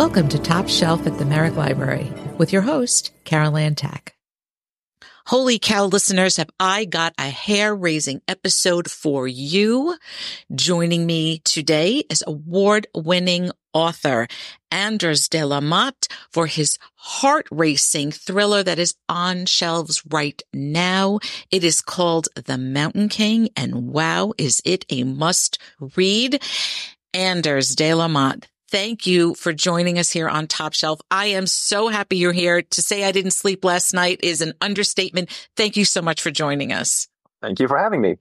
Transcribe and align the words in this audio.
Welcome 0.00 0.30
to 0.30 0.38
Top 0.38 0.66
Shelf 0.66 1.06
at 1.06 1.18
the 1.18 1.26
Merrick 1.26 1.56
Library 1.56 2.10
with 2.38 2.54
your 2.54 2.62
host, 2.62 3.12
Carol 3.24 3.58
Ann 3.58 3.74
Tack. 3.74 4.14
Holy 5.26 5.58
cow, 5.58 5.84
listeners, 5.84 6.38
have 6.38 6.48
I 6.58 6.86
got 6.86 7.12
a 7.18 7.28
hair 7.28 7.74
raising 7.74 8.22
episode 8.26 8.90
for 8.90 9.28
you. 9.28 9.98
Joining 10.54 11.04
me 11.04 11.40
today 11.40 12.02
is 12.08 12.24
award 12.26 12.86
winning 12.94 13.50
author 13.74 14.26
Anders 14.70 15.28
de 15.28 15.44
la 15.44 15.60
Motte 15.60 16.08
for 16.32 16.46
his 16.46 16.78
heart 16.94 17.46
racing 17.50 18.10
thriller 18.10 18.62
that 18.62 18.78
is 18.78 18.94
on 19.06 19.44
shelves 19.44 20.02
right 20.08 20.40
now. 20.54 21.18
It 21.50 21.62
is 21.62 21.82
called 21.82 22.30
The 22.36 22.56
Mountain 22.56 23.10
King 23.10 23.50
and 23.54 23.92
wow, 23.92 24.32
is 24.38 24.62
it 24.64 24.86
a 24.88 25.04
must 25.04 25.58
read? 25.94 26.42
Anders 27.12 27.74
de 27.74 27.92
la 27.92 28.08
Motte, 28.08 28.46
thank 28.70 29.06
you 29.06 29.34
for 29.34 29.52
joining 29.52 29.98
us 29.98 30.10
here 30.10 30.28
on 30.28 30.46
Top 30.46 30.72
Shelf. 30.72 31.00
I 31.10 31.26
am 31.26 31.46
so 31.46 31.88
happy 31.88 32.16
you're 32.16 32.32
here. 32.32 32.62
To 32.62 32.82
say 32.82 33.04
I 33.04 33.12
didn't 33.12 33.32
sleep 33.32 33.64
last 33.64 33.92
night 33.92 34.20
is 34.22 34.40
an 34.40 34.54
understatement. 34.60 35.30
Thank 35.56 35.76
you 35.76 35.84
so 35.84 36.00
much 36.00 36.22
for 36.22 36.30
joining 36.30 36.72
us. 36.72 37.08
Thank 37.40 37.58
you 37.58 37.68
for 37.68 37.78
having 37.78 38.02
me. 38.02 38.18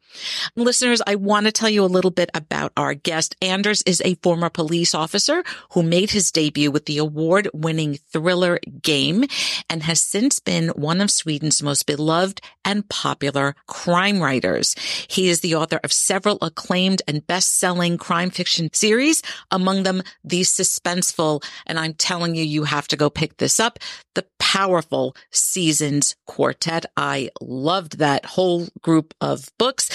Listeners, 0.55 1.01
I 1.05 1.15
want 1.15 1.45
to 1.45 1.51
tell 1.51 1.69
you 1.69 1.83
a 1.83 1.87
little 1.87 2.11
bit 2.11 2.29
about 2.33 2.71
our 2.77 2.93
guest. 2.93 3.35
Anders 3.41 3.81
is 3.81 4.01
a 4.05 4.15
former 4.15 4.49
police 4.49 4.95
officer 4.95 5.43
who 5.71 5.83
made 5.83 6.11
his 6.11 6.31
debut 6.31 6.71
with 6.71 6.85
the 6.85 6.99
award 6.99 7.49
winning 7.53 7.97
thriller 8.13 8.59
game 8.81 9.25
and 9.69 9.83
has 9.83 10.01
since 10.01 10.39
been 10.39 10.69
one 10.69 11.01
of 11.01 11.11
Sweden's 11.11 11.61
most 11.61 11.85
beloved 11.85 12.39
and 12.69 12.87
popular 12.87 13.55
crime 13.65 14.21
writers. 14.21 14.75
He 15.07 15.27
is 15.27 15.41
the 15.41 15.55
author 15.55 15.79
of 15.83 15.91
several 15.91 16.37
acclaimed 16.43 17.01
and 17.07 17.25
best 17.25 17.57
selling 17.57 17.97
crime 17.97 18.29
fiction 18.29 18.69
series, 18.73 19.23
among 19.49 19.81
them 19.81 20.03
the 20.23 20.41
suspenseful, 20.41 21.43
and 21.65 21.79
I'm 21.79 21.95
telling 21.95 22.35
you, 22.35 22.43
you 22.43 22.65
have 22.65 22.87
to 22.89 22.95
go 22.95 23.09
pick 23.09 23.37
this 23.37 23.59
up, 23.59 23.79
the 24.13 24.25
powerful 24.37 25.15
Seasons 25.31 26.15
Quartet. 26.27 26.85
I 26.95 27.31
loved 27.41 27.97
that 27.97 28.25
whole 28.25 28.67
group 28.83 29.15
of 29.19 29.49
books. 29.57 29.89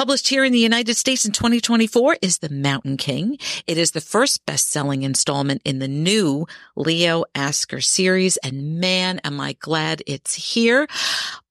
Published 0.00 0.28
here 0.28 0.44
in 0.44 0.52
the 0.52 0.58
United 0.58 0.94
States 0.96 1.26
in 1.26 1.32
2024 1.32 2.16
is 2.22 2.38
The 2.38 2.48
Mountain 2.48 2.96
King. 2.96 3.36
It 3.66 3.76
is 3.76 3.90
the 3.90 4.00
first 4.00 4.46
best-selling 4.46 5.02
installment 5.02 5.60
in 5.62 5.78
the 5.78 5.88
new 5.88 6.46
Leo 6.74 7.24
Asker 7.34 7.82
series. 7.82 8.38
And 8.38 8.80
man, 8.80 9.20
am 9.24 9.38
I 9.38 9.52
glad 9.60 10.02
it's 10.06 10.54
here. 10.54 10.88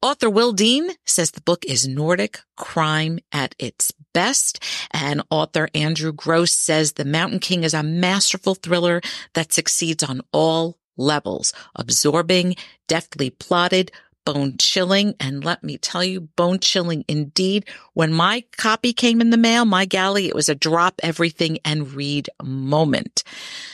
Author 0.01 0.31
Will 0.31 0.51
Dean 0.51 0.89
says 1.05 1.29
the 1.29 1.41
book 1.41 1.63
is 1.63 1.87
Nordic 1.87 2.39
crime 2.57 3.19
at 3.31 3.53
its 3.59 3.93
best. 4.15 4.63
And 4.89 5.21
author 5.29 5.69
Andrew 5.75 6.11
Gross 6.11 6.51
says 6.51 6.93
The 6.93 7.05
Mountain 7.05 7.41
King 7.41 7.63
is 7.63 7.75
a 7.75 7.83
masterful 7.83 8.55
thriller 8.55 8.99
that 9.35 9.53
succeeds 9.53 10.01
on 10.01 10.21
all 10.33 10.79
levels, 10.97 11.53
absorbing, 11.75 12.55
deftly 12.87 13.29
plotted, 13.29 13.91
bone 14.33 14.55
chilling. 14.59 15.15
And 15.19 15.43
let 15.43 15.63
me 15.63 15.77
tell 15.77 16.03
you, 16.03 16.21
bone 16.21 16.59
chilling 16.59 17.03
indeed. 17.07 17.67
When 17.93 18.13
my 18.13 18.43
copy 18.57 18.93
came 18.93 19.21
in 19.21 19.31
the 19.31 19.37
mail, 19.37 19.65
my 19.65 19.85
galley, 19.85 20.27
it 20.27 20.35
was 20.35 20.49
a 20.49 20.55
drop 20.55 20.99
everything 21.01 21.57
and 21.65 21.91
read 21.93 22.29
moment. 22.43 23.23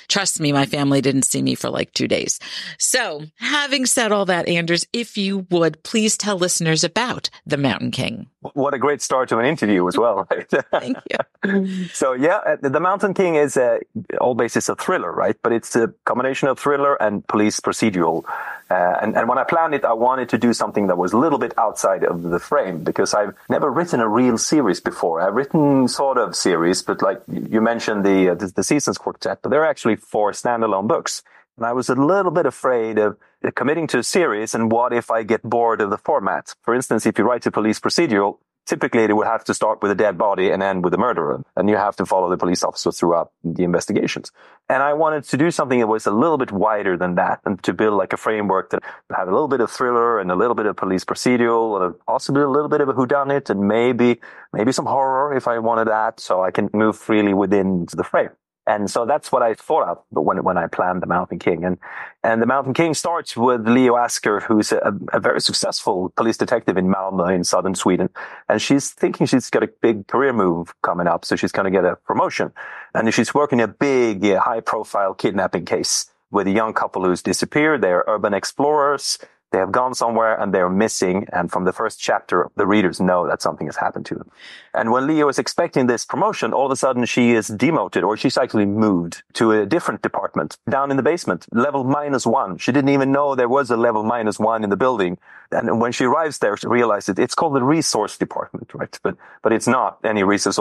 Trust 0.08 0.40
me, 0.40 0.52
my 0.52 0.66
family 0.66 1.02
didn't 1.02 1.24
see 1.24 1.42
me 1.42 1.56
for 1.56 1.70
like 1.70 1.94
two 1.94 2.08
days. 2.08 2.40
So 2.78 3.24
having 3.38 3.86
said 3.86 4.12
all 4.12 4.26
that, 4.26 4.48
Anders, 4.48 4.86
if 4.94 5.18
you 5.18 5.46
would 5.50 5.84
please 5.84 6.18
tell 6.18 6.38
listeners 6.38 6.84
about 6.84 7.30
the 7.46 7.58
Mountain 7.58 7.92
King. 7.92 8.28
What 8.54 8.74
a 8.74 8.78
great 8.78 9.02
start 9.02 9.30
to 9.30 9.40
an 9.40 9.46
interview 9.46 9.88
as 9.88 9.98
well. 9.98 10.28
Right? 10.30 10.48
Thank 10.72 10.98
you. 11.10 11.88
so 11.94 12.14
yeah, 12.14 12.38
uh, 12.46 12.58
the 12.62 12.80
Mountain 12.80 13.14
King 13.14 13.36
is 13.36 13.58
a, 13.58 13.80
all 14.20 14.36
basis 14.36 14.70
a 14.70 14.76
thriller, 14.76 15.12
right? 15.12 15.36
But 15.42 15.52
it's 15.52 15.76
a 15.76 15.94
combination 16.06 16.48
of 16.48 16.60
thriller 16.60 16.96
and 17.02 17.26
police 17.28 17.60
procedural. 17.60 18.26
Uh, 18.70 18.98
and, 19.02 19.16
and 19.16 19.30
when 19.30 19.38
I 19.38 19.44
planned 19.44 19.76
it, 19.76 19.86
I 19.86 19.94
wanted 19.94 20.30
to 20.30 20.40
do 20.40 20.52
something 20.52 20.88
that 20.88 20.98
was 20.98 21.14
a 21.14 21.18
little 21.18 21.38
bit 21.38 21.56
outside 21.58 22.04
of 22.04 22.24
the 22.24 22.40
frame 22.40 22.84
because 22.84 23.14
I've 23.14 23.36
never 23.48 23.70
written 23.70 24.00
a 24.00 24.08
real 24.08 24.40
series 24.40 24.80
before. 24.80 25.22
I've 25.22 25.36
written 25.36 25.88
sort 25.88 26.18
of 26.18 26.36
series, 26.36 26.82
but 26.82 27.02
like 27.02 27.22
you 27.32 27.62
mentioned 27.62 28.04
the, 28.04 28.30
uh, 28.30 28.36
the, 28.36 28.48
the 28.48 28.64
Seasons 28.64 28.98
Quartet, 28.98 29.40
but 29.44 29.50
they're 29.50 29.66
actually 29.66 29.95
four 29.96 30.32
standalone 30.32 30.88
books. 30.88 31.24
And 31.58 31.66
I 31.66 31.74
was 31.74 31.90
a 31.90 31.96
little 31.96 32.32
bit 32.32 32.46
afraid 32.46 32.98
of 32.98 33.18
uh, 33.46 33.52
committing 33.52 33.88
to 33.88 34.00
a 34.00 34.04
series 34.04 34.54
and 34.54 34.72
what 34.72 34.92
if 34.92 35.10
I 35.10 35.24
get 35.24 35.42
bored 35.44 35.82
of 35.82 35.90
the 35.90 35.98
format? 35.98 36.54
For 36.64 36.76
instance, 36.76 37.06
if 37.06 37.18
you 37.18 37.24
write 37.24 37.46
a 37.46 37.52
police 37.52 37.80
procedural, 37.80 38.40
typically 38.66 39.08
they 39.08 39.14
would 39.14 39.28
have 39.28 39.44
to 39.46 39.54
start 39.54 39.82
with 39.82 39.92
a 39.92 39.96
dead 39.96 40.18
body 40.18 40.50
and 40.50 40.62
end 40.62 40.84
with 40.84 40.94
a 40.94 40.98
murderer. 40.98 41.44
And 41.56 41.70
you 41.70 41.78
have 41.78 41.96
to 41.98 42.06
follow 42.06 42.30
the 42.30 42.38
police 42.38 42.64
officer 42.64 42.92
throughout 42.92 43.32
the 43.44 43.64
investigations. 43.64 44.32
And 44.68 44.82
I 44.82 44.94
wanted 44.94 45.24
to 45.26 45.38
do 45.38 45.52
something 45.52 45.80
that 45.80 45.88
was 45.88 46.06
a 46.08 46.12
little 46.12 46.38
bit 46.38 46.52
wider 46.52 46.98
than 46.98 47.16
that 47.16 47.42
and 47.46 47.62
to 47.64 47.74
build 47.74 47.94
like 47.94 48.14
a 48.14 48.18
framework 48.18 48.72
that 48.72 48.84
had 49.16 49.28
a 49.28 49.32
little 49.32 49.48
bit 49.48 49.62
of 49.62 49.72
thriller 49.72 50.20
and 50.20 50.32
a 50.32 50.36
little 50.36 50.56
bit 50.56 50.66
of 50.66 50.76
police 50.76 51.06
procedural 51.06 51.86
and 51.86 51.96
possibly 52.06 52.42
a 52.42 52.50
little 52.50 52.70
bit 52.70 52.82
of 52.82 52.90
a 52.90 52.94
whodunit 52.94 53.50
and 53.50 53.68
maybe, 53.68 54.20
maybe 54.52 54.72
some 54.72 54.86
horror 54.86 55.36
if 55.36 55.48
I 55.48 55.60
wanted 55.60 55.88
that. 55.88 56.20
So 56.20 56.44
I 56.44 56.52
can 56.52 56.70
move 56.74 56.98
freely 56.98 57.34
within 57.34 57.86
the 57.94 58.04
frame. 58.04 58.32
And 58.68 58.90
so 58.90 59.06
that's 59.06 59.32
what 59.32 59.44
I 59.44 59.54
thought 59.54 59.88
of 59.88 60.00
when, 60.10 60.44
when 60.44 60.58
I 60.58 60.68
planned 60.68 61.02
The 61.02 61.08
Mountain 61.08 61.40
King. 61.40 61.64
And, 61.64 61.78
and 62.24 62.42
The 62.42 62.48
Mountain 62.48 62.74
King 62.74 62.94
starts 62.96 63.38
with 63.38 63.68
Leo 63.68 63.96
Asker, 63.96 64.40
who's 64.40 64.72
a, 64.72 64.98
a 65.14 65.20
very 65.20 65.40
successful 65.40 66.12
police 66.16 66.38
detective 66.38 66.76
in 66.76 66.88
Malmö 66.88 67.34
in 67.34 67.44
southern 67.44 67.76
Sweden. 67.76 68.10
And 68.50 68.62
she's 68.62 68.90
thinking 68.90 69.28
she's 69.28 69.50
got 69.52 69.64
a 69.64 69.68
big 69.68 70.08
career 70.08 70.34
move 70.34 70.74
coming 70.82 71.08
up. 71.08 71.26
So 71.26 71.36
she's 71.36 71.52
going 71.52 71.66
to 71.66 71.72
get 71.72 71.86
a 71.86 71.96
promotion. 71.96 72.52
And 72.96 73.14
she's 73.14 73.34
working 73.34 73.62
a 73.62 73.68
big, 73.68 74.26
uh, 74.26 74.40
high 74.40 74.62
profile 74.62 75.14
kidnapping 75.14 75.66
case 75.66 76.12
with 76.32 76.48
a 76.48 76.52
young 76.52 76.74
couple 76.74 77.06
who's 77.06 77.22
disappeared. 77.22 77.82
They're 77.82 78.04
urban 78.08 78.34
explorers. 78.34 79.20
They 79.52 79.60
have 79.60 79.72
gone 79.72 79.94
somewhere 79.94 80.40
and 80.40 80.54
they're 80.54 80.70
missing. 80.70 81.28
And 81.32 81.52
from 81.52 81.64
the 81.64 81.72
first 81.72 82.00
chapter, 82.00 82.50
the 82.56 82.68
readers 82.68 83.00
know 83.00 83.28
that 83.28 83.42
something 83.42 83.68
has 83.68 83.78
happened 83.78 84.06
to 84.08 84.16
them. 84.16 84.30
And 84.74 84.92
when 84.92 85.08
Leo 85.08 85.30
is 85.30 85.40
expecting 85.40 85.88
this 85.88 86.06
promotion, 86.06 86.52
all 86.52 86.66
of 86.66 86.72
a 86.72 86.76
sudden 86.76 87.06
she 87.06 87.32
is 87.32 87.48
demoted 87.48 88.04
or 88.04 88.18
she's 88.18 88.38
actually 88.38 88.66
moved 88.66 89.24
to 89.34 89.52
a 89.52 89.66
different 89.66 90.02
department 90.02 90.58
down 90.70 90.92
in 90.92 90.98
the 90.98 91.04
basement, 91.04 91.46
level 91.54 91.84
minus 91.84 92.26
one. 92.26 92.58
She 92.58 92.72
didn't 92.72 92.90
even 92.90 93.12
know 93.12 93.36
there 93.36 93.48
was 93.48 93.72
a 93.72 93.78
level 93.78 94.04
minus 94.04 94.40
one 94.40 94.64
in 94.64 94.70
the 94.70 94.78
building. 94.78 95.18
And 95.52 95.80
when 95.80 95.92
she 95.92 96.04
arrives 96.04 96.40
there, 96.40 96.58
she 96.58 96.68
realizes 96.68 97.18
it's 97.18 97.36
called 97.36 97.56
the 97.56 97.64
resource 97.64 98.18
department, 98.18 98.74
right? 98.74 99.00
But, 99.04 99.16
but 99.42 99.54
it's 99.54 99.68
not 99.68 100.00
any 100.04 100.24
resource 100.24 100.58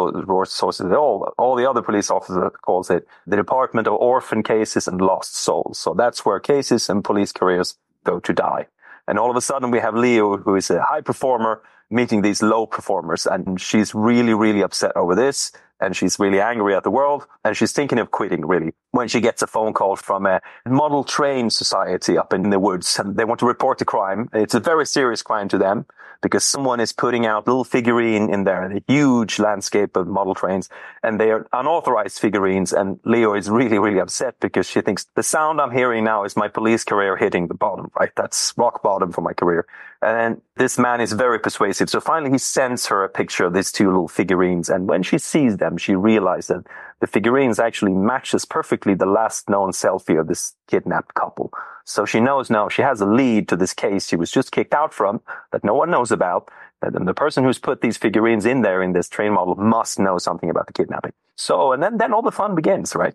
sources 0.52 0.86
at 0.86 0.96
all. 0.96 1.34
All 1.36 1.56
the 1.56 1.68
other 1.68 1.82
police 1.82 2.10
officer 2.10 2.50
calls 2.62 2.90
it 2.90 3.08
the 3.26 3.36
department 3.36 3.88
of 3.88 3.94
orphan 3.94 4.42
cases 4.42 4.86
and 4.86 5.00
lost 5.00 5.34
souls. 5.36 5.78
So 5.78 5.94
that's 5.94 6.24
where 6.24 6.38
cases 6.38 6.88
and 6.88 7.02
police 7.02 7.32
careers 7.32 7.76
go 8.04 8.20
to 8.20 8.32
die. 8.32 8.66
And 9.06 9.18
all 9.18 9.30
of 9.30 9.36
a 9.36 9.40
sudden 9.40 9.70
we 9.70 9.80
have 9.80 9.94
Leo, 9.94 10.36
who 10.38 10.56
is 10.56 10.70
a 10.70 10.82
high 10.82 11.00
performer, 11.00 11.62
meeting 11.90 12.22
these 12.22 12.42
low 12.42 12.66
performers. 12.66 13.26
And 13.26 13.60
she's 13.60 13.94
really, 13.94 14.34
really 14.34 14.62
upset 14.62 14.92
over 14.96 15.14
this. 15.14 15.52
And 15.80 15.96
she's 15.96 16.18
really 16.18 16.40
angry 16.40 16.74
at 16.74 16.84
the 16.84 16.90
world. 16.90 17.26
And 17.44 17.56
she's 17.56 17.72
thinking 17.72 17.98
of 17.98 18.10
quitting, 18.10 18.46
really, 18.46 18.72
when 18.92 19.08
she 19.08 19.20
gets 19.20 19.42
a 19.42 19.46
phone 19.46 19.72
call 19.72 19.96
from 19.96 20.26
a 20.26 20.40
model 20.66 21.04
train 21.04 21.50
society 21.50 22.16
up 22.16 22.32
in 22.32 22.50
the 22.50 22.58
woods. 22.58 22.98
And 22.98 23.16
they 23.16 23.24
want 23.24 23.40
to 23.40 23.46
report 23.46 23.78
the 23.78 23.84
crime. 23.84 24.28
It's 24.32 24.54
a 24.54 24.60
very 24.60 24.86
serious 24.86 25.22
crime 25.22 25.48
to 25.48 25.58
them 25.58 25.86
because 26.24 26.42
someone 26.42 26.80
is 26.80 26.90
putting 26.90 27.26
out 27.26 27.46
little 27.46 27.64
figurine 27.64 28.32
in 28.32 28.44
there, 28.44 28.72
a 28.72 28.82
huge 28.88 29.38
landscape 29.38 29.94
of 29.94 30.08
model 30.08 30.34
trains, 30.34 30.70
and 31.02 31.20
they 31.20 31.30
are 31.30 31.46
unauthorized 31.52 32.18
figurines. 32.18 32.72
And 32.72 32.98
Leo 33.04 33.34
is 33.34 33.50
really, 33.50 33.78
really 33.78 34.00
upset 34.00 34.40
because 34.40 34.66
she 34.66 34.80
thinks 34.80 35.06
the 35.16 35.22
sound 35.22 35.60
I'm 35.60 35.70
hearing 35.70 36.02
now 36.02 36.24
is 36.24 36.34
my 36.34 36.48
police 36.48 36.82
career 36.82 37.16
hitting 37.18 37.48
the 37.48 37.54
bottom, 37.54 37.90
right? 38.00 38.10
That's 38.16 38.54
rock 38.56 38.82
bottom 38.82 39.12
for 39.12 39.20
my 39.20 39.34
career. 39.34 39.66
And 40.04 40.42
this 40.56 40.78
man 40.78 41.00
is 41.00 41.12
very 41.12 41.38
persuasive. 41.38 41.88
So 41.88 41.98
finally 41.98 42.30
he 42.30 42.36
sends 42.36 42.84
her 42.86 43.04
a 43.04 43.08
picture 43.08 43.46
of 43.46 43.54
these 43.54 43.72
two 43.72 43.86
little 43.86 44.06
figurines. 44.06 44.68
And 44.68 44.86
when 44.86 45.02
she 45.02 45.16
sees 45.16 45.56
them, 45.56 45.78
she 45.78 45.94
realizes 45.94 46.48
that 46.48 46.66
the 47.00 47.06
figurines 47.06 47.58
actually 47.58 47.94
matches 47.94 48.44
perfectly 48.44 48.92
the 48.92 49.06
last 49.06 49.48
known 49.48 49.70
selfie 49.70 50.20
of 50.20 50.28
this 50.28 50.56
kidnapped 50.68 51.14
couple. 51.14 51.50
So 51.86 52.04
she 52.04 52.20
knows 52.20 52.50
now 52.50 52.68
she 52.68 52.82
has 52.82 53.00
a 53.00 53.06
lead 53.06 53.48
to 53.48 53.56
this 53.56 53.72
case 53.72 54.06
she 54.06 54.16
was 54.16 54.30
just 54.30 54.52
kicked 54.52 54.74
out 54.74 54.92
from 54.92 55.22
that 55.52 55.64
no 55.64 55.74
one 55.74 55.90
knows 55.90 56.12
about. 56.12 56.50
And 56.82 57.08
the 57.08 57.14
person 57.14 57.42
who's 57.42 57.58
put 57.58 57.80
these 57.80 57.96
figurines 57.96 58.44
in 58.44 58.60
there 58.60 58.82
in 58.82 58.92
this 58.92 59.08
train 59.08 59.32
model 59.32 59.54
must 59.54 59.98
know 59.98 60.18
something 60.18 60.50
about 60.50 60.66
the 60.66 60.74
kidnapping. 60.74 61.14
So, 61.36 61.72
and 61.72 61.82
then, 61.82 61.96
then 61.96 62.12
all 62.12 62.20
the 62.20 62.30
fun 62.30 62.54
begins, 62.54 62.94
right? 62.94 63.14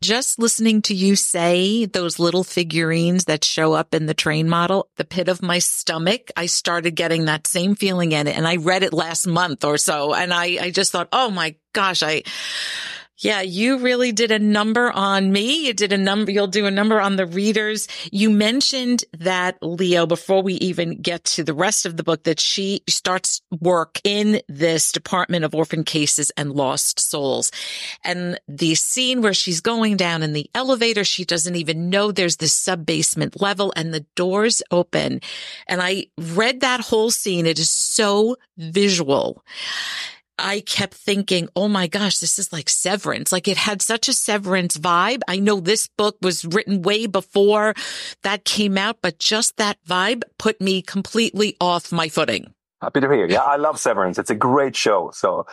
Just 0.00 0.38
listening 0.38 0.82
to 0.82 0.94
you 0.94 1.16
say 1.16 1.84
those 1.84 2.20
little 2.20 2.44
figurines 2.44 3.24
that 3.24 3.44
show 3.44 3.72
up 3.72 3.94
in 3.94 4.06
the 4.06 4.14
train 4.14 4.48
model, 4.48 4.88
the 4.94 5.04
pit 5.04 5.28
of 5.28 5.42
my 5.42 5.58
stomach, 5.58 6.30
I 6.36 6.46
started 6.46 6.92
getting 6.92 7.24
that 7.24 7.48
same 7.48 7.74
feeling 7.74 8.12
in 8.12 8.28
it. 8.28 8.36
And 8.36 8.46
I 8.46 8.56
read 8.56 8.84
it 8.84 8.92
last 8.92 9.26
month 9.26 9.64
or 9.64 9.76
so. 9.76 10.14
And 10.14 10.32
I, 10.32 10.58
I 10.60 10.70
just 10.70 10.92
thought, 10.92 11.08
oh 11.12 11.30
my 11.30 11.56
gosh, 11.72 12.04
I, 12.04 12.22
Yeah, 13.20 13.40
you 13.40 13.78
really 13.78 14.12
did 14.12 14.30
a 14.30 14.38
number 14.38 14.92
on 14.92 15.32
me. 15.32 15.66
You 15.66 15.74
did 15.74 15.92
a 15.92 15.98
number, 15.98 16.30
you'll 16.30 16.46
do 16.46 16.66
a 16.66 16.70
number 16.70 17.00
on 17.00 17.16
the 17.16 17.26
readers. 17.26 17.88
You 18.12 18.30
mentioned 18.30 19.04
that 19.18 19.58
Leo, 19.60 20.06
before 20.06 20.40
we 20.40 20.54
even 20.54 21.02
get 21.02 21.24
to 21.24 21.42
the 21.42 21.52
rest 21.52 21.84
of 21.84 21.96
the 21.96 22.04
book, 22.04 22.22
that 22.24 22.38
she 22.38 22.82
starts 22.88 23.42
work 23.60 24.00
in 24.04 24.40
this 24.48 24.92
Department 24.92 25.44
of 25.44 25.52
Orphan 25.52 25.82
Cases 25.82 26.30
and 26.36 26.52
Lost 26.52 27.00
Souls. 27.00 27.50
And 28.04 28.38
the 28.46 28.76
scene 28.76 29.20
where 29.20 29.34
she's 29.34 29.60
going 29.60 29.96
down 29.96 30.22
in 30.22 30.32
the 30.32 30.48
elevator, 30.54 31.02
she 31.02 31.24
doesn't 31.24 31.56
even 31.56 31.90
know 31.90 32.12
there's 32.12 32.36
this 32.36 32.52
sub 32.52 32.86
basement 32.86 33.40
level 33.40 33.72
and 33.74 33.92
the 33.92 34.06
doors 34.14 34.62
open. 34.70 35.20
And 35.66 35.82
I 35.82 36.06
read 36.16 36.60
that 36.60 36.82
whole 36.82 37.10
scene. 37.10 37.46
It 37.46 37.58
is 37.58 37.70
so 37.70 38.36
visual. 38.56 39.42
I 40.38 40.60
kept 40.60 40.94
thinking, 40.94 41.48
oh 41.56 41.68
my 41.68 41.86
gosh, 41.86 42.18
this 42.18 42.38
is 42.38 42.52
like 42.52 42.68
Severance. 42.68 43.32
Like 43.32 43.48
it 43.48 43.56
had 43.56 43.82
such 43.82 44.08
a 44.08 44.12
Severance 44.12 44.76
vibe. 44.76 45.20
I 45.28 45.38
know 45.38 45.60
this 45.60 45.88
book 45.88 46.16
was 46.22 46.44
written 46.44 46.82
way 46.82 47.06
before 47.06 47.74
that 48.22 48.44
came 48.44 48.78
out, 48.78 48.98
but 49.02 49.18
just 49.18 49.56
that 49.56 49.78
vibe 49.86 50.22
put 50.38 50.60
me 50.60 50.82
completely 50.82 51.56
off 51.60 51.92
my 51.92 52.08
footing. 52.08 52.52
Happy 52.80 53.00
to 53.00 53.10
hear. 53.10 53.28
Yeah, 53.28 53.42
I 53.42 53.56
love 53.56 53.78
Severance. 53.80 54.18
It's 54.18 54.30
a 54.30 54.36
great 54.36 54.76
show. 54.76 55.10
So 55.12 55.46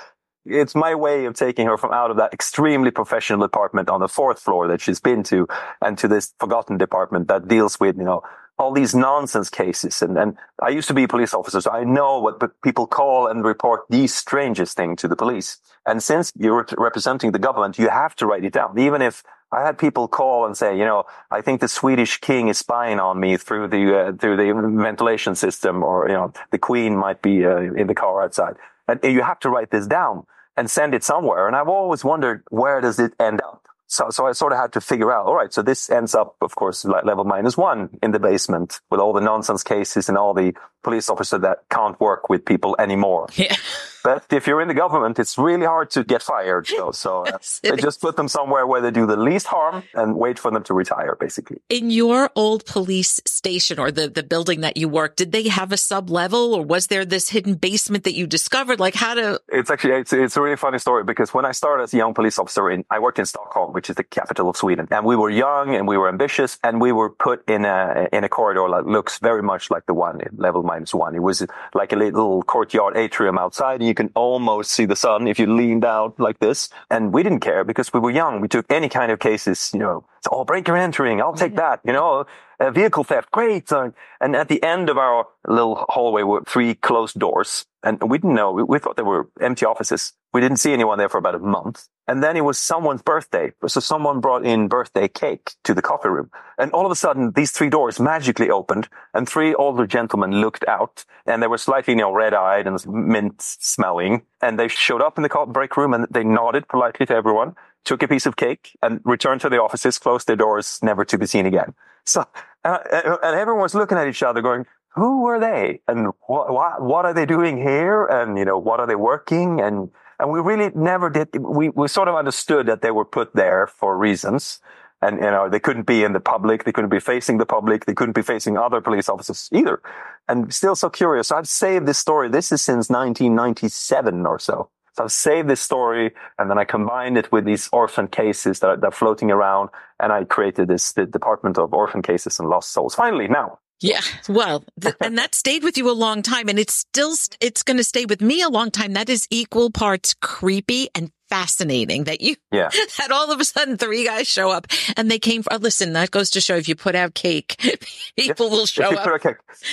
it's 0.46 0.76
my 0.76 0.94
way 0.94 1.26
of 1.26 1.34
taking 1.34 1.66
her 1.66 1.78
from 1.78 1.92
out 1.92 2.12
of 2.12 2.18
that 2.18 2.34
extremely 2.34 2.92
professional 2.92 3.40
department 3.40 3.90
on 3.90 4.00
the 4.00 4.08
fourth 4.08 4.40
floor 4.40 4.68
that 4.68 4.80
she's 4.80 5.00
been 5.00 5.24
to 5.24 5.48
and 5.82 5.98
to 5.98 6.08
this 6.08 6.34
forgotten 6.40 6.78
department 6.78 7.28
that 7.30 7.48
deals 7.48 7.80
with, 7.80 7.98
you 7.98 8.04
know, 8.04 8.22
all 8.58 8.72
these 8.72 8.96
nonsense 8.96 9.50
cases. 9.50 10.02
And, 10.02 10.18
and 10.18 10.38
I 10.62 10.70
used 10.70 10.88
to 10.88 10.94
be 10.94 11.04
a 11.04 11.08
police 11.08 11.34
officer, 11.34 11.62
so 11.62 11.72
I 11.72 11.84
know 11.84 12.20
what 12.20 12.62
people 12.62 12.88
call 12.88 13.28
and 13.28 13.44
report 13.44 13.82
the 13.90 14.08
strangest 14.08 14.78
thing 14.78 14.96
to 14.98 15.08
the 15.08 15.16
police. 15.16 15.58
And 15.86 16.02
since 16.02 16.32
you're 16.38 16.66
representing 16.78 17.32
the 17.32 17.40
government, 17.40 17.78
you 17.78 17.90
have 17.90 18.16
to 18.18 18.26
write 18.26 18.46
it 18.46 18.54
down. 18.54 18.78
Even 18.80 19.02
if 19.02 19.24
I 19.52 19.66
had 19.66 19.78
people 19.78 20.08
call 20.08 20.46
and 20.46 20.58
say, 20.58 20.78
you 20.78 20.86
know, 20.86 21.04
I 21.30 21.42
think 21.42 21.62
the 21.62 21.68
Swedish 21.68 22.20
king 22.20 22.48
is 22.48 22.58
spying 22.58 23.00
on 23.00 23.20
me 23.20 23.38
through 23.38 23.68
the, 23.68 24.00
uh, 24.00 24.14
through 24.14 24.38
the 24.38 24.82
ventilation 24.82 25.36
system 25.36 25.84
or, 25.84 26.08
you 26.08 26.14
know, 26.14 26.34
the 26.52 26.58
queen 26.58 26.96
might 26.96 27.22
be 27.22 27.46
uh, 27.46 27.58
in 27.58 27.88
the 27.88 27.94
car 27.94 28.24
outside. 28.24 28.56
And 28.88 29.00
you 29.04 29.22
have 29.22 29.40
to 29.42 29.50
write 29.50 29.72
this 29.72 29.88
down 29.88 30.26
and 30.58 30.72
send 30.72 30.94
it 30.94 31.04
somewhere. 31.04 31.48
And 31.48 31.56
I've 31.56 31.68
always 31.68 32.04
wondered, 32.04 32.44
where 32.50 32.82
does 32.82 33.00
it 33.00 33.14
end 33.20 33.42
up? 33.42 33.65
So, 33.88 34.10
so 34.10 34.26
I 34.26 34.32
sort 34.32 34.52
of 34.52 34.60
had 34.60 34.74
to 34.74 34.82
figure 34.82 35.12
out, 35.12 35.26
all 35.26 35.36
right, 35.36 35.54
so 35.54 35.62
this 35.62 35.90
ends 35.90 36.16
up, 36.16 36.36
of 36.42 36.56
course, 36.56 36.86
level 36.86 37.24
minus 37.24 37.56
one 37.56 37.90
in 38.02 38.12
the 38.12 38.20
basement 38.20 38.80
with 38.90 39.00
all 39.00 39.14
the 39.14 39.22
nonsense 39.22 39.64
cases 39.64 40.10
and 40.10 40.18
all 40.18 40.34
the 40.34 40.54
police 40.86 41.10
officer 41.10 41.38
that 41.40 41.58
can't 41.70 42.00
work 42.00 42.30
with 42.30 42.46
people 42.46 42.76
anymore. 42.80 43.28
Yeah. 43.46 43.58
But 44.06 44.32
if 44.32 44.46
you're 44.46 44.62
in 44.62 44.68
the 44.68 44.76
government, 44.76 45.18
it's 45.18 45.36
really 45.36 45.66
hard 45.66 45.90
to 45.96 46.04
get 46.04 46.22
fired. 46.22 46.68
So, 46.68 46.92
so 47.04 47.26
uh, 47.26 47.40
they 47.64 47.76
just 47.78 48.02
put 48.02 48.18
them 48.18 48.28
somewhere 48.28 48.68
where 48.68 48.80
they 48.80 48.92
do 48.92 49.08
the 49.08 49.18
least 49.18 49.48
harm 49.48 49.82
and 49.96 50.16
wait 50.16 50.38
for 50.38 50.52
them 50.52 50.64
to 50.66 50.76
retire, 50.76 51.18
basically. 51.20 51.58
In 51.70 51.90
your 51.90 52.30
old 52.36 52.68
police 52.68 53.20
station 53.26 53.80
or 53.80 53.90
the, 53.92 54.08
the 54.08 54.22
building 54.22 54.62
that 54.62 54.78
you 54.78 54.88
worked, 54.88 55.18
did 55.18 55.32
they 55.32 55.48
have 55.50 55.72
a 55.72 55.78
sub 55.78 56.12
level 56.12 56.54
or 56.54 56.64
was 56.64 56.86
there 56.86 57.04
this 57.04 57.30
hidden 57.30 57.56
basement 57.56 58.04
that 58.04 58.14
you 58.14 58.28
discovered? 58.28 58.80
Like 58.80 58.94
how 58.94 59.16
to? 59.16 59.42
It's 59.50 59.72
actually, 59.72 59.96
it's, 60.02 60.14
it's 60.14 60.38
a 60.38 60.42
really 60.42 60.56
funny 60.56 60.78
story 60.78 61.04
because 61.04 61.34
when 61.34 61.46
I 61.46 61.52
started 61.52 61.82
as 61.82 61.92
a 61.96 61.98
young 61.98 62.14
police 62.14 62.38
officer 62.38 62.70
in, 62.70 62.86
I 62.92 63.00
worked 63.00 63.18
in 63.18 63.26
Stockholm, 63.26 63.74
which 63.74 63.90
is 63.90 63.96
the 63.96 64.04
capital 64.04 64.52
of 64.52 64.56
Sweden. 64.56 64.88
And 64.92 65.04
we 65.04 65.16
were 65.16 65.32
young 65.32 65.74
and 65.74 65.88
we 65.88 65.98
were 65.98 66.10
ambitious 66.10 66.60
and 66.64 66.80
we 66.80 66.92
were 66.92 67.10
put 67.10 67.50
in 67.50 67.66
a, 67.66 68.08
in 68.14 68.24
a 68.24 68.30
corridor 68.30 68.68
that 68.70 68.86
looks 68.86 69.18
very 69.18 69.42
much 69.42 69.72
like 69.72 69.88
the 69.88 69.96
one 69.96 70.22
in 70.22 70.30
level 70.38 70.62
minus 70.62 70.75
one. 70.94 71.16
It 71.16 71.22
was 71.22 71.46
like 71.74 71.94
a 71.94 71.96
little 71.96 72.44
courtyard 72.44 72.98
atrium 72.98 73.38
outside 73.38 73.80
and 73.80 73.88
you 73.88 73.94
can 73.94 74.12
almost 74.16 74.72
see 74.72 74.86
the 74.86 74.96
sun 74.96 75.28
if 75.28 75.40
you 75.40 75.48
leaned 75.54 75.86
out 75.86 76.20
like 76.20 76.40
this. 76.40 76.70
And 76.90 77.14
we 77.14 77.24
didn't 77.24 77.40
care 77.40 77.64
because 77.64 77.94
we 77.94 78.00
were 78.00 78.12
young. 78.12 78.42
We 78.42 78.48
took 78.48 78.66
any 78.72 78.90
kind 78.90 79.12
of 79.12 79.20
cases, 79.20 79.72
you 79.74 79.80
know, 79.80 80.04
oh, 80.32 80.44
break 80.44 80.66
breaker 80.66 80.78
entering. 80.78 81.22
I'll 81.22 81.34
take 81.34 81.52
mm-hmm. 81.52 81.58
that, 81.58 81.82
you 81.86 81.94
know, 81.94 82.26
a 82.60 82.72
vehicle 82.72 83.04
theft. 83.04 83.32
Great. 83.32 83.72
Uh, 83.72 83.92
and 84.22 84.36
at 84.36 84.48
the 84.48 84.62
end 84.64 84.90
of 84.90 84.98
our 84.98 85.28
little 85.48 85.86
hallway 85.90 86.24
were 86.24 86.42
three 86.48 86.76
closed 86.76 87.20
doors. 87.20 87.66
And 87.84 88.02
we 88.10 88.18
didn't 88.18 88.34
know. 88.34 88.52
We, 88.52 88.64
we 88.64 88.80
thought 88.80 88.98
they 88.98 89.04
were 89.04 89.30
empty 89.40 89.66
offices. 89.66 90.14
We 90.34 90.42
didn't 90.42 90.58
see 90.58 90.74
anyone 90.74 90.98
there 90.98 91.10
for 91.10 91.18
about 91.18 91.36
a 91.36 91.40
month. 91.40 91.88
And 92.08 92.22
then 92.22 92.38
it 92.38 92.44
was 92.44 92.60
someone's 92.60 93.02
birthday. 93.02 93.52
So 93.68 93.80
someone 93.80 94.20
brought 94.20 94.46
in 94.46 94.68
birthday 94.68 95.08
cake 95.08 95.52
to 95.64 95.74
the 95.74 95.82
coffee 95.82 96.10
room. 96.10 96.30
And 96.58 96.72
all 96.72 96.86
of 96.86 96.92
a 96.92 96.96
sudden, 96.96 97.32
these 97.32 97.52
three 97.52 97.70
doors 97.70 98.00
magically 98.00 98.50
opened 98.50 98.88
and 99.14 99.28
three 99.28 99.54
older 99.56 99.88
gentlemen 99.88 100.42
looked 100.42 100.66
out 100.68 101.06
and 101.26 101.42
they 101.42 101.48
were 101.48 101.58
slightly, 101.58 101.94
you 101.94 102.00
know, 102.00 102.14
red 102.14 102.34
eyed 102.34 102.68
and 102.68 102.86
mint 102.88 103.42
smelling. 103.42 104.24
And 104.42 104.60
they 104.60 104.68
showed 104.68 105.02
up 105.02 105.18
in 105.18 105.24
the 105.24 105.46
break 105.48 105.78
room 105.78 105.94
and 105.94 106.06
they 106.12 106.24
nodded 106.24 106.68
politely 106.68 107.06
to 107.08 107.16
everyone, 107.16 107.56
took 107.86 108.04
a 108.04 108.08
piece 108.08 108.26
of 108.26 108.36
cake 108.36 108.78
and 108.82 109.00
returned 109.06 109.42
to 109.42 109.50
the 109.50 109.62
offices, 109.62 109.98
closed 109.98 110.28
their 110.28 110.36
doors, 110.36 110.80
never 110.82 111.06
to 111.06 111.18
be 111.18 111.26
seen 111.26 111.46
again. 111.46 111.74
So, 112.04 112.26
uh, 112.64 112.80
uh, 112.92 113.18
and 113.24 113.36
everyone 113.36 113.62
was 113.62 113.76
looking 113.76 113.98
at 113.98 114.08
each 114.08 114.24
other 114.24 114.42
going, 114.42 114.66
who 114.96 115.22
were 115.22 115.40
they 115.40 115.82
and 115.88 116.14
what 116.28 117.06
are 117.06 117.14
they 117.14 117.26
doing 117.26 117.58
here? 117.58 118.06
And, 118.06 118.38
you 118.38 118.46
know, 118.46 118.58
what 118.58 118.80
are 118.80 118.88
they 118.88 118.96
working? 118.96 119.60
And, 119.60 119.90
and 120.20 120.32
we 120.32 120.40
really 120.40 120.72
never 120.74 121.10
did. 121.10 121.30
We, 121.38 121.70
we 121.70 121.88
sort 121.88 122.08
of 122.08 122.16
understood 122.16 122.68
that 122.68 122.82
they 122.82 122.92
were 122.92 123.06
put 123.06 123.36
there 123.36 123.68
for 123.68 123.98
reasons. 123.98 124.60
And, 125.02 125.18
you 125.18 125.30
know, 125.30 125.50
they 125.50 125.60
couldn't 125.60 125.86
be 125.86 126.04
in 126.04 126.14
the 126.14 126.22
public. 126.22 126.64
They 126.64 126.72
couldn't 126.72 126.90
be 126.90 127.02
facing 127.02 127.38
the 127.38 127.46
public. 127.46 127.86
They 127.86 127.94
couldn't 127.94 128.16
be 128.16 128.22
facing 128.22 128.58
other 128.58 128.80
police 128.80 129.10
officers 129.10 129.50
either. 129.52 129.82
And 130.30 130.54
still 130.54 130.76
so 130.76 130.90
curious. 130.90 131.28
So 131.28 131.36
I've 131.36 131.48
saved 131.48 131.86
this 131.86 131.98
story. 131.98 132.30
This 132.30 132.52
is 132.52 132.62
since 132.62 132.90
1997 132.90 134.26
or 134.26 134.40
so. 134.40 134.70
So 134.96 135.04
I've 135.04 135.12
saved 135.12 135.50
this 135.50 135.62
story 135.62 136.14
and 136.40 136.50
then 136.50 136.58
I 136.58 136.64
combined 136.64 137.18
it 137.18 137.32
with 137.32 137.46
these 137.46 137.70
orphan 137.74 138.08
cases 138.08 138.60
that 138.60 138.68
are, 138.68 138.78
that 138.78 138.88
are 138.88 138.92
floating 138.92 139.30
around 139.30 139.70
and 140.00 140.12
I 140.12 140.24
created 140.24 140.68
this 140.68 140.94
the 140.94 141.06
Department 141.06 141.58
of 141.58 141.74
Orphan 141.74 142.02
Cases 142.02 142.40
and 142.40 142.50
Lost 142.50 142.72
Souls. 142.72 142.96
Finally, 142.96 143.28
now 143.28 143.60
yeah. 143.82 144.02
Well, 144.30 144.64
th- 144.80 144.96
and 145.02 145.18
that 145.18 145.36
stayed 145.36 145.64
with 145.64 145.78
you 145.78 145.90
a 145.90 145.94
long 145.94 146.22
time 146.22 146.48
and 146.50 146.58
it's 146.58 146.74
still, 146.74 147.14
it's 147.42 147.64
going 147.64 147.78
to 147.78 147.84
stay 147.84 148.06
with 148.06 148.22
me 148.22 148.42
a 148.42 148.50
long 148.50 148.72
time. 148.72 148.94
That 148.94 149.10
is 149.10 149.28
equal 149.30 149.70
parts 149.70 150.16
creepy 150.22 150.90
and 150.96 151.12
fascinating 151.30 152.06
that 152.06 152.22
you 152.22 152.36
yeah. 152.52 152.70
had 152.98 153.12
all 153.12 153.32
of 153.32 153.40
a 153.40 153.46
sudden 153.46 153.78
three 153.78 154.06
guys 154.06 154.28
show 154.28 154.50
up 154.50 154.68
and 154.98 155.10
they 155.10 155.20
came 155.20 155.44
for, 155.44 155.58
listen, 155.58 155.94
that 155.94 156.12
goes 156.12 156.30
to 156.32 156.42
show 156.42 156.56
if 156.56 156.68
you 156.68 156.76
put 156.76 156.96
out 156.96 157.14
cake, 157.14 157.56
people 158.18 158.50
will 158.50 158.66
show 158.66 158.96
up. 158.96 159.22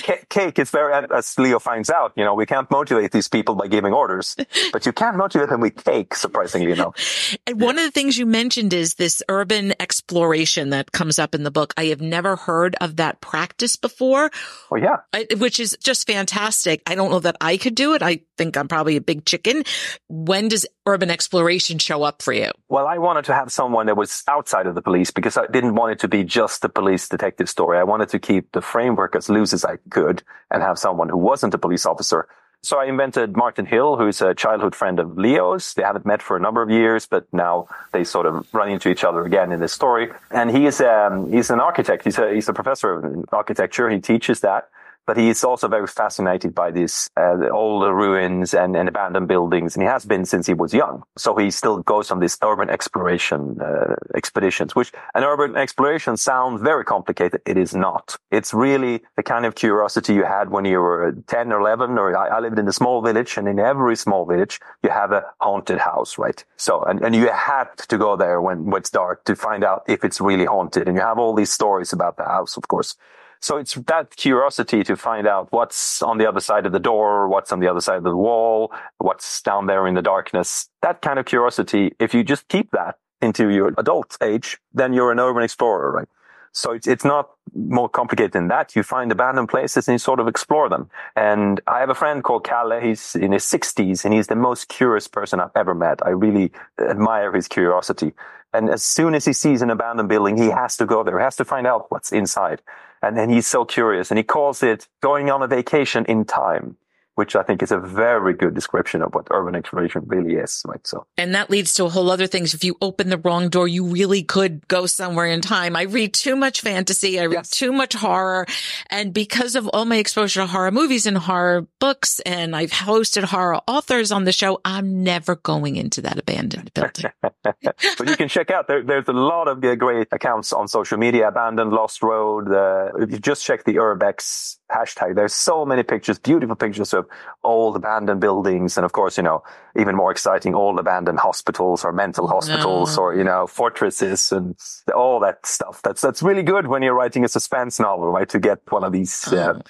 Cake, 0.03 0.29
cake 0.29 0.59
is 0.59 0.69
very, 0.71 0.93
uh, 0.93 1.07
as 1.15 1.37
Leo 1.37 1.59
finds 1.59 1.89
out, 1.89 2.13
you 2.15 2.23
know, 2.23 2.33
we 2.33 2.45
can't 2.45 2.69
motivate 2.71 3.11
these 3.11 3.27
people 3.27 3.55
by 3.55 3.67
giving 3.67 3.93
orders, 3.93 4.35
but 4.73 4.85
you 4.85 4.91
can 4.91 5.17
motivate 5.17 5.49
them 5.49 5.61
with 5.61 5.83
cake, 5.83 6.15
surprisingly 6.15 6.71
enough. 6.71 7.35
and 7.47 7.59
one 7.61 7.77
of 7.77 7.83
the 7.83 7.91
things 7.91 8.17
you 8.17 8.25
mentioned 8.25 8.73
is 8.73 8.95
this 8.95 9.21
urban 9.29 9.73
exploration 9.79 10.69
that 10.69 10.91
comes 10.91 11.19
up 11.19 11.35
in 11.35 11.43
the 11.43 11.51
book. 11.51 11.73
I 11.77 11.85
have 11.85 12.01
never 12.01 12.35
heard 12.35 12.75
of 12.81 12.97
that 12.97 13.21
practice 13.21 13.75
before. 13.75 14.31
Oh, 14.71 14.77
yeah. 14.77 14.97
Which 15.37 15.59
is 15.59 15.77
just 15.83 16.07
fantastic. 16.07 16.81
I 16.87 16.95
don't 16.95 17.11
know 17.11 17.19
that 17.19 17.37
I 17.41 17.57
could 17.57 17.75
do 17.75 17.93
it. 17.93 18.01
I 18.01 18.21
think 18.37 18.57
I'm 18.57 18.67
probably 18.67 18.95
a 18.95 19.01
big 19.01 19.25
chicken. 19.25 19.63
When 20.09 20.47
does 20.47 20.65
urban 20.85 21.09
exploration 21.09 21.79
show 21.79 22.03
up 22.03 22.21
for 22.21 22.33
you? 22.33 22.51
Well, 22.69 22.87
I 22.87 22.97
wanted 22.97 23.25
to 23.25 23.33
have 23.33 23.51
someone 23.51 23.85
that 23.87 23.97
was 23.97 24.23
outside 24.27 24.67
of 24.67 24.75
the 24.75 24.81
police 24.81 25.11
because 25.11 25.37
I 25.37 25.47
didn't 25.47 25.75
want 25.75 25.93
it 25.93 25.99
to 25.99 26.07
be 26.07 26.23
just 26.23 26.61
the 26.61 26.69
police 26.69 27.07
detective 27.07 27.49
story. 27.49 27.77
I 27.77 27.83
wanted 27.83 28.09
to 28.09 28.19
keep 28.19 28.51
the 28.51 28.61
framework 28.61 29.15
as 29.15 29.29
loose 29.29 29.53
as 29.53 29.65
I 29.65 29.77
could 29.89 30.23
and 30.51 30.61
have 30.61 30.77
someone 30.77 31.09
who 31.09 31.17
wasn't 31.17 31.53
a 31.53 31.57
police 31.57 31.85
officer. 31.85 32.27
So 32.65 32.79
I 32.79 32.85
invented 32.85 33.35
Martin 33.35 33.65
Hill, 33.65 33.97
who's 33.97 34.21
a 34.21 34.33
childhood 34.33 34.73
friend 34.73 34.97
of 34.97 35.17
Leo's. 35.17 35.73
They 35.73 35.83
haven't 35.83 36.05
met 36.05 36.21
for 36.21 36.37
a 36.37 36.39
number 36.39 36.61
of 36.61 36.69
years, 36.69 37.05
but 37.05 37.27
now 37.33 37.67
they 37.91 38.05
sort 38.05 38.25
of 38.25 38.47
run 38.53 38.69
into 38.69 38.87
each 38.87 39.03
other 39.03 39.25
again 39.25 39.51
in 39.51 39.59
this 39.59 39.73
story. 39.73 40.11
And 40.31 40.49
he 40.49 40.65
is, 40.65 40.79
um, 40.79 41.29
he's 41.29 41.49
an 41.49 41.59
architect. 41.59 42.05
He's 42.05 42.17
a, 42.17 42.33
he's 42.33 42.47
a 42.47 42.53
professor 42.53 42.93
of 42.93 43.25
architecture. 43.33 43.89
He 43.89 43.99
teaches 43.99 44.39
that 44.39 44.69
but 45.05 45.17
he's 45.17 45.43
also 45.43 45.67
very 45.67 45.87
fascinated 45.87 46.55
by 46.55 46.71
these 46.71 47.09
uh, 47.17 47.49
older 47.51 47.93
ruins 47.93 48.53
and, 48.53 48.75
and, 48.75 48.87
abandoned 48.87 49.27
buildings, 49.27 49.75
and 49.75 49.83
he 49.83 49.87
has 49.87 50.05
been 50.05 50.25
since 50.25 50.47
he 50.47 50.53
was 50.53 50.73
young. 50.73 51.03
So 51.17 51.35
he 51.35 51.51
still 51.51 51.79
goes 51.79 52.11
on 52.11 52.19
these 52.19 52.37
urban 52.41 52.69
exploration 52.69 53.59
uh, 53.61 53.95
expeditions, 54.15 54.75
which 54.75 54.91
an 55.13 55.23
urban 55.23 55.55
exploration 55.55 56.17
sounds 56.17 56.61
very 56.61 56.85
complicated. 56.85 57.41
It 57.45 57.57
is 57.57 57.73
not. 57.75 58.15
It's 58.31 58.53
really 58.53 59.01
the 59.15 59.23
kind 59.23 59.45
of 59.45 59.55
curiosity 59.55 60.13
you 60.13 60.23
had 60.23 60.49
when 60.49 60.65
you 60.65 60.79
were 60.79 61.15
10 61.27 61.51
or 61.51 61.59
11, 61.59 61.97
or 61.97 62.17
I, 62.17 62.37
I 62.37 62.39
lived 62.39 62.59
in 62.59 62.67
a 62.67 62.73
small 62.73 63.01
village, 63.01 63.37
and 63.37 63.47
in 63.47 63.59
every 63.59 63.95
small 63.95 64.25
village, 64.25 64.59
you 64.83 64.89
have 64.89 65.11
a 65.11 65.25
haunted 65.41 65.79
house, 65.79 66.17
right? 66.17 66.43
So, 66.57 66.83
and, 66.83 67.01
and 67.01 67.15
you 67.15 67.29
had 67.29 67.65
to 67.89 67.97
go 67.97 68.15
there 68.15 68.41
when, 68.41 68.65
when 68.65 68.79
it's 68.79 68.89
dark 68.89 69.25
to 69.25 69.35
find 69.35 69.63
out 69.63 69.83
if 69.87 70.03
it's 70.03 70.21
really 70.21 70.45
haunted. 70.45 70.87
And 70.87 70.95
you 70.97 71.03
have 71.03 71.17
all 71.17 71.33
these 71.33 71.51
stories 71.51 71.93
about 71.93 72.17
the 72.17 72.23
house, 72.23 72.57
of 72.57 72.67
course. 72.67 72.95
So 73.43 73.57
it's 73.57 73.73
that 73.73 74.15
curiosity 74.15 74.85
to 74.85 74.95
find 74.95 75.27
out 75.27 75.51
what's 75.51 76.01
on 76.01 76.17
the 76.17 76.25
other 76.25 76.39
side 76.39 76.65
of 76.65 76.71
the 76.71 76.79
door, 76.79 77.27
what's 77.27 77.51
on 77.51 77.59
the 77.59 77.67
other 77.67 77.81
side 77.81 77.97
of 77.97 78.03
the 78.03 78.15
wall, 78.15 78.71
what's 78.99 79.41
down 79.41 79.65
there 79.65 79.85
in 79.85 79.95
the 79.95 80.01
darkness. 80.01 80.69
That 80.81 81.01
kind 81.01 81.19
of 81.19 81.25
curiosity, 81.25 81.91
if 81.99 82.13
you 82.13 82.23
just 82.23 82.47
keep 82.47 82.71
that 82.71 82.99
into 83.21 83.49
your 83.49 83.73
adult 83.77 84.15
age, 84.23 84.59
then 84.73 84.93
you're 84.93 85.11
an 85.11 85.19
urban 85.19 85.43
explorer, 85.43 85.91
right? 85.91 86.07
So 86.53 86.71
it's, 86.71 86.87
it's 86.87 87.03
not 87.03 87.31
more 87.53 87.89
complicated 87.89 88.31
than 88.31 88.47
that. 88.47 88.77
You 88.77 88.83
find 88.83 89.11
abandoned 89.11 89.49
places 89.49 89.89
and 89.89 89.95
you 89.95 89.99
sort 89.99 90.21
of 90.21 90.29
explore 90.29 90.69
them. 90.69 90.89
And 91.17 91.59
I 91.67 91.81
have 91.81 91.89
a 91.89 91.95
friend 91.95 92.23
called 92.23 92.45
Kalle. 92.45 92.79
He's 92.79 93.13
in 93.13 93.33
his 93.33 93.43
sixties 93.43 94.05
and 94.05 94.13
he's 94.13 94.27
the 94.27 94.37
most 94.37 94.69
curious 94.69 95.09
person 95.09 95.41
I've 95.41 95.51
ever 95.53 95.75
met. 95.75 95.99
I 96.05 96.11
really 96.11 96.53
admire 96.79 97.33
his 97.33 97.49
curiosity. 97.49 98.13
And 98.53 98.69
as 98.69 98.83
soon 98.83 99.15
as 99.15 99.25
he 99.25 99.33
sees 99.33 99.61
an 99.61 99.69
abandoned 99.69 100.07
building, 100.07 100.37
he 100.37 100.47
has 100.49 100.77
to 100.77 100.85
go 100.85 101.03
there. 101.03 101.17
He 101.19 101.23
has 101.23 101.35
to 101.37 101.43
find 101.43 101.67
out 101.67 101.91
what's 101.91 102.13
inside. 102.13 102.61
And 103.03 103.17
then 103.17 103.29
he's 103.29 103.45
so 103.45 103.65
curious 103.65 104.11
and 104.11 104.17
he 104.17 104.23
calls 104.23 104.63
it 104.63 104.87
going 105.01 105.29
on 105.29 105.43
a 105.43 105.47
vacation 105.47 106.05
in 106.05 106.25
time 106.25 106.77
which 107.15 107.35
I 107.35 107.43
think 107.43 107.61
is 107.61 107.71
a 107.71 107.77
very 107.77 108.33
good 108.33 108.55
description 108.55 109.01
of 109.01 109.13
what 109.13 109.27
urban 109.29 109.55
exploration 109.55 110.03
really 110.07 110.35
is. 110.35 110.63
Right. 110.67 110.85
So, 110.85 111.05
and 111.17 111.35
that 111.35 111.49
leads 111.49 111.73
to 111.75 111.85
a 111.85 111.89
whole 111.89 112.09
other 112.09 112.27
things. 112.27 112.53
If 112.53 112.63
you 112.63 112.75
open 112.81 113.09
the 113.09 113.17
wrong 113.17 113.49
door, 113.49 113.67
you 113.67 113.85
really 113.85 114.23
could 114.23 114.67
go 114.67 114.85
somewhere 114.87 115.27
in 115.27 115.41
time. 115.41 115.75
I 115.75 115.83
read 115.83 116.13
too 116.13 116.35
much 116.35 116.61
fantasy. 116.61 117.19
I 117.19 117.25
read 117.25 117.33
yes. 117.33 117.49
too 117.51 117.71
much 117.71 117.93
horror. 117.93 118.47
And 118.89 119.13
because 119.13 119.55
of 119.55 119.67
all 119.67 119.85
my 119.85 119.97
exposure 119.97 120.41
to 120.41 120.47
horror 120.47 120.71
movies 120.71 121.05
and 121.05 121.17
horror 121.17 121.67
books, 121.79 122.19
and 122.21 122.55
I've 122.55 122.71
hosted 122.71 123.23
horror 123.23 123.61
authors 123.67 124.11
on 124.11 124.23
the 124.23 124.31
show, 124.31 124.59
I'm 124.65 125.03
never 125.03 125.35
going 125.35 125.75
into 125.75 126.01
that 126.01 126.17
abandoned 126.17 126.73
building. 126.73 127.11
but 127.21 128.09
you 128.09 128.17
can 128.17 128.27
check 128.27 128.49
out, 128.49 128.67
there, 128.67 128.83
there's 128.83 129.07
a 129.07 129.13
lot 129.13 129.47
of 129.47 129.61
great 129.61 130.07
accounts 130.11 130.51
on 130.51 130.67
social 130.67 130.97
media, 130.97 131.27
abandoned, 131.27 131.71
lost 131.71 132.01
road. 132.01 132.51
Uh, 132.51 132.89
if 132.99 133.11
you 133.11 133.19
just 133.19 133.45
check 133.45 133.65
the 133.65 133.75
urbex 133.75 134.57
hashtag, 134.71 135.15
there's 135.15 135.35
so 135.35 135.65
many 135.65 135.83
pictures, 135.83 136.17
beautiful 136.17 136.55
pictures 136.55 136.93
of 136.93 137.02
of 137.03 137.09
old 137.43 137.75
abandoned 137.75 138.21
buildings. 138.21 138.77
And 138.77 138.85
of 138.85 138.91
course, 138.91 139.17
you 139.17 139.23
know, 139.23 139.43
even 139.79 139.95
more 139.95 140.11
exciting, 140.11 140.55
old 140.55 140.79
abandoned 140.79 141.19
hospitals 141.19 141.83
or 141.83 141.91
mental 141.91 142.27
hospitals 142.27 142.97
no. 142.97 143.03
or, 143.03 143.15
you 143.15 143.23
know, 143.23 143.47
fortresses 143.47 144.31
and 144.31 144.55
all 144.95 145.19
that 145.19 145.45
stuff. 145.45 145.81
That's, 145.83 146.01
that's 146.01 146.23
really 146.23 146.43
good 146.43 146.67
when 146.67 146.81
you're 146.81 146.95
writing 146.95 147.23
a 147.25 147.27
suspense 147.27 147.79
novel, 147.79 148.07
right? 148.11 148.29
To 148.29 148.39
get 148.39 148.59
one 148.71 148.83
of 148.83 148.91
these, 148.91 149.31
uh, 149.31 149.53
ah. 149.55 149.61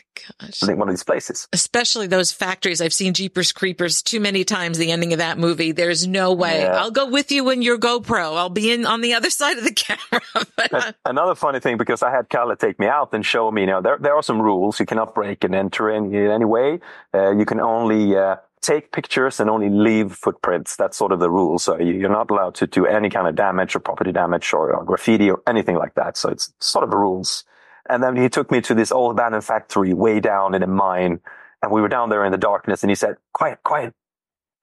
Oh 0.42 0.48
think 0.52 0.80
one 0.80 0.90
of 0.90 0.94
these 0.94 1.04
places. 1.04 1.48
Especially 1.54 2.08
those 2.08 2.32
factories. 2.32 2.82
I've 2.82 2.94
seen 2.94 3.14
Jeepers 3.14 3.52
Creepers 3.52 4.02
too 4.02 4.20
many 4.20 4.44
times, 4.44 4.78
the 4.78 4.92
ending 4.92 5.14
of 5.14 5.20
that 5.20 5.38
movie. 5.38 5.72
There's 5.72 6.08
no 6.08 6.34
way. 6.34 6.62
Yeah. 6.62 6.78
I'll 6.78 6.92
go 6.92 7.10
with 7.10 7.32
you 7.32 7.50
in 7.50 7.62
your 7.62 7.78
GoPro. 7.78 8.38
I'll 8.38 8.50
be 8.50 8.72
in 8.72 8.86
on 8.86 9.02
the 9.02 9.14
other 9.14 9.30
side 9.42 9.58
of 9.58 9.64
the 9.64 9.74
camera. 9.74 10.94
Another 11.06 11.36
funny 11.36 11.60
thing, 11.60 11.78
because 11.78 12.04
I 12.04 12.12
had 12.12 12.30
Kalle 12.30 12.56
take 12.56 12.80
me 12.80 12.88
out 12.88 13.14
and 13.14 13.26
show 13.26 13.52
me, 13.52 13.62
you 13.62 13.68
know, 13.68 13.82
there, 13.82 13.98
there 14.00 14.16
are 14.16 14.24
some 14.24 14.42
rules. 14.42 14.80
You 14.80 14.86
cannot 14.86 15.16
break 15.16 15.44
and 15.44 15.56
enter 15.56 15.90
in, 15.90 16.14
in 16.14 16.32
any 16.32 16.46
way. 16.46 16.80
Uh, 17.14 17.32
you 17.32 17.46
can 17.46 17.60
only 17.60 18.16
uh, 18.16 18.38
take 18.64 18.92
pictures 18.92 19.40
and 19.40 19.50
only 19.50 19.70
leave 19.70 20.14
footprints. 20.14 20.76
That's 20.76 20.98
sort 20.98 21.12
of 21.12 21.20
the 21.20 21.30
rule. 21.30 21.60
So 21.60 21.78
you're 21.78 22.10
not 22.10 22.32
allowed 22.32 22.56
to 22.56 22.68
do 22.68 22.86
any 22.86 23.10
kind 23.10 23.28
of 23.28 23.36
damage 23.36 23.76
or 23.76 23.80
property 23.80 24.12
damage 24.12 24.54
or, 24.54 24.74
or, 24.74 24.84
graffiti 24.84 25.30
or 25.30 25.42
anything 25.46 25.76
like 25.76 25.96
that. 25.96 26.18
So 26.18 26.30
it's 26.30 26.52
sort 26.60 26.84
of 26.84 26.90
the 26.90 26.98
rules. 26.98 27.44
And 27.90 28.02
then 28.02 28.16
he 28.16 28.30
took 28.30 28.52
me 28.52 28.62
to 28.62 28.74
this 28.74 28.92
old 28.92 29.12
abandoned 29.12 29.44
factory 29.44 29.94
way 29.94 30.20
down 30.20 30.56
in 30.56 30.64
a 30.64 30.68
mine. 30.68 31.20
And 31.62 31.72
we 31.72 31.82
were 31.82 31.90
down 31.90 32.10
there 32.10 32.26
in 32.26 32.32
the 32.32 32.38
darkness 32.38 32.84
and 32.84 32.90
he 32.90 32.96
said, 32.96 33.18
quiet, 33.34 33.60
quiet. 33.64 33.94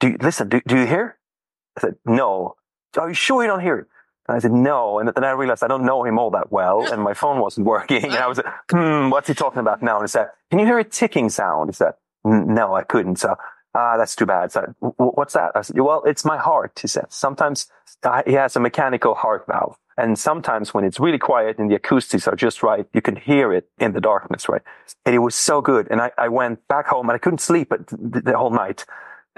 Do 0.01 0.09
you, 0.09 0.17
listen, 0.21 0.49
do, 0.49 0.61
do 0.67 0.79
you 0.79 0.87
hear? 0.87 1.19
I 1.77 1.81
said, 1.83 1.97
no. 2.05 2.57
Are 2.99 3.09
you 3.09 3.15
sure 3.15 3.43
you 3.43 3.49
don't 3.49 3.61
hear? 3.61 3.87
And 4.29 4.37
I 4.37 4.39
said, 4.39 4.53
no. 4.53 4.99
And 4.99 5.09
then 5.09 5.25
I 5.25 5.31
realized 5.33 5.63
I 5.63 5.69
don't 5.69 5.85
know 5.85 6.05
him 6.05 6.19
all 6.19 6.31
that 6.31 6.51
well 6.51 6.91
and 6.91 7.03
my 7.03 7.15
phone 7.15 7.41
wasn't 7.41 7.67
working. 7.67 8.05
And 8.05 8.15
I 8.15 8.27
was 8.27 8.39
like, 8.39 8.47
hmm, 8.71 9.11
what's 9.11 9.29
he 9.29 9.35
talking 9.35 9.61
about 9.61 9.83
now? 9.83 9.97
And 9.97 10.05
he 10.05 10.09
said, 10.09 10.29
can 10.51 10.59
you 10.59 10.67
hear 10.67 10.79
a 10.79 10.85
ticking 10.85 11.29
sound? 11.29 11.71
He 11.71 11.75
said, 11.75 11.95
no, 12.25 12.75
I 12.75 12.83
couldn't. 12.83 13.17
So, 13.17 13.37
ah, 13.75 13.97
that's 13.97 14.15
too 14.15 14.27
bad. 14.27 14.53
So, 14.53 14.75
what's 14.97 15.35
that? 15.35 15.53
I 15.55 15.63
said, 15.63 15.79
well, 15.79 16.03
it's 16.05 16.25
my 16.25 16.37
heart. 16.37 16.79
He 16.81 16.89
said, 16.89 17.07
sometimes 17.09 17.67
uh, 18.03 18.23
he 18.27 18.35
has 18.35 18.57
a 18.57 18.61
mechanical 18.61 19.15
heart 19.15 19.47
valve. 19.47 19.79
And 19.97 20.19
sometimes 20.19 20.73
when 20.73 20.85
it's 20.85 20.99
really 20.99 21.19
quiet 21.19 21.59
and 21.59 21.71
the 21.71 21.75
acoustics 21.75 22.27
are 22.27 22.37
just 22.37 22.63
right, 22.63 22.87
you 22.95 23.03
can 23.03 23.17
hear 23.17 23.53
it 23.53 23.69
in 23.79 23.93
the 23.93 24.01
darkness, 24.01 24.49
right? 24.49 24.63
And 25.05 25.15
it 25.15 25.19
was 25.19 25.35
so 25.35 25.61
good. 25.61 25.89
And 25.91 26.01
I, 26.01 26.11
I 26.17 26.29
went 26.29 26.67
back 26.69 26.87
home 26.87 27.09
and 27.09 27.15
I 27.15 27.19
couldn't 27.19 27.41
sleep 27.41 27.71
the, 27.71 28.23
the 28.25 28.39
whole 28.39 28.51
night. 28.51 28.87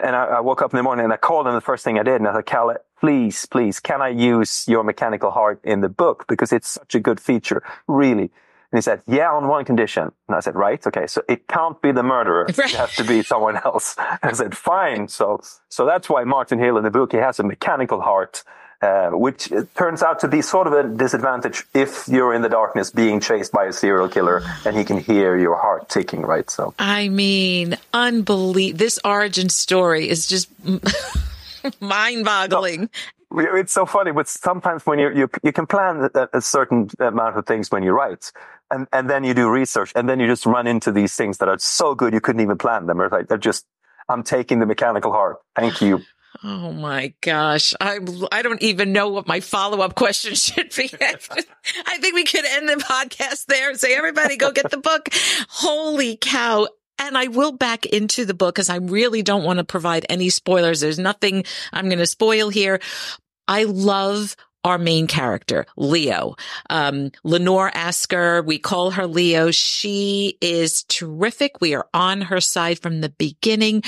And 0.03 0.17
I, 0.17 0.25
I, 0.25 0.41
woke 0.41 0.63
up 0.63 0.73
in 0.73 0.77
the 0.77 0.83
morning 0.83 1.05
and 1.05 1.13
I 1.13 1.17
called 1.17 1.47
him 1.47 1.55
the 1.55 1.61
first 1.61 1.85
thing 1.85 1.99
I 1.99 2.03
did. 2.03 2.17
And 2.17 2.29
I 2.29 2.35
said, 2.35 2.47
Kalle, 2.47 2.77
please, 3.01 3.45
please, 3.47 3.81
can 3.81 4.01
I 4.01 4.09
use 4.09 4.65
your 4.67 4.85
mechanical 4.85 5.31
heart 5.31 5.61
in 5.65 5.81
the 5.81 5.89
book? 5.89 6.27
Because 6.29 6.53
it's 6.53 6.69
such 6.69 6.95
a 6.95 7.01
good 7.01 7.21
feature, 7.21 7.63
really. 7.87 8.31
And 8.73 8.79
he 8.79 8.81
said, 8.81 9.03
yeah, 9.07 9.31
on 9.31 9.49
one 9.49 9.67
condition. 9.67 10.13
And 10.29 10.37
I 10.37 10.41
said, 10.41 10.55
right. 10.55 10.85
Okay. 10.87 11.07
So 11.07 11.23
it 11.29 11.47
can't 11.47 11.81
be 11.83 11.93
the 11.93 12.03
murderer. 12.03 12.47
Right. 12.57 12.59
It 12.73 12.77
has 12.77 12.97
to 12.97 13.05
be 13.05 13.23
someone 13.23 13.57
else. 13.57 13.97
And 13.99 14.19
I 14.23 14.33
said, 14.33 14.57
fine. 14.57 15.09
So, 15.09 15.41
so 15.69 15.85
that's 15.85 16.09
why 16.09 16.25
Martin 16.25 16.59
Hill 16.59 16.79
in 16.79 16.85
the 16.85 16.91
book, 16.91 17.13
he 17.13 17.19
has 17.19 17.39
a 17.39 17.43
mechanical 17.43 18.01
heart. 18.01 18.45
Uh, 18.83 19.11
which 19.11 19.49
turns 19.77 20.03
out 20.03 20.19
to 20.19 20.27
be 20.27 20.43
sort 20.43 20.67
of 20.67 20.73
a 20.73 20.83
disadvantage 20.83 21.63
if 21.73 22.09
you're 22.09 22.35
in 22.35 22.43
the 22.43 22.49
darkness 22.49 22.91
being 22.91 23.21
chased 23.21 23.53
by 23.53 23.67
a 23.67 23.73
serial 23.73 24.09
killer 24.09 24.43
and 24.67 24.77
he 24.77 24.83
can 24.83 24.99
hear 24.99 25.39
your 25.39 25.55
heart 25.55 25.89
ticking, 25.89 26.23
right? 26.23 26.51
So, 26.51 26.75
I 26.81 27.09
mean, 27.09 27.77
unbelievable. 27.95 28.79
This 28.79 28.99
origin 29.05 29.51
story 29.51 30.09
is 30.09 30.27
just 30.27 30.49
mind 31.81 32.25
boggling. 32.25 32.91
it's 33.31 33.73
so 33.73 33.87
funny, 33.87 34.11
but 34.11 34.27
sometimes 34.27 34.85
when 34.85 34.99
you 34.99 35.13
you 35.15 35.31
you 35.45 35.53
can 35.53 35.67
plan 35.67 36.11
a, 36.13 36.29
a, 36.33 36.41
certain 36.41 36.91
amount 36.99 37.39
of 37.39 37.47
things 37.47 37.71
when 37.71 37.85
you 37.85 37.93
write, 37.93 38.33
and 38.69 38.89
and 38.93 39.09
then 39.09 39.23
you 39.23 39.33
do 39.33 39.49
research, 39.49 39.93
and 39.95 40.09
then 40.09 40.19
you 40.19 40.27
just 40.27 40.45
run 40.45 40.67
into 40.67 40.91
these 40.91 41.15
things 41.15 41.39
that 41.39 41.49
are 41.49 41.59
so 41.61 41.95
good 41.95 42.13
you 42.13 42.21
couldn't 42.21 42.43
even 42.43 42.59
plan 42.59 42.87
them. 42.87 43.01
Or 43.01 43.09
like 43.09 43.29
they're 43.29 43.39
just, 43.39 43.65
I'm 44.09 44.25
taking 44.25 44.59
the 44.59 44.67
mechanical 44.67 45.13
heart. 45.13 45.37
Thank 45.55 45.81
you. 45.81 46.01
Oh 46.43 46.73
my 46.73 47.15
gosh. 47.21 47.75
I 47.81 47.99
I 48.31 48.43
don't 48.43 48.63
even 48.63 48.93
know 48.93 49.09
what 49.09 49.27
my 49.27 49.41
follow-up 49.41 49.95
question 49.95 50.35
should 50.35 50.75
be. 50.75 50.91
I 51.01 51.99
think 51.99 52.15
we 52.15 52.25
could 52.25 52.45
end 52.45 52.69
the 52.69 52.77
podcast 52.77 53.47
there 53.47 53.71
and 53.71 53.79
say 53.79 53.95
everybody 53.95 54.37
go 54.37 54.51
get 54.51 54.71
the 54.71 54.79
book. 54.79 55.09
Holy 55.49 56.17
cow. 56.17 56.69
And 56.99 57.19
I 57.19 57.29
will 57.29 57.53
back 57.53 57.87
into 57.87 58.25
the 58.25 58.35
book 58.35 58.55
because 58.55 58.69
I 58.69 58.77
really 58.77 59.23
don't 59.23 59.45
want 59.45 59.59
to 59.59 59.65
provide 59.65 60.07
any 60.09 60.31
spoilers. 60.31 60.81
There's 60.81 60.99
nothing 60.99 61.45
I'm 61.73 61.87
going 61.87 61.99
to 61.99 62.07
spoil 62.07 62.49
here. 62.49 62.81
I 63.49 63.65
love 63.65 64.37
our 64.65 64.79
main 64.79 65.07
character, 65.07 65.67
Leo. 65.77 66.37
Um, 66.71 67.11
Lenore 67.25 67.71
Asker, 67.75 68.43
we 68.43 68.59
call 68.59 68.93
her 68.93 69.07
Leo. 69.07 69.51
She 69.51 70.39
is 70.41 70.85
terrific. 70.85 71.61
We 71.61 71.75
are 71.75 71.89
on 71.93 72.23
her 72.23 72.41
side 72.41 72.79
from 72.79 73.01
the 73.01 73.09
beginning. 73.11 73.83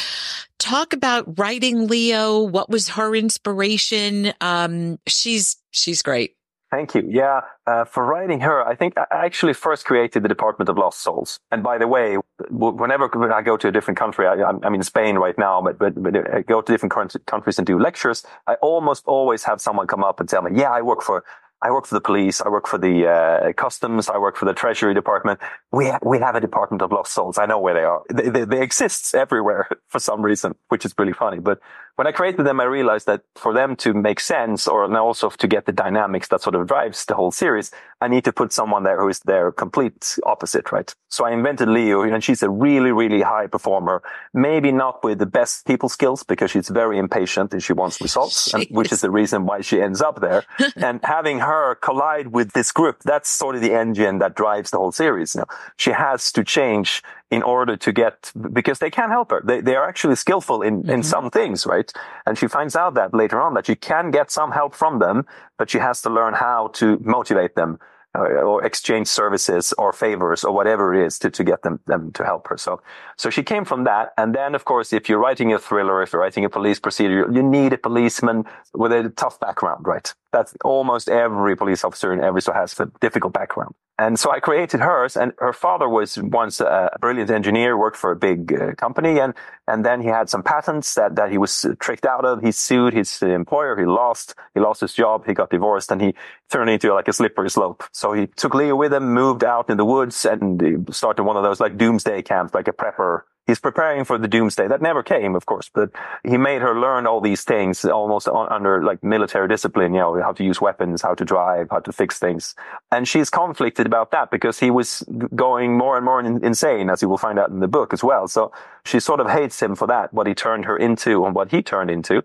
Talk 0.59 0.93
about 0.93 1.39
writing 1.39 1.87
Leo. 1.87 2.43
What 2.43 2.71
was 2.71 2.91
her 2.91 3.15
inspiration? 3.15 4.33
Um, 4.41 4.99
she's, 5.07 5.57
she's 5.71 6.03
great. 6.03 6.37
Thank 6.75 6.97
you. 6.97 7.05
Yeah, 7.09 7.43
uh, 7.69 7.85
for 7.85 8.05
writing 8.05 8.41
her, 8.41 8.67
I 8.67 8.75
think 8.75 8.95
I 8.99 9.07
actually 9.13 9.53
first 9.53 9.85
created 9.85 10.25
the 10.25 10.29
Department 10.29 10.69
of 10.69 10.77
Lost 10.77 11.03
Souls. 11.03 11.39
And 11.53 11.63
by 11.63 11.79
the 11.79 11.87
way, 11.87 12.17
whenever 12.51 13.33
I 13.33 13.43
go 13.43 13.57
to 13.57 13.69
a 13.69 13.71
different 13.71 13.97
country, 13.97 14.27
I, 14.27 14.51
am 14.51 14.75
in 14.75 14.83
Spain 14.83 15.15
right 15.15 15.39
now, 15.39 15.63
but, 15.63 15.79
but, 15.79 16.03
but 16.03 16.17
I 16.35 16.43
go 16.43 16.61
to 16.63 16.73
different 16.73 16.93
countries 17.27 17.59
and 17.59 17.67
do 17.67 17.79
lectures. 17.79 18.25
I 18.49 18.55
almost 18.55 19.05
always 19.07 19.45
have 19.45 19.61
someone 19.61 19.87
come 19.87 20.03
up 20.03 20.19
and 20.19 20.29
tell 20.29 20.43
me, 20.43 20.51
"Yeah, 20.61 20.73
I 20.73 20.83
work 20.83 21.01
for 21.01 21.23
I 21.65 21.71
work 21.71 21.87
for 21.87 21.95
the 21.95 22.01
police. 22.01 22.43
I 22.43 22.49
work 22.49 22.67
for 22.67 22.77
the 22.77 23.07
uh, 23.07 23.53
customs. 23.55 24.11
I 24.11 24.19
work 24.19 24.37
for 24.37 24.45
the 24.45 24.53
treasury 24.53 24.93
department. 24.93 25.41
We 25.73 25.89
ha- 25.89 26.01
we 26.03 26.19
have 26.19 26.35
a 26.35 26.41
department 26.41 26.83
of 26.83 26.93
lost 26.93 27.13
souls. 27.15 27.39
I 27.39 27.47
know 27.47 27.59
where 27.59 27.73
they 27.73 27.85
are. 27.85 28.03
They, 28.13 28.29
they, 28.29 28.45
they 28.45 28.63
exist 28.63 29.15
everywhere 29.15 29.69
for 29.89 29.99
some 29.99 30.21
reason, 30.21 30.57
which 30.69 30.85
is 30.85 30.93
really 30.99 31.15
funny. 31.15 31.39
But 31.39 31.61
when 31.97 32.07
I 32.09 32.13
created 32.13 32.45
them, 32.45 32.61
I 32.61 32.65
realized 32.65 33.07
that 33.07 33.23
for 33.37 33.53
them 33.53 33.77
to 33.77 33.95
make 33.95 34.19
sense 34.19 34.67
or 34.67 34.93
also 34.97 35.31
to 35.31 35.47
get 35.47 35.67
the 35.67 35.73
dynamics 35.73 36.29
that 36.29 36.43
sort 36.43 36.57
of 36.57 36.67
drives 36.67 37.05
the 37.05 37.15
whole 37.15 37.31
series, 37.31 37.71
I 38.01 38.09
need 38.09 38.25
to 38.25 38.33
put 38.33 38.53
someone 38.53 38.83
there 38.83 39.01
who 39.01 39.09
is 39.09 39.21
their 39.21 39.53
complete 39.53 40.19
opposite, 40.25 40.73
right? 40.73 40.93
So 41.09 41.25
I 41.25 41.31
invented 41.31 41.69
Leo 41.69 42.03
and 42.03 42.23
she's 42.23 42.43
a 42.43 42.51
really, 42.51 42.91
really 42.91 43.23
high 43.23 43.47
performer. 43.47 44.03
Maybe 44.33 44.73
not 44.73 45.05
with 45.05 45.19
the 45.21 45.27
best 45.27 45.67
people 45.67 45.89
skills 45.89 46.25
because 46.25 46.51
she's 46.51 46.69
very 46.69 46.99
impatient 46.99 47.53
and 47.53 47.63
she 47.63 47.73
wants 47.73 48.01
results, 48.01 48.53
and, 48.53 48.67
which 48.71 48.91
is 48.91 49.01
the 49.01 49.11
reason 49.11 49.47
why 49.47 49.61
she 49.61 49.81
ends 49.81 50.03
up 50.03 50.21
there. 50.21 50.45
and 50.77 51.01
having 51.05 51.39
her 51.39 51.77
collide 51.77 52.29
with 52.29 52.53
this 52.53 52.73
group, 52.73 53.03
that's 53.05 53.29
sort 53.29 53.55
of 53.55 53.61
the 53.61 53.73
engine 53.73 54.19
that 54.19 54.35
drives 54.35 54.73
the 54.73 54.79
whole 54.79 54.93
series. 54.93 55.37
You 55.37 55.43
know, 55.43 55.47
she 55.77 55.93
has 55.93 56.33
to 56.33 56.43
change 56.43 57.03
in 57.35 57.43
order 57.43 57.77
to 57.77 57.91
get, 57.93 58.33
because 58.53 58.79
they 58.79 58.91
can't 58.91 59.11
help 59.11 59.31
her. 59.33 59.43
They, 59.45 59.61
they 59.61 59.75
are 59.75 59.89
actually 59.89 60.17
skillful 60.17 60.63
in, 60.63 60.75
mm-hmm. 60.83 60.91
in 60.91 61.03
some 61.03 61.31
things, 61.31 61.67
right? 61.67 61.93
And 62.27 62.39
she 62.39 62.47
finds 62.47 62.75
out 62.77 62.95
that 62.95 63.13
later 63.13 63.41
on 63.41 63.55
that 63.55 63.67
she 63.67 63.75
can 63.75 64.11
get 64.11 64.31
some 64.31 64.53
help 64.53 64.73
from 64.75 65.01
them, 65.01 65.27
but 65.59 65.69
she 65.71 65.79
has 65.79 66.01
to 66.03 66.11
learn 66.11 66.35
how 66.35 66.69
to 66.75 66.87
motivate 67.17 67.55
them 67.57 67.79
or 68.15 68.65
exchange 68.65 69.09
services 69.09 69.73
or 69.77 69.93
favors 69.93 70.45
or 70.45 70.53
whatever 70.53 70.95
it 70.95 71.07
is 71.07 71.19
to, 71.19 71.31
to 71.31 71.45
get 71.45 71.63
them, 71.63 71.81
them 71.87 72.13
to 72.13 72.25
help 72.25 72.47
her. 72.49 72.57
So, 72.57 72.81
so 73.17 73.31
she 73.31 73.43
came 73.43 73.65
from 73.65 73.85
that. 73.85 74.13
And 74.17 74.35
then, 74.35 74.55
of 74.55 74.65
course, 74.65 74.93
if 74.93 75.09
you're 75.09 75.19
writing 75.19 75.53
a 75.53 75.59
thriller, 75.59 76.03
if 76.03 76.13
you're 76.13 76.23
writing 76.23 76.45
a 76.45 76.51
police 76.51 76.79
procedure, 76.79 77.29
you 77.33 77.43
need 77.43 77.73
a 77.73 77.79
policeman 77.79 78.45
with 78.73 78.93
a 78.93 79.11
tough 79.11 79.41
background, 79.41 79.87
right? 79.87 80.13
That's 80.33 80.55
almost 80.65 81.09
every 81.09 81.57
police 81.57 81.85
officer 81.85 82.13
in 82.13 82.21
every 82.21 82.43
store 82.43 82.55
has 82.55 82.79
a 82.79 82.87
difficult 83.01 83.33
background. 83.33 83.75
And 83.97 84.19
so 84.19 84.33
I 84.33 84.41
created 84.41 84.81
hers 84.81 85.17
and 85.17 85.33
her 85.39 85.53
father 85.53 85.89
was 85.89 86.19
once 86.19 86.61
a 86.61 86.91
brilliant 87.01 87.31
engineer, 87.31 87.79
worked 87.79 87.97
for 87.97 88.11
a 88.11 88.17
big 88.17 88.53
uh, 88.53 88.75
company 88.75 89.21
and, 89.21 89.35
and 89.69 89.87
then 89.87 90.01
he 90.01 90.09
had 90.09 90.29
some 90.29 90.43
patents 90.43 90.95
that, 90.95 91.15
that 91.15 91.31
he 91.31 91.39
was 91.39 91.65
tricked 91.79 92.05
out 92.05 92.25
of. 92.25 92.43
He 92.43 92.51
sued 92.51 92.93
his 92.93 93.23
employer. 93.23 93.79
He 93.79 93.87
lost, 93.87 94.35
he 94.53 94.59
lost 94.59 94.81
his 94.81 94.95
job. 94.95 95.25
He 95.27 95.33
got 95.33 95.51
divorced 95.51 95.93
and 95.93 96.03
he 96.03 96.15
turned 96.55 96.71
into 96.71 96.95
like 96.95 97.09
a 97.09 97.13
slippery 97.13 97.51
slope. 97.51 97.83
So 97.93 98.13
he 98.13 98.29
took 98.29 98.55
Leo 98.55 98.77
with 98.77 98.93
him, 98.95 99.13
moved 99.13 99.43
out 99.43 99.69
in 99.71 99.77
the 99.77 99.85
woods 99.85 100.25
and 100.25 100.89
started 100.95 101.25
one 101.25 101.37
of 101.37 101.43
those 101.43 101.61
like 101.61 101.77
doomsday 101.77 102.23
camps, 102.23 102.55
like 102.55 102.69
a 102.69 102.73
prepper 102.73 103.23
he's 103.47 103.61
preparing 103.61 104.05
for 104.05 104.19
the 104.19 104.29
doomsday. 104.29 104.69
That 104.69 104.81
never 104.81 105.03
came, 105.03 105.35
of 105.35 105.47
course, 105.47 105.71
but 105.73 105.91
he 106.23 106.37
made 106.37 106.63
her 106.63 106.79
learn 106.79 107.07
all 107.07 107.21
these 107.21 107.45
things 107.45 107.85
almost 107.85 108.29
on, 108.29 108.51
under 108.51 108.83
like 108.83 109.03
military 109.03 109.49
discipline, 109.49 109.95
you 109.95 110.01
know, 110.01 110.21
how 110.23 110.33
to 110.33 110.45
use 110.45 110.61
weapons, 110.61 111.03
how 111.03 111.15
to 111.15 111.25
drive, 111.25 111.69
how 111.71 111.81
to 111.81 111.93
fix 111.93 112.19
things. 112.19 112.55
And 112.91 113.07
she's 113.07 113.31
conflicted 113.31 113.87
about 113.87 114.11
that 114.13 114.31
because 114.31 114.59
he 114.59 114.71
was 114.71 115.05
going 115.35 115.77
more 115.77 115.97
and 115.97 116.05
more 116.05 116.21
in, 116.21 116.45
insane, 116.45 116.91
as 116.91 117.03
you 117.03 117.09
will 117.09 117.19
find 117.19 117.39
out 117.39 117.51
in 117.51 117.61
the 117.61 117.69
book 117.69 117.93
as 117.93 118.03
well. 118.03 118.29
So 118.29 118.53
she 118.85 119.01
sort 119.01 119.21
of 119.21 119.29
hates 119.29 119.61
him 119.61 119.75
for 119.75 119.87
that, 119.89 120.13
what 120.13 120.27
he 120.27 120.35
turned 120.35 120.65
her 120.65 120.77
into 120.77 121.25
and 121.27 121.35
what 121.35 121.51
he 121.51 121.63
turned 121.63 121.91
into. 121.91 122.23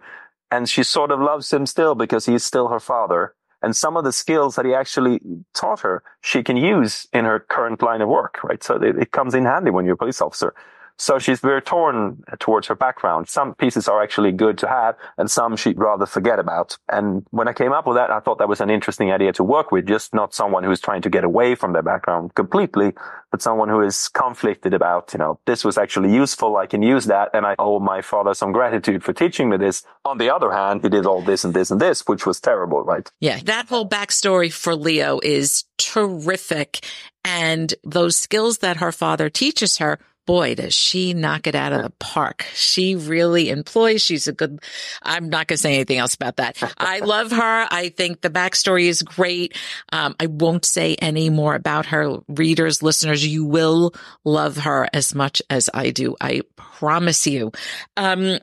And 0.52 0.68
she 0.68 0.84
sort 0.84 1.12
of 1.12 1.20
loves 1.20 1.52
him 1.54 1.66
still 1.66 1.96
because 1.96 2.26
he's 2.26 2.44
still 2.44 2.70
her 2.70 2.80
father. 2.80 3.36
And 3.62 3.76
some 3.76 3.98
of 3.98 4.04
the 4.04 4.14
skills 4.14 4.56
that 4.56 4.66
he 4.66 4.74
actually 4.74 5.20
taught 5.54 5.82
her, 5.82 6.04
she 6.22 6.44
can 6.44 6.58
use 6.58 7.08
in 7.12 7.26
her 7.26 7.40
current 7.40 7.82
line 7.82 8.02
of 8.02 8.10
work, 8.10 8.42
right? 8.44 8.64
So 8.64 8.76
it, 8.76 8.98
it 8.98 9.12
comes 9.12 9.34
in 9.34 9.46
handy 9.46 9.72
when 9.72 9.86
you're 9.86 9.96
a 9.96 9.98
police 9.98 10.22
officer. 10.22 10.54
So 11.00 11.18
she's 11.18 11.40
very 11.40 11.62
torn 11.62 12.22
towards 12.40 12.68
her 12.68 12.76
background. 12.76 13.30
Some 13.30 13.56
pieces 13.56 13.88
are 13.88 14.04
actually 14.04 14.34
good 14.34 14.58
to 14.58 14.68
have 14.68 14.96
and 15.18 15.32
some 15.32 15.56
she'd 15.56 15.80
rather 15.80 16.06
forget 16.06 16.40
about. 16.40 16.78
And 16.90 17.26
when 17.32 17.48
I 17.48 17.54
came 17.54 17.72
up 17.72 17.88
with 17.88 17.96
that, 17.96 18.12
I 18.12 18.20
thought 18.20 18.38
that 18.40 18.50
was 18.50 18.60
an 18.60 18.70
interesting 18.70 19.10
idea 19.10 19.32
to 19.34 19.44
work 19.44 19.72
with, 19.72 19.88
just 19.88 20.14
not 20.14 20.34
someone 20.34 20.66
who's 20.66 20.82
trying 20.82 21.02
to 21.04 21.10
get 21.10 21.24
away 21.24 21.56
from 21.56 21.72
their 21.72 21.82
background 21.82 22.36
completely, 22.36 22.92
but 23.32 23.42
someone 23.42 23.70
who 23.70 23.82
is 23.82 24.10
conflicted 24.10 24.74
about, 24.74 25.14
you 25.14 25.20
know, 25.20 25.40
this 25.46 25.64
was 25.64 25.78
actually 25.78 26.14
useful. 26.14 26.58
I 26.58 26.66
can 26.66 26.82
use 26.82 27.06
that. 27.06 27.30
And 27.34 27.46
I 27.46 27.56
owe 27.58 27.80
my 27.80 28.02
father 28.02 28.34
some 28.34 28.52
gratitude 28.52 29.02
for 29.02 29.14
teaching 29.14 29.50
me 29.50 29.56
this. 29.56 29.84
On 30.04 30.18
the 30.18 30.30
other 30.30 30.52
hand, 30.52 30.82
he 30.84 30.90
did 30.90 31.06
all 31.06 31.22
this 31.22 31.46
and 31.46 31.54
this 31.54 31.72
and 31.72 31.80
this, 31.80 32.02
which 32.08 32.26
was 32.26 32.42
terrible, 32.42 32.84
right? 32.84 33.10
Yeah. 33.22 33.40
That 33.46 33.70
whole 33.70 33.88
backstory 33.88 34.52
for 34.52 34.76
Leo 34.76 35.22
is 35.24 35.64
terrific. 35.78 36.86
And 37.24 37.74
those 37.84 38.18
skills 38.18 38.58
that 38.60 38.78
her 38.78 38.92
father 38.92 39.30
teaches 39.30 39.78
her 39.78 40.00
boy, 40.30 40.54
does 40.54 40.76
she 40.76 41.16
knock 41.16 41.48
it 41.48 41.56
out 41.56 41.74
of 41.74 41.82
the 41.82 41.90
park. 41.98 42.46
She 42.54 42.96
really 42.96 43.50
employs. 43.50 44.04
She's 44.04 44.28
a 44.28 44.32
good, 44.32 44.60
I'm 45.02 45.28
not 45.28 45.48
going 45.48 45.56
to 45.56 45.58
say 45.58 45.74
anything 45.74 45.98
else 45.98 46.14
about 46.14 46.36
that. 46.36 46.56
I 46.78 47.00
love 47.04 47.32
her. 47.32 47.68
I 47.72 47.90
think 47.90 48.22
the 48.22 48.30
backstory 48.30 48.84
is 48.84 49.02
great. 49.02 49.58
Um, 49.92 50.16
I 50.20 50.28
won't 50.28 50.66
say 50.66 50.94
any 50.98 51.32
more 51.32 51.56
about 51.56 51.88
her 51.88 52.20
readers, 52.28 52.84
listeners. 52.84 53.26
You 53.26 53.44
will 53.44 53.96
love 54.24 54.58
her 54.58 54.88
as 54.94 55.16
much 55.16 55.42
as 55.50 55.68
I 55.74 55.90
do. 55.90 56.16
I 56.22 56.42
promise 56.56 57.26
you. 57.26 57.52
Um, 57.98 58.38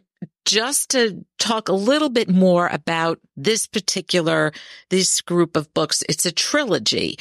just 0.46 0.90
to 0.90 1.24
talk 1.38 1.68
a 1.68 1.74
little 1.74 2.08
bit 2.08 2.30
more 2.30 2.68
about 2.68 3.18
this 3.36 3.66
particular, 3.66 4.52
this 4.88 5.20
group 5.20 5.56
of 5.56 5.72
books. 5.74 6.02
It's 6.08 6.24
a 6.24 6.32
trilogy. 6.32 7.18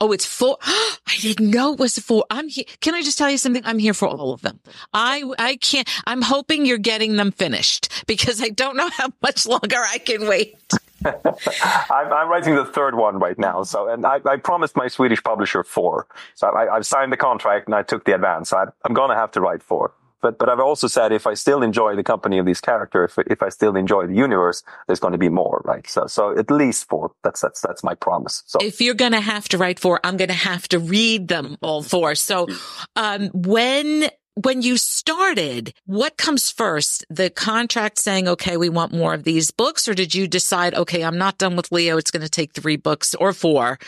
Oh, 0.00 0.12
it's 0.12 0.26
four. 0.26 0.58
I 0.62 1.16
didn't 1.20 1.50
know 1.50 1.72
it 1.72 1.80
was 1.80 1.98
four. 1.98 2.24
I'm 2.30 2.48
here. 2.48 2.64
Can 2.80 2.94
I 2.94 3.02
just 3.02 3.18
tell 3.18 3.30
you 3.30 3.38
something? 3.38 3.62
I'm 3.64 3.78
here 3.78 3.94
for 3.94 4.06
all 4.06 4.32
of 4.32 4.42
them. 4.42 4.60
I, 4.92 5.24
I 5.38 5.56
can't, 5.56 5.88
I'm 6.06 6.22
hoping 6.22 6.66
you're 6.66 6.78
getting 6.78 7.16
them 7.16 7.32
finished 7.32 8.04
because 8.06 8.42
I 8.42 8.50
don't 8.50 8.76
know 8.76 8.90
how 8.90 9.08
much 9.22 9.46
longer 9.46 9.78
I 9.78 9.98
can 9.98 10.28
wait. 10.28 10.56
I'm, 11.04 12.12
I'm, 12.12 12.28
writing 12.28 12.56
the 12.56 12.64
third 12.64 12.94
one 12.94 13.18
right 13.18 13.38
now. 13.38 13.62
So, 13.62 13.88
and 13.88 14.04
I, 14.04 14.20
I 14.26 14.36
promised 14.36 14.76
my 14.76 14.88
Swedish 14.88 15.22
publisher 15.22 15.64
four. 15.64 16.06
So 16.34 16.52
I, 16.52 16.74
have 16.74 16.86
signed 16.86 17.12
the 17.12 17.16
contract 17.16 17.66
and 17.66 17.74
I 17.74 17.82
took 17.82 18.04
the 18.04 18.14
advance. 18.14 18.50
So 18.50 18.58
I, 18.58 18.66
I'm 18.84 18.92
going 18.92 19.10
to 19.10 19.16
have 19.16 19.30
to 19.32 19.40
write 19.40 19.62
four. 19.62 19.92
But, 20.22 20.38
but 20.38 20.48
I've 20.48 20.60
also 20.60 20.86
said 20.86 21.12
if 21.12 21.26
I 21.26 21.34
still 21.34 21.62
enjoy 21.62 21.94
the 21.94 22.02
company 22.02 22.38
of 22.38 22.46
these 22.46 22.60
characters, 22.60 23.12
if, 23.16 23.26
if 23.30 23.42
I 23.42 23.48
still 23.48 23.76
enjoy 23.76 24.06
the 24.06 24.14
universe, 24.14 24.62
there's 24.86 25.00
going 25.00 25.12
to 25.12 25.18
be 25.18 25.28
more, 25.28 25.62
right? 25.64 25.86
So, 25.88 26.06
so 26.06 26.36
at 26.36 26.50
least 26.50 26.88
four. 26.88 27.12
That's, 27.22 27.40
that's, 27.40 27.60
that's 27.60 27.84
my 27.84 27.94
promise. 27.94 28.42
So 28.46 28.58
if 28.60 28.80
you're 28.80 28.94
going 28.94 29.12
to 29.12 29.20
have 29.20 29.48
to 29.50 29.58
write 29.58 29.78
four, 29.78 30.00
I'm 30.04 30.16
going 30.16 30.28
to 30.28 30.34
have 30.34 30.68
to 30.68 30.78
read 30.78 31.28
them 31.28 31.56
all 31.60 31.82
four. 31.82 32.14
So, 32.14 32.48
um, 32.96 33.28
when 33.34 34.08
when 34.42 34.60
you 34.60 34.76
started, 34.76 35.72
what 35.86 36.18
comes 36.18 36.50
first? 36.50 37.06
The 37.08 37.30
contract 37.30 37.98
saying, 37.98 38.28
okay, 38.28 38.58
we 38.58 38.68
want 38.68 38.92
more 38.92 39.14
of 39.14 39.24
these 39.24 39.50
books, 39.50 39.88
or 39.88 39.94
did 39.94 40.14
you 40.14 40.28
decide, 40.28 40.74
okay, 40.74 41.02
I'm 41.02 41.16
not 41.16 41.38
done 41.38 41.56
with 41.56 41.72
Leo. 41.72 41.96
It's 41.96 42.10
going 42.10 42.22
to 42.22 42.28
take 42.28 42.52
three 42.52 42.76
books 42.76 43.14
or 43.14 43.32
four 43.32 43.78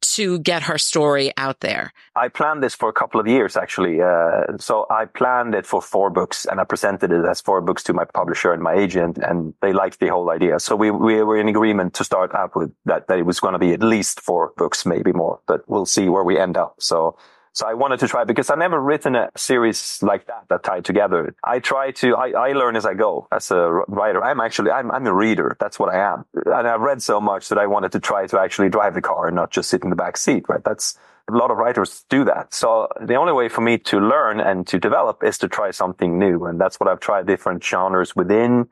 to 0.00 0.38
get 0.38 0.62
her 0.62 0.78
story 0.78 1.30
out 1.36 1.60
there? 1.60 1.92
I 2.16 2.28
planned 2.28 2.62
this 2.62 2.74
for 2.74 2.88
a 2.88 2.92
couple 2.92 3.20
of 3.20 3.26
years, 3.26 3.54
actually. 3.54 4.00
Uh, 4.00 4.56
so 4.58 4.86
I 4.90 5.04
planned 5.04 5.54
it 5.54 5.66
for 5.66 5.82
four 5.82 6.08
books 6.08 6.46
and 6.46 6.58
I 6.58 6.64
presented 6.64 7.12
it 7.12 7.26
as 7.26 7.42
four 7.42 7.60
books 7.60 7.82
to 7.84 7.92
my 7.92 8.06
publisher 8.06 8.54
and 8.54 8.62
my 8.62 8.72
agent, 8.72 9.18
and 9.18 9.52
they 9.60 9.74
liked 9.74 10.00
the 10.00 10.08
whole 10.08 10.30
idea. 10.30 10.58
So 10.58 10.74
we, 10.74 10.90
we 10.90 11.22
were 11.22 11.38
in 11.38 11.48
agreement 11.48 11.92
to 11.94 12.04
start 12.04 12.34
out 12.34 12.56
with 12.56 12.72
that, 12.86 13.08
that 13.08 13.18
it 13.18 13.26
was 13.26 13.40
going 13.40 13.52
to 13.52 13.58
be 13.58 13.74
at 13.74 13.82
least 13.82 14.22
four 14.22 14.54
books, 14.56 14.86
maybe 14.86 15.12
more, 15.12 15.40
but 15.46 15.68
we'll 15.68 15.86
see 15.86 16.08
where 16.08 16.24
we 16.24 16.38
end 16.38 16.56
up. 16.56 16.76
So 16.78 17.18
so 17.58 17.66
I 17.66 17.74
wanted 17.74 17.98
to 18.00 18.06
try 18.06 18.22
because 18.22 18.50
I've 18.50 18.58
never 18.58 18.80
written 18.80 19.16
a 19.16 19.30
series 19.36 19.98
like 20.00 20.28
that 20.28 20.44
that 20.48 20.62
tied 20.62 20.84
together. 20.84 21.34
I 21.42 21.58
try 21.58 21.90
to, 21.90 22.14
I, 22.14 22.28
I 22.30 22.52
learn 22.52 22.76
as 22.76 22.86
I 22.86 22.94
go 22.94 23.26
as 23.32 23.50
a 23.50 23.82
writer. 23.88 24.22
I'm 24.22 24.38
actually, 24.38 24.70
I'm, 24.70 24.92
I'm 24.92 25.04
a 25.08 25.12
reader. 25.12 25.56
That's 25.58 25.76
what 25.76 25.92
I 25.92 26.12
am. 26.12 26.24
And 26.46 26.68
I've 26.68 26.82
read 26.82 27.02
so 27.02 27.20
much 27.20 27.48
that 27.48 27.58
I 27.58 27.66
wanted 27.66 27.90
to 27.92 27.98
try 27.98 28.28
to 28.28 28.38
actually 28.38 28.68
drive 28.68 28.94
the 28.94 29.00
car 29.00 29.26
and 29.26 29.34
not 29.34 29.50
just 29.50 29.70
sit 29.70 29.82
in 29.82 29.90
the 29.90 29.96
back 29.96 30.16
seat, 30.16 30.44
right? 30.48 30.62
That's, 30.62 30.96
a 31.30 31.36
lot 31.36 31.50
of 31.50 31.58
writers 31.58 32.06
do 32.08 32.24
that. 32.24 32.54
So 32.54 32.88
the 33.02 33.16
only 33.16 33.34
way 33.34 33.50
for 33.50 33.60
me 33.60 33.76
to 33.76 34.00
learn 34.00 34.40
and 34.40 34.66
to 34.68 34.78
develop 34.78 35.22
is 35.22 35.36
to 35.38 35.48
try 35.48 35.72
something 35.72 36.18
new. 36.18 36.46
And 36.46 36.58
that's 36.58 36.80
what 36.80 36.88
I've 36.88 37.00
tried 37.00 37.26
different 37.26 37.62
genres 37.62 38.16
within 38.16 38.68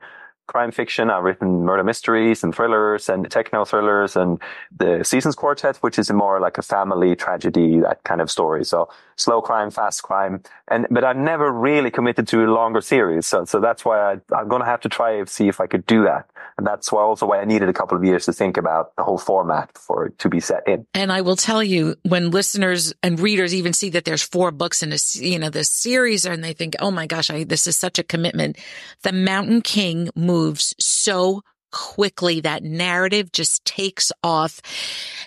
crime 0.47 0.71
fiction. 0.71 1.09
I've 1.09 1.23
written 1.23 1.63
murder 1.63 1.83
mysteries 1.83 2.43
and 2.43 2.55
thrillers 2.55 3.09
and 3.09 3.29
techno 3.29 3.65
thrillers 3.65 4.15
and 4.15 4.41
the 4.75 5.03
Seasons 5.03 5.35
Quartet, 5.35 5.77
which 5.77 5.99
is 5.99 6.11
more 6.11 6.39
like 6.39 6.57
a 6.57 6.61
family 6.61 7.15
tragedy, 7.15 7.79
that 7.81 8.03
kind 8.03 8.21
of 8.21 8.31
story. 8.31 8.65
So 8.65 8.89
slow 9.17 9.41
crime, 9.41 9.71
fast 9.71 10.03
crime. 10.03 10.41
And, 10.67 10.87
but 10.89 11.03
I've 11.03 11.17
never 11.17 11.51
really 11.51 11.91
committed 11.91 12.27
to 12.29 12.45
a 12.45 12.47
longer 12.47 12.81
series. 12.81 13.27
So, 13.27 13.45
so 13.45 13.59
that's 13.59 13.83
why 13.83 14.13
I, 14.13 14.39
am 14.39 14.47
going 14.47 14.61
to 14.61 14.65
have 14.65 14.81
to 14.81 14.89
try 14.89 15.11
and 15.13 15.27
see 15.27 15.47
if 15.47 15.59
I 15.59 15.67
could 15.67 15.85
do 15.85 16.03
that. 16.03 16.29
And 16.57 16.65
that's 16.65 16.91
why 16.91 17.01
also 17.01 17.27
why 17.27 17.39
I 17.39 17.45
needed 17.45 17.69
a 17.69 17.73
couple 17.73 17.97
of 17.97 18.03
years 18.03 18.25
to 18.25 18.33
think 18.33 18.57
about 18.57 18.95
the 18.95 19.03
whole 19.03 19.17
format 19.17 19.77
for 19.77 20.07
it 20.07 20.19
to 20.19 20.29
be 20.29 20.39
set 20.39 20.67
in. 20.67 20.87
And 20.93 21.11
I 21.11 21.21
will 21.21 21.35
tell 21.35 21.63
you 21.63 21.95
when 22.03 22.31
listeners 22.31 22.93
and 23.03 23.19
readers 23.19 23.53
even 23.53 23.73
see 23.73 23.89
that 23.89 24.05
there's 24.05 24.23
four 24.23 24.51
books 24.51 24.81
in 24.81 24.91
a, 24.91 24.97
you 25.13 25.37
know, 25.37 25.49
this 25.49 25.69
series 25.69 26.25
and 26.25 26.43
they 26.43 26.53
think, 26.53 26.75
Oh 26.79 26.91
my 26.91 27.05
gosh, 27.05 27.29
I, 27.29 27.43
this 27.43 27.67
is 27.67 27.77
such 27.77 27.99
a 27.99 28.03
commitment. 28.03 28.57
The 29.03 29.11
Mountain 29.11 29.61
King 29.61 30.09
moves 30.37 30.75
so 30.79 31.41
quickly 31.71 32.41
that 32.41 32.63
narrative 32.63 33.31
just 33.31 33.65
takes 33.65 34.11
off. 34.23 34.61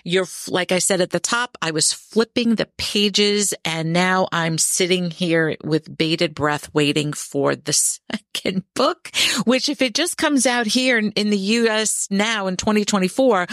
You're, 0.03 0.25
like 0.47 0.71
I 0.71 0.79
said 0.79 1.01
at 1.01 1.11
the 1.11 1.19
top, 1.19 1.57
I 1.61 1.71
was 1.71 1.93
flipping 1.93 2.55
the 2.55 2.69
pages 2.77 3.53
and 3.63 3.93
now 3.93 4.27
I'm 4.31 4.57
sitting 4.57 5.11
here 5.11 5.55
with 5.63 5.95
bated 5.95 6.33
breath 6.33 6.73
waiting 6.73 7.13
for 7.13 7.55
the 7.55 7.73
second 8.33 8.63
book, 8.73 9.11
which 9.45 9.69
if 9.69 9.81
it 9.81 9.93
just 9.93 10.17
comes 10.17 10.45
out 10.45 10.65
here 10.65 10.97
in, 10.97 11.11
in 11.11 11.29
the 11.29 11.37
US 11.37 12.07
now 12.09 12.47
in 12.47 12.57
2024, 12.57 13.47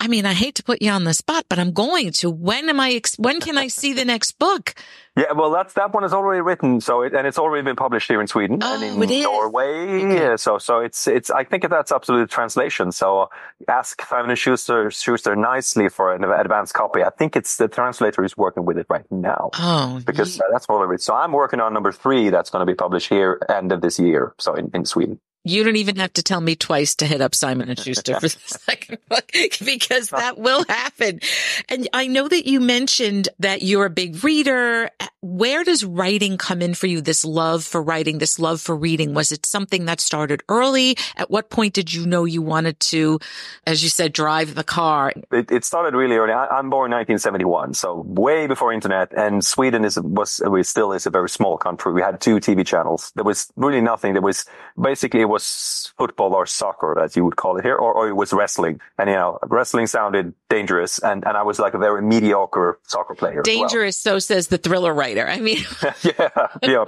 I 0.00 0.08
mean, 0.08 0.26
I 0.26 0.34
hate 0.34 0.56
to 0.56 0.64
put 0.64 0.82
you 0.82 0.90
on 0.90 1.04
the 1.04 1.14
spot, 1.14 1.46
but 1.48 1.58
I'm 1.58 1.72
going 1.72 2.12
to. 2.12 2.30
When 2.30 2.68
am 2.68 2.80
I, 2.80 3.00
when 3.16 3.40
can 3.40 3.56
I 3.56 3.68
see 3.68 3.92
the 3.92 4.04
next 4.04 4.38
book? 4.38 4.74
Yeah, 5.16 5.32
well, 5.32 5.50
that's 5.50 5.72
that 5.74 5.94
one 5.94 6.04
is 6.04 6.12
already 6.12 6.42
written, 6.42 6.78
so 6.82 7.00
it, 7.00 7.14
and 7.14 7.26
it's 7.26 7.38
already 7.38 7.64
been 7.64 7.74
published 7.74 8.06
here 8.06 8.20
in 8.20 8.26
Sweden 8.26 8.58
oh, 8.62 8.74
and 8.74 9.02
in 9.02 9.22
Norway. 9.22 10.04
Okay. 10.04 10.14
Yeah, 10.14 10.36
so 10.36 10.58
so 10.58 10.80
it's 10.80 11.06
it's. 11.06 11.30
I 11.30 11.42
think 11.42 11.66
that's 11.70 11.90
absolute 11.90 12.28
translation. 12.28 12.92
So 12.92 13.30
ask 13.66 14.06
Simon 14.06 14.36
Schuster 14.36 14.90
Schuster 14.90 15.34
nicely 15.34 15.88
for 15.88 16.14
an 16.14 16.22
advanced 16.22 16.74
copy. 16.74 17.02
I 17.02 17.08
think 17.08 17.34
it's 17.34 17.56
the 17.56 17.66
translator 17.66 18.24
is 18.24 18.36
working 18.36 18.66
with 18.66 18.76
it 18.76 18.84
right 18.90 19.10
now. 19.10 19.50
Oh, 19.54 20.02
because 20.04 20.36
yeah. 20.36 20.42
that's 20.52 20.66
already. 20.66 21.00
So 21.00 21.14
I'm 21.14 21.32
working 21.32 21.60
on 21.60 21.72
number 21.72 21.92
three. 21.92 22.28
That's 22.28 22.50
going 22.50 22.66
to 22.66 22.70
be 22.70 22.76
published 22.76 23.08
here 23.08 23.40
end 23.48 23.72
of 23.72 23.80
this 23.80 23.98
year. 23.98 24.34
So 24.38 24.54
in, 24.54 24.70
in 24.74 24.84
Sweden. 24.84 25.18
You 25.44 25.62
don't 25.62 25.76
even 25.76 25.96
have 25.96 26.12
to 26.14 26.24
tell 26.24 26.40
me 26.40 26.56
twice 26.56 26.96
to 26.96 27.06
hit 27.06 27.20
up 27.20 27.32
Simon 27.32 27.68
and 27.68 27.78
Schuster 27.78 28.14
for 28.14 28.20
this. 28.22 28.58
because 29.64 30.10
that 30.10 30.38
will 30.38 30.64
happen. 30.68 31.20
And 31.68 31.88
I 31.92 32.06
know 32.06 32.28
that 32.28 32.46
you 32.46 32.60
mentioned 32.60 33.28
that 33.38 33.62
you're 33.62 33.86
a 33.86 33.90
big 33.90 34.22
reader. 34.24 34.90
Where 35.20 35.64
does 35.64 35.84
writing 35.84 36.36
come 36.38 36.60
in 36.60 36.74
for 36.74 36.86
you? 36.86 37.00
This 37.00 37.24
love 37.24 37.64
for 37.64 37.82
writing, 37.82 38.18
this 38.18 38.38
love 38.38 38.60
for 38.60 38.76
reading. 38.76 39.14
Was 39.14 39.32
it 39.32 39.46
something 39.46 39.86
that 39.86 40.00
started 40.00 40.42
early? 40.48 40.96
At 41.16 41.30
what 41.30 41.50
point 41.50 41.74
did 41.74 41.92
you 41.92 42.06
know 42.06 42.24
you 42.24 42.42
wanted 42.42 42.78
to, 42.80 43.18
as 43.66 43.82
you 43.82 43.88
said, 43.88 44.12
drive 44.12 44.54
the 44.54 44.64
car? 44.64 45.12
It, 45.32 45.50
it 45.50 45.64
started 45.64 45.96
really 45.96 46.16
early. 46.16 46.32
I, 46.32 46.58
am 46.58 46.70
born 46.70 46.90
1971, 46.90 47.74
so 47.74 48.04
way 48.06 48.46
before 48.46 48.72
internet. 48.72 49.12
And 49.16 49.44
Sweden 49.44 49.84
is 49.84 49.98
was 50.00 50.40
we 50.46 50.62
still 50.62 50.92
is 50.92 51.06
a 51.06 51.10
very 51.10 51.28
small 51.28 51.56
country. 51.56 51.92
We 51.92 52.02
had 52.02 52.20
two 52.20 52.36
TV 52.36 52.66
channels. 52.66 53.12
There 53.14 53.24
was 53.24 53.52
really 53.56 53.80
nothing. 53.80 54.12
There 54.12 54.22
was 54.22 54.44
basically 54.76 55.20
it 55.20 55.28
was 55.28 55.36
was 55.36 55.92
football 55.98 56.34
or 56.34 56.46
soccer, 56.46 56.98
as 56.98 57.16
you 57.16 57.24
would 57.24 57.36
call 57.36 57.58
it 57.58 57.64
here, 57.64 57.76
or, 57.76 57.92
or 57.92 58.08
it 58.08 58.14
was 58.14 58.32
wrestling. 58.32 58.75
And, 58.98 59.08
you 59.08 59.16
know, 59.16 59.38
wrestling 59.42 59.86
sounded 59.86 60.34
dangerous. 60.48 60.98
And, 60.98 61.26
and 61.26 61.36
I 61.36 61.42
was 61.42 61.58
like 61.58 61.74
a 61.74 61.78
very 61.78 62.02
mediocre 62.02 62.78
soccer 62.86 63.14
player. 63.14 63.42
Dangerous, 63.42 64.02
well. 64.04 64.14
so 64.14 64.18
says 64.18 64.48
the 64.48 64.58
thriller 64.58 64.94
writer. 64.94 65.26
I 65.28 65.40
mean, 65.40 65.64
yeah, 66.02 66.30
yeah. 66.62 66.84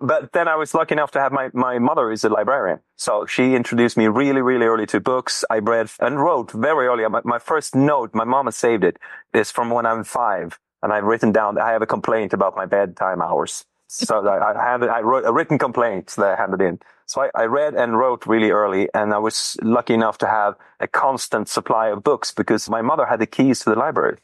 but 0.00 0.32
then 0.32 0.48
I 0.48 0.56
was 0.56 0.74
lucky 0.74 0.94
enough 0.94 1.10
to 1.12 1.20
have 1.20 1.32
my, 1.32 1.50
my 1.52 1.78
mother 1.78 2.10
is 2.10 2.24
a 2.24 2.28
librarian. 2.28 2.80
So 2.96 3.26
she 3.26 3.54
introduced 3.54 3.96
me 3.96 4.06
really, 4.06 4.42
really 4.42 4.66
early 4.66 4.86
to 4.86 5.00
books. 5.00 5.44
I 5.50 5.58
read 5.58 5.90
and 6.00 6.20
wrote 6.20 6.52
very 6.52 6.86
early. 6.86 7.06
My, 7.08 7.20
my 7.24 7.38
first 7.38 7.74
note, 7.74 8.14
my 8.14 8.24
mama 8.24 8.52
saved 8.52 8.84
it, 8.84 8.98
is 9.34 9.50
from 9.50 9.70
when 9.70 9.86
I'm 9.86 10.04
five. 10.04 10.58
And 10.82 10.92
I've 10.92 11.04
written 11.04 11.32
down, 11.32 11.58
I 11.58 11.70
have 11.70 11.82
a 11.82 11.86
complaint 11.86 12.32
about 12.32 12.56
my 12.56 12.66
bedtime 12.66 13.22
hours. 13.22 13.64
So 13.86 14.26
I, 14.26 14.58
I 14.58 14.70
handed, 14.70 14.88
I 14.88 15.00
wrote 15.00 15.24
a 15.26 15.32
written 15.32 15.58
complaint 15.58 16.14
that 16.16 16.26
I 16.26 16.36
handed 16.36 16.62
in. 16.62 16.80
So 17.06 17.22
I, 17.22 17.30
I, 17.34 17.44
read 17.44 17.74
and 17.74 17.98
wrote 17.98 18.26
really 18.26 18.50
early 18.50 18.88
and 18.94 19.12
I 19.12 19.18
was 19.18 19.56
lucky 19.62 19.94
enough 19.94 20.18
to 20.18 20.26
have 20.26 20.54
a 20.80 20.86
constant 20.86 21.48
supply 21.48 21.88
of 21.88 22.02
books 22.02 22.32
because 22.32 22.68
my 22.68 22.82
mother 22.82 23.06
had 23.06 23.20
the 23.20 23.26
keys 23.26 23.60
to 23.60 23.70
the 23.70 23.76
library. 23.76 24.18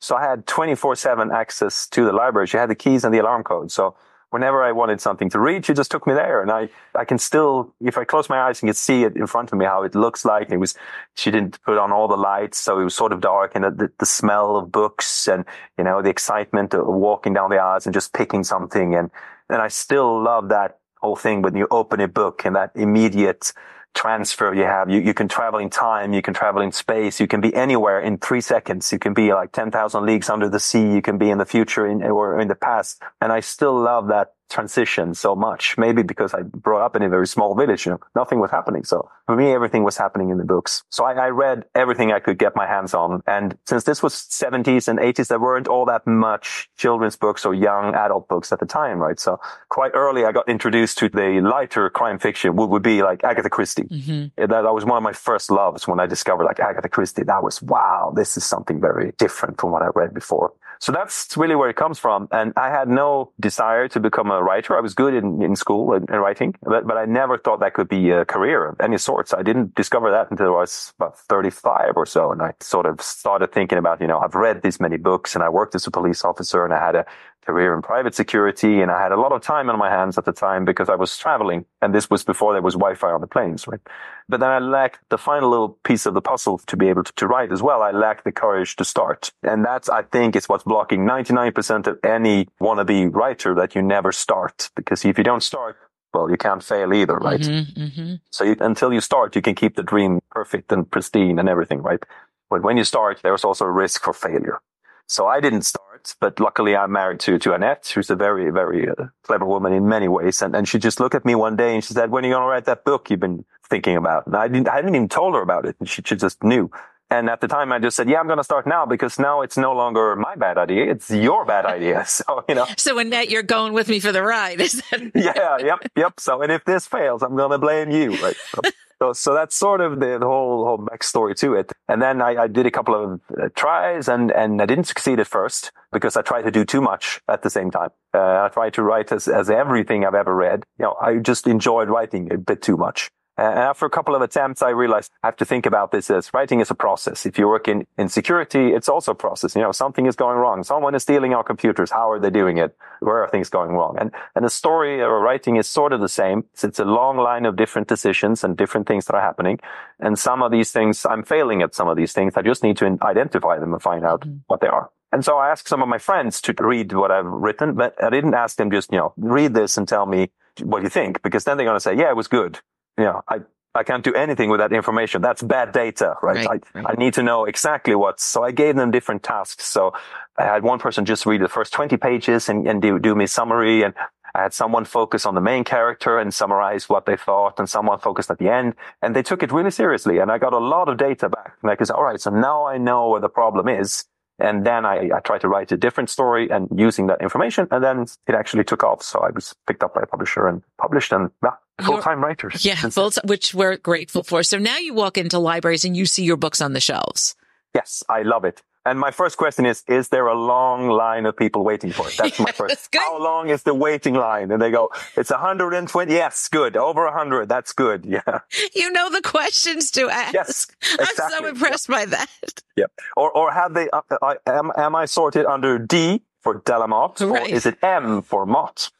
So 0.00 0.16
I 0.16 0.22
had 0.22 0.46
24 0.46 0.96
seven 0.96 1.30
access 1.30 1.86
to 1.88 2.04
the 2.04 2.12
library. 2.12 2.46
She 2.46 2.58
had 2.58 2.68
the 2.68 2.74
keys 2.74 3.04
and 3.04 3.14
the 3.14 3.18
alarm 3.18 3.42
code. 3.42 3.72
So 3.72 3.94
whenever 4.34 4.64
I 4.64 4.72
wanted 4.72 5.00
something 5.00 5.30
to 5.30 5.38
read, 5.38 5.64
she 5.64 5.74
just 5.74 5.92
took 5.92 6.08
me 6.08 6.12
there. 6.12 6.42
And 6.42 6.50
I, 6.50 6.68
I 6.92 7.04
can 7.04 7.18
still, 7.18 7.72
if 7.80 7.96
I 7.96 8.02
close 8.02 8.28
my 8.28 8.40
eyes, 8.40 8.58
I 8.58 8.66
can 8.66 8.74
see 8.74 9.04
it 9.04 9.14
in 9.16 9.28
front 9.28 9.52
of 9.52 9.58
me, 9.58 9.64
how 9.64 9.84
it 9.84 9.94
looks 9.94 10.24
like. 10.24 10.50
It 10.50 10.56
was, 10.56 10.74
she 11.14 11.30
didn't 11.30 11.62
put 11.62 11.78
on 11.78 11.92
all 11.92 12.08
the 12.08 12.16
lights. 12.16 12.58
So 12.58 12.80
it 12.80 12.84
was 12.84 12.96
sort 12.96 13.12
of 13.12 13.20
dark 13.20 13.52
and 13.54 13.64
the, 13.64 13.92
the 14.00 14.06
smell 14.06 14.56
of 14.56 14.72
books 14.72 15.28
and, 15.28 15.44
you 15.78 15.84
know, 15.84 16.02
the 16.02 16.10
excitement 16.10 16.74
of 16.74 16.84
walking 16.84 17.32
down 17.32 17.50
the 17.50 17.58
aisles 17.58 17.86
and 17.86 17.94
just 17.94 18.12
picking 18.12 18.42
something. 18.42 18.96
And, 18.96 19.10
and 19.48 19.62
I 19.62 19.68
still 19.68 20.20
love 20.20 20.48
that 20.48 20.80
whole 21.04 21.16
thing 21.16 21.42
when 21.42 21.54
you 21.54 21.66
open 21.70 22.00
a 22.00 22.08
book 22.08 22.44
and 22.44 22.56
that 22.56 22.70
immediate 22.74 23.52
transfer 23.94 24.52
you 24.54 24.64
have. 24.64 24.90
You, 24.90 25.00
you 25.00 25.14
can 25.14 25.28
travel 25.28 25.60
in 25.60 25.70
time. 25.70 26.12
You 26.12 26.22
can 26.22 26.34
travel 26.34 26.60
in 26.62 26.72
space. 26.72 27.20
You 27.20 27.26
can 27.26 27.40
be 27.40 27.54
anywhere 27.54 28.00
in 28.00 28.18
three 28.18 28.40
seconds. 28.40 28.92
You 28.92 28.98
can 28.98 29.14
be 29.14 29.32
like 29.32 29.52
10,000 29.52 30.04
leagues 30.04 30.28
under 30.28 30.48
the 30.48 30.60
sea. 30.60 30.92
You 30.96 31.02
can 31.02 31.16
be 31.16 31.30
in 31.30 31.38
the 31.38 31.44
future 31.44 31.86
in, 31.86 32.02
or 32.02 32.40
in 32.40 32.48
the 32.48 32.54
past. 32.54 33.02
And 33.20 33.32
I 33.32 33.40
still 33.40 33.78
love 33.78 34.08
that 34.08 34.34
transition 34.50 35.14
so 35.14 35.34
much. 35.34 35.76
Maybe 35.78 36.02
because 36.02 36.34
I 36.34 36.42
brought 36.42 36.84
up 36.84 36.96
in 36.96 37.02
a 37.02 37.08
very 37.08 37.26
small 37.26 37.54
village, 37.54 37.86
you 37.86 37.92
know, 37.92 38.00
nothing 38.14 38.40
was 38.40 38.50
happening. 38.50 38.84
So 38.84 39.10
for 39.26 39.36
me, 39.36 39.52
everything 39.52 39.84
was 39.84 39.96
happening 39.96 40.30
in 40.30 40.38
the 40.38 40.44
books. 40.44 40.82
So 40.90 41.04
I, 41.04 41.12
I, 41.12 41.28
read 41.28 41.64
everything 41.74 42.12
I 42.12 42.20
could 42.20 42.38
get 42.38 42.54
my 42.54 42.66
hands 42.66 42.94
on. 42.94 43.22
And 43.26 43.56
since 43.66 43.84
this 43.84 44.02
was 44.02 44.14
70s 44.14 44.86
and 44.86 44.98
80s, 44.98 45.28
there 45.28 45.40
weren't 45.40 45.66
all 45.66 45.86
that 45.86 46.06
much 46.06 46.68
children's 46.76 47.16
books 47.16 47.44
or 47.44 47.54
young 47.54 47.94
adult 47.94 48.28
books 48.28 48.52
at 48.52 48.60
the 48.60 48.66
time, 48.66 48.98
right? 48.98 49.18
So 49.18 49.40
quite 49.68 49.92
early, 49.94 50.24
I 50.24 50.32
got 50.32 50.48
introduced 50.48 50.98
to 50.98 51.08
the 51.08 51.40
lighter 51.40 51.88
crime 51.90 52.18
fiction, 52.18 52.54
would, 52.56 52.70
would 52.70 52.82
be 52.82 53.02
like 53.02 53.24
Agatha 53.24 53.50
Christie. 53.50 53.84
Mm-hmm. 53.84 54.26
That, 54.36 54.62
that 54.62 54.74
was 54.74 54.84
one 54.84 54.98
of 54.98 55.02
my 55.02 55.12
first 55.12 55.50
loves 55.50 55.88
when 55.88 56.00
I 56.00 56.06
discovered 56.06 56.44
like 56.44 56.60
Agatha 56.60 56.88
Christie. 56.88 57.24
That 57.24 57.42
was, 57.42 57.62
wow, 57.62 58.12
this 58.14 58.36
is 58.36 58.44
something 58.44 58.80
very 58.80 59.12
different 59.18 59.60
from 59.60 59.72
what 59.72 59.82
I 59.82 59.88
read 59.94 60.14
before. 60.14 60.52
So 60.78 60.92
that's 60.92 61.36
really 61.36 61.54
where 61.54 61.70
it 61.70 61.76
comes 61.76 61.98
from. 61.98 62.28
And 62.30 62.52
I 62.56 62.70
had 62.70 62.88
no 62.88 63.32
desire 63.40 63.88
to 63.88 64.00
become 64.00 64.30
a 64.30 64.42
writer. 64.42 64.76
I 64.76 64.80
was 64.80 64.94
good 64.94 65.14
in, 65.14 65.42
in 65.42 65.56
school 65.56 65.92
and, 65.92 66.08
writing, 66.08 66.54
but, 66.62 66.86
but 66.86 66.96
I 66.96 67.04
never 67.04 67.38
thought 67.38 67.60
that 67.60 67.74
could 67.74 67.88
be 67.88 68.10
a 68.10 68.24
career 68.24 68.66
of 68.66 68.80
any 68.80 68.98
sorts. 68.98 69.34
I 69.34 69.42
didn't 69.42 69.74
discover 69.74 70.10
that 70.10 70.30
until 70.30 70.46
I 70.46 70.50
was 70.50 70.92
about 70.98 71.18
35 71.18 71.92
or 71.96 72.06
so. 72.06 72.32
And 72.32 72.40
I 72.42 72.54
sort 72.60 72.86
of 72.86 73.00
started 73.00 73.52
thinking 73.52 73.78
about, 73.78 74.00
you 74.00 74.06
know, 74.06 74.20
I've 74.20 74.34
read 74.34 74.62
these 74.62 74.80
many 74.80 74.96
books 74.96 75.34
and 75.34 75.42
I 75.44 75.48
worked 75.48 75.74
as 75.74 75.86
a 75.86 75.90
police 75.90 76.24
officer 76.24 76.64
and 76.64 76.72
I 76.72 76.84
had 76.84 76.94
a 76.94 77.06
career 77.44 77.74
in 77.74 77.82
private 77.82 78.14
security 78.14 78.80
and 78.80 78.90
I 78.90 79.02
had 79.02 79.12
a 79.12 79.16
lot 79.16 79.32
of 79.32 79.42
time 79.42 79.70
on 79.70 79.78
my 79.78 79.90
hands 79.90 80.18
at 80.18 80.24
the 80.24 80.32
time 80.32 80.64
because 80.64 80.88
I 80.88 80.94
was 80.94 81.16
traveling 81.16 81.64
and 81.82 81.94
this 81.94 82.10
was 82.10 82.24
before 82.24 82.52
there 82.52 82.62
was 82.62 82.74
Wi-Fi 82.74 83.10
on 83.10 83.20
the 83.20 83.26
planes, 83.26 83.66
right? 83.66 83.80
But 84.28 84.40
then 84.40 84.50
I 84.50 84.58
lacked 84.58 85.00
the 85.10 85.18
final 85.18 85.50
little 85.50 85.78
piece 85.84 86.06
of 86.06 86.14
the 86.14 86.22
puzzle 86.22 86.58
to 86.66 86.76
be 86.76 86.88
able 86.88 87.04
to, 87.04 87.12
to 87.14 87.26
write 87.26 87.52
as 87.52 87.62
well. 87.62 87.82
I 87.82 87.90
lacked 87.90 88.24
the 88.24 88.32
courage 88.32 88.76
to 88.76 88.84
start. 88.84 89.32
And 89.42 89.64
that's, 89.64 89.88
I 89.88 90.02
think, 90.02 90.34
is 90.34 90.48
what's 90.48 90.64
blocking 90.64 91.04
99% 91.06 91.86
of 91.86 91.98
any 92.04 92.48
wannabe 92.60 93.14
writer 93.14 93.54
that 93.54 93.74
you 93.74 93.82
never 93.82 94.12
start. 94.12 94.70
Because 94.74 95.04
if 95.04 95.18
you 95.18 95.24
don't 95.24 95.42
start, 95.42 95.76
well, 96.14 96.30
you 96.30 96.36
can't 96.36 96.62
fail 96.62 96.94
either, 96.94 97.16
right? 97.16 97.40
Mm-hmm, 97.40 97.82
mm-hmm. 97.82 98.14
So 98.30 98.44
you, 98.44 98.56
until 98.60 98.92
you 98.92 99.00
start, 99.00 99.36
you 99.36 99.42
can 99.42 99.54
keep 99.54 99.76
the 99.76 99.82
dream 99.82 100.20
perfect 100.30 100.72
and 100.72 100.90
pristine 100.90 101.38
and 101.38 101.48
everything, 101.48 101.82
right? 101.82 102.02
But 102.48 102.62
when 102.62 102.76
you 102.76 102.84
start, 102.84 103.20
there's 103.22 103.44
also 103.44 103.64
a 103.64 103.70
risk 103.70 104.02
for 104.02 104.12
failure. 104.12 104.60
So 105.06 105.26
I 105.26 105.40
didn't 105.40 105.62
start, 105.62 105.93
but 106.20 106.38
luckily 106.38 106.76
I'm 106.76 106.92
married 106.92 107.20
to, 107.20 107.38
to 107.38 107.54
Annette, 107.54 107.90
who's 107.94 108.10
a 108.10 108.16
very, 108.16 108.50
very 108.50 108.88
uh, 108.88 109.06
clever 109.22 109.46
woman 109.46 109.72
in 109.72 109.88
many 109.88 110.08
ways. 110.08 110.42
And, 110.42 110.54
and 110.54 110.68
she 110.68 110.78
just 110.78 111.00
looked 111.00 111.14
at 111.14 111.24
me 111.24 111.34
one 111.34 111.56
day 111.56 111.74
and 111.74 111.82
she 111.82 111.94
said, 111.94 112.10
when 112.10 112.24
are 112.24 112.28
you 112.28 112.34
going 112.34 112.42
to 112.42 112.48
write 112.48 112.66
that 112.66 112.84
book 112.84 113.08
you've 113.10 113.20
been 113.20 113.44
thinking 113.68 113.96
about? 113.96 114.26
And 114.26 114.36
I 114.36 114.48
didn't, 114.48 114.68
I 114.68 114.76
hadn't 114.76 114.94
even 114.94 115.08
told 115.08 115.34
her 115.34 115.40
about 115.40 115.64
it. 115.64 115.76
And 115.80 115.88
she, 115.88 116.02
she 116.04 116.16
just 116.16 116.44
knew. 116.44 116.70
And 117.14 117.30
at 117.30 117.40
the 117.40 117.46
time 117.46 117.70
I 117.72 117.78
just 117.78 117.96
said, 117.96 118.08
yeah, 118.08 118.18
I'm 118.18 118.26
going 118.26 118.38
to 118.38 118.44
start 118.44 118.66
now 118.66 118.84
because 118.86 119.18
now 119.20 119.42
it's 119.42 119.56
no 119.56 119.72
longer 119.72 120.16
my 120.16 120.34
bad 120.34 120.58
idea. 120.58 120.90
It's 120.90 121.10
your 121.10 121.44
bad 121.44 121.64
idea. 121.76 122.04
So, 122.14 122.44
you 122.48 122.54
know. 122.54 122.66
So 122.76 122.98
Annette, 122.98 123.28
you're 123.30 123.42
going 123.42 123.72
with 123.72 123.88
me 123.88 123.98
for 123.98 124.12
the 124.12 124.22
ride. 124.22 124.60
Is 124.60 124.82
that? 124.90 125.10
yeah. 125.14 125.56
Yep. 125.58 125.92
Yep. 125.96 126.20
So, 126.20 126.42
and 126.42 126.52
if 126.52 126.64
this 126.64 126.86
fails, 126.86 127.22
I'm 127.22 127.34
going 127.34 127.50
to 127.50 127.58
blame 127.58 127.90
you. 127.90 128.10
Right. 128.22 128.36
So, 128.54 128.60
so, 129.00 129.12
so 129.12 129.34
that's 129.34 129.56
sort 129.56 129.80
of 129.80 130.00
the, 130.00 130.18
the, 130.18 130.26
whole 130.26 130.64
whole 130.64 130.78
backstory 130.78 131.36
to 131.38 131.54
it. 131.54 131.72
And 131.88 132.00
then 132.00 132.22
I, 132.22 132.44
I 132.44 132.46
did 132.46 132.66
a 132.66 132.70
couple 132.70 132.94
of 132.94 133.20
uh, 133.36 133.48
tries, 133.56 134.08
and 134.08 134.30
and 134.30 134.62
I 134.62 134.66
didn't 134.66 134.84
succeed 134.84 135.18
at 135.18 135.26
first 135.26 135.72
because 135.92 136.16
I 136.16 136.22
tried 136.22 136.42
to 136.42 136.50
do 136.50 136.64
too 136.64 136.80
much 136.80 137.20
at 137.28 137.42
the 137.42 137.50
same 137.50 137.70
time. 137.70 137.90
Uh, 138.12 138.44
I 138.44 138.48
tried 138.52 138.74
to 138.74 138.82
write 138.82 139.10
as 139.10 139.26
as 139.26 139.50
everything 139.50 140.04
I've 140.04 140.14
ever 140.14 140.34
read. 140.34 140.64
You 140.78 140.84
know, 140.84 140.96
I 141.00 141.16
just 141.16 141.46
enjoyed 141.46 141.88
writing 141.88 142.32
a 142.32 142.38
bit 142.38 142.62
too 142.62 142.76
much. 142.76 143.10
And 143.36 143.58
after 143.58 143.84
a 143.84 143.90
couple 143.90 144.14
of 144.14 144.22
attempts, 144.22 144.62
I 144.62 144.70
realized 144.70 145.10
I 145.22 145.26
have 145.26 145.36
to 145.36 145.44
think 145.44 145.66
about 145.66 145.90
this 145.90 146.08
as 146.08 146.32
writing 146.32 146.60
is 146.60 146.70
a 146.70 146.74
process. 146.74 147.26
If 147.26 147.36
you 147.38 147.48
work 147.48 147.66
in, 147.66 147.86
in 147.98 148.08
security, 148.08 148.72
it's 148.72 148.88
also 148.88 149.12
a 149.12 149.14
process. 149.14 149.56
You 149.56 149.62
know, 149.62 149.72
something 149.72 150.06
is 150.06 150.14
going 150.14 150.38
wrong. 150.38 150.62
Someone 150.62 150.94
is 150.94 151.02
stealing 151.02 151.34
our 151.34 151.42
computers. 151.42 151.90
How 151.90 152.10
are 152.10 152.20
they 152.20 152.30
doing 152.30 152.58
it? 152.58 152.76
Where 153.00 153.24
are 153.24 153.28
things 153.28 153.48
going 153.48 153.72
wrong? 153.72 153.96
And, 153.98 154.12
and 154.36 154.44
the 154.44 154.50
story 154.50 155.02
or 155.02 155.20
writing 155.20 155.56
is 155.56 155.68
sort 155.68 155.92
of 155.92 156.00
the 156.00 156.08
same. 156.08 156.44
It's, 156.52 156.62
it's 156.62 156.78
a 156.78 156.84
long 156.84 157.16
line 157.16 157.44
of 157.44 157.56
different 157.56 157.88
decisions 157.88 158.44
and 158.44 158.56
different 158.56 158.86
things 158.86 159.06
that 159.06 159.16
are 159.16 159.22
happening. 159.22 159.58
And 159.98 160.16
some 160.16 160.40
of 160.40 160.52
these 160.52 160.70
things, 160.70 161.04
I'm 161.04 161.24
failing 161.24 161.60
at 161.62 161.74
some 161.74 161.88
of 161.88 161.96
these 161.96 162.12
things. 162.12 162.34
I 162.36 162.42
just 162.42 162.62
need 162.62 162.76
to 162.78 162.98
identify 163.02 163.58
them 163.58 163.72
and 163.72 163.82
find 163.82 164.04
out 164.04 164.20
mm-hmm. 164.20 164.38
what 164.46 164.60
they 164.60 164.68
are. 164.68 164.90
And 165.10 165.24
so 165.24 165.38
I 165.38 165.50
asked 165.50 165.68
some 165.68 165.82
of 165.82 165.88
my 165.88 165.98
friends 165.98 166.40
to 166.42 166.54
read 166.60 166.92
what 166.92 167.10
I've 167.10 167.26
written, 167.26 167.74
but 167.74 168.00
I 168.02 168.10
didn't 168.10 168.34
ask 168.34 168.56
them 168.56 168.70
just, 168.70 168.92
you 168.92 168.98
know, 168.98 169.12
read 169.16 169.54
this 169.54 169.76
and 169.76 169.86
tell 169.86 170.06
me 170.06 170.30
what 170.62 170.82
you 170.82 170.88
think, 170.88 171.22
because 171.22 171.44
then 171.44 171.56
they're 171.56 171.66
going 171.66 171.76
to 171.76 171.80
say, 171.80 171.96
yeah, 171.96 172.10
it 172.10 172.16
was 172.16 172.28
good 172.28 172.60
know, 172.98 173.22
I, 173.28 173.40
I 173.74 173.82
can't 173.82 174.04
do 174.04 174.14
anything 174.14 174.50
with 174.50 174.60
that 174.60 174.72
information. 174.72 175.20
That's 175.20 175.42
bad 175.42 175.72
data, 175.72 176.14
right? 176.22 176.46
right, 176.46 176.62
I, 176.74 176.78
right. 176.78 176.86
I 176.90 176.94
need 176.94 177.14
to 177.14 177.24
know 177.24 177.44
exactly 177.44 177.96
what. 177.96 178.20
So 178.20 178.44
I 178.44 178.52
gave 178.52 178.76
them 178.76 178.92
different 178.92 179.24
tasks. 179.24 179.64
So 179.64 179.92
I 180.38 180.44
had 180.44 180.62
one 180.62 180.78
person 180.78 181.04
just 181.04 181.26
read 181.26 181.40
the 181.40 181.48
first 181.48 181.72
20 181.72 181.96
pages 181.96 182.48
and, 182.48 182.68
and 182.68 182.80
do, 182.80 183.00
do 183.00 183.16
me 183.16 183.26
summary. 183.26 183.82
And 183.82 183.94
I 184.36 184.42
had 184.42 184.54
someone 184.54 184.84
focus 184.84 185.26
on 185.26 185.34
the 185.34 185.40
main 185.40 185.64
character 185.64 186.18
and 186.18 186.32
summarize 186.32 186.88
what 186.88 187.06
they 187.06 187.16
thought 187.16 187.58
and 187.58 187.68
someone 187.68 187.98
focused 187.98 188.30
at 188.30 188.38
the 188.38 188.48
end. 188.48 188.74
And 189.02 189.14
they 189.14 189.24
took 189.24 189.42
it 189.42 189.50
really 189.50 189.72
seriously. 189.72 190.18
And 190.18 190.30
I 190.30 190.38
got 190.38 190.52
a 190.52 190.58
lot 190.58 190.88
of 190.88 190.96
data 190.96 191.28
back. 191.28 191.54
Like, 191.64 191.80
I 191.80 191.84
said, 191.84 191.94
all 191.94 192.04
right. 192.04 192.20
So 192.20 192.30
now 192.30 192.66
I 192.66 192.78
know 192.78 193.08
where 193.08 193.20
the 193.20 193.28
problem 193.28 193.68
is. 193.68 194.04
And 194.38 194.64
then 194.64 194.84
I, 194.84 195.10
I 195.14 195.20
tried 195.20 195.40
to 195.42 195.48
write 195.48 195.72
a 195.72 195.76
different 195.76 196.10
story 196.10 196.48
and 196.50 196.68
using 196.76 197.08
that 197.08 197.20
information. 197.20 197.66
And 197.72 197.82
then 197.82 198.06
it 198.28 198.34
actually 198.36 198.64
took 198.64 198.84
off. 198.84 199.02
So 199.02 199.20
I 199.20 199.30
was 199.30 199.54
picked 199.66 199.82
up 199.82 199.94
by 199.94 200.02
a 200.02 200.06
publisher 200.06 200.46
and 200.46 200.62
published 200.78 201.12
and 201.12 201.30
yeah, 201.42 201.50
full-time 201.82 202.22
writers. 202.22 202.64
Yeah, 202.64 202.76
full 202.76 203.10
which 203.24 203.54
we're 203.54 203.76
grateful 203.76 204.22
for. 204.22 204.42
So 204.42 204.58
now 204.58 204.78
you 204.78 204.94
walk 204.94 205.18
into 205.18 205.38
libraries 205.38 205.84
and 205.84 205.96
you 205.96 206.06
see 206.06 206.24
your 206.24 206.36
books 206.36 206.60
on 206.60 206.72
the 206.72 206.80
shelves. 206.80 207.34
Yes, 207.74 208.02
I 208.08 208.22
love 208.22 208.44
it. 208.44 208.62
And 208.86 209.00
my 209.00 209.10
first 209.10 209.38
question 209.38 209.64
is, 209.64 209.82
is 209.88 210.08
there 210.10 210.26
a 210.26 210.38
long 210.38 210.90
line 210.90 211.24
of 211.24 211.34
people 211.36 211.64
waiting 211.64 211.90
for 211.90 212.06
it? 212.06 212.16
That's 212.18 212.38
my 212.38 212.52
first. 212.54 212.92
That's 212.92 213.04
How 213.04 213.18
long 213.18 213.48
is 213.48 213.62
the 213.62 213.72
waiting 213.72 214.12
line? 214.12 214.50
And 214.50 214.60
they 214.60 214.70
go, 214.70 214.90
it's 215.16 215.30
120. 215.30 216.12
Yes, 216.12 216.48
good. 216.48 216.76
Over 216.76 217.04
100. 217.04 217.48
That's 217.48 217.72
good. 217.72 218.04
Yeah. 218.14 218.40
You 218.74 218.92
know 218.92 219.10
the 219.10 219.22
questions 219.22 219.90
to 219.92 220.08
ask. 220.08 220.34
Yes, 220.34 220.66
exactly. 220.82 221.24
I'm 221.24 221.30
so 221.30 221.46
impressed 221.46 221.88
yep. 221.88 221.98
by 221.98 222.04
that. 222.06 222.62
Yep. 222.76 222.92
Or, 223.16 223.36
or 223.36 223.50
have 223.50 223.74
they, 223.74 223.88
uh, 223.90 224.02
uh, 224.22 224.34
am, 224.46 224.70
am 224.76 224.94
I 224.94 225.06
sorted 225.06 225.46
under 225.46 225.78
D 225.78 226.22
for 226.40 226.60
Delamotte? 226.60 227.28
Right. 227.28 227.50
Or 227.50 227.54
is 227.54 227.66
it 227.66 227.82
M 227.82 228.22
for 228.22 228.46
Mott? 228.46 228.92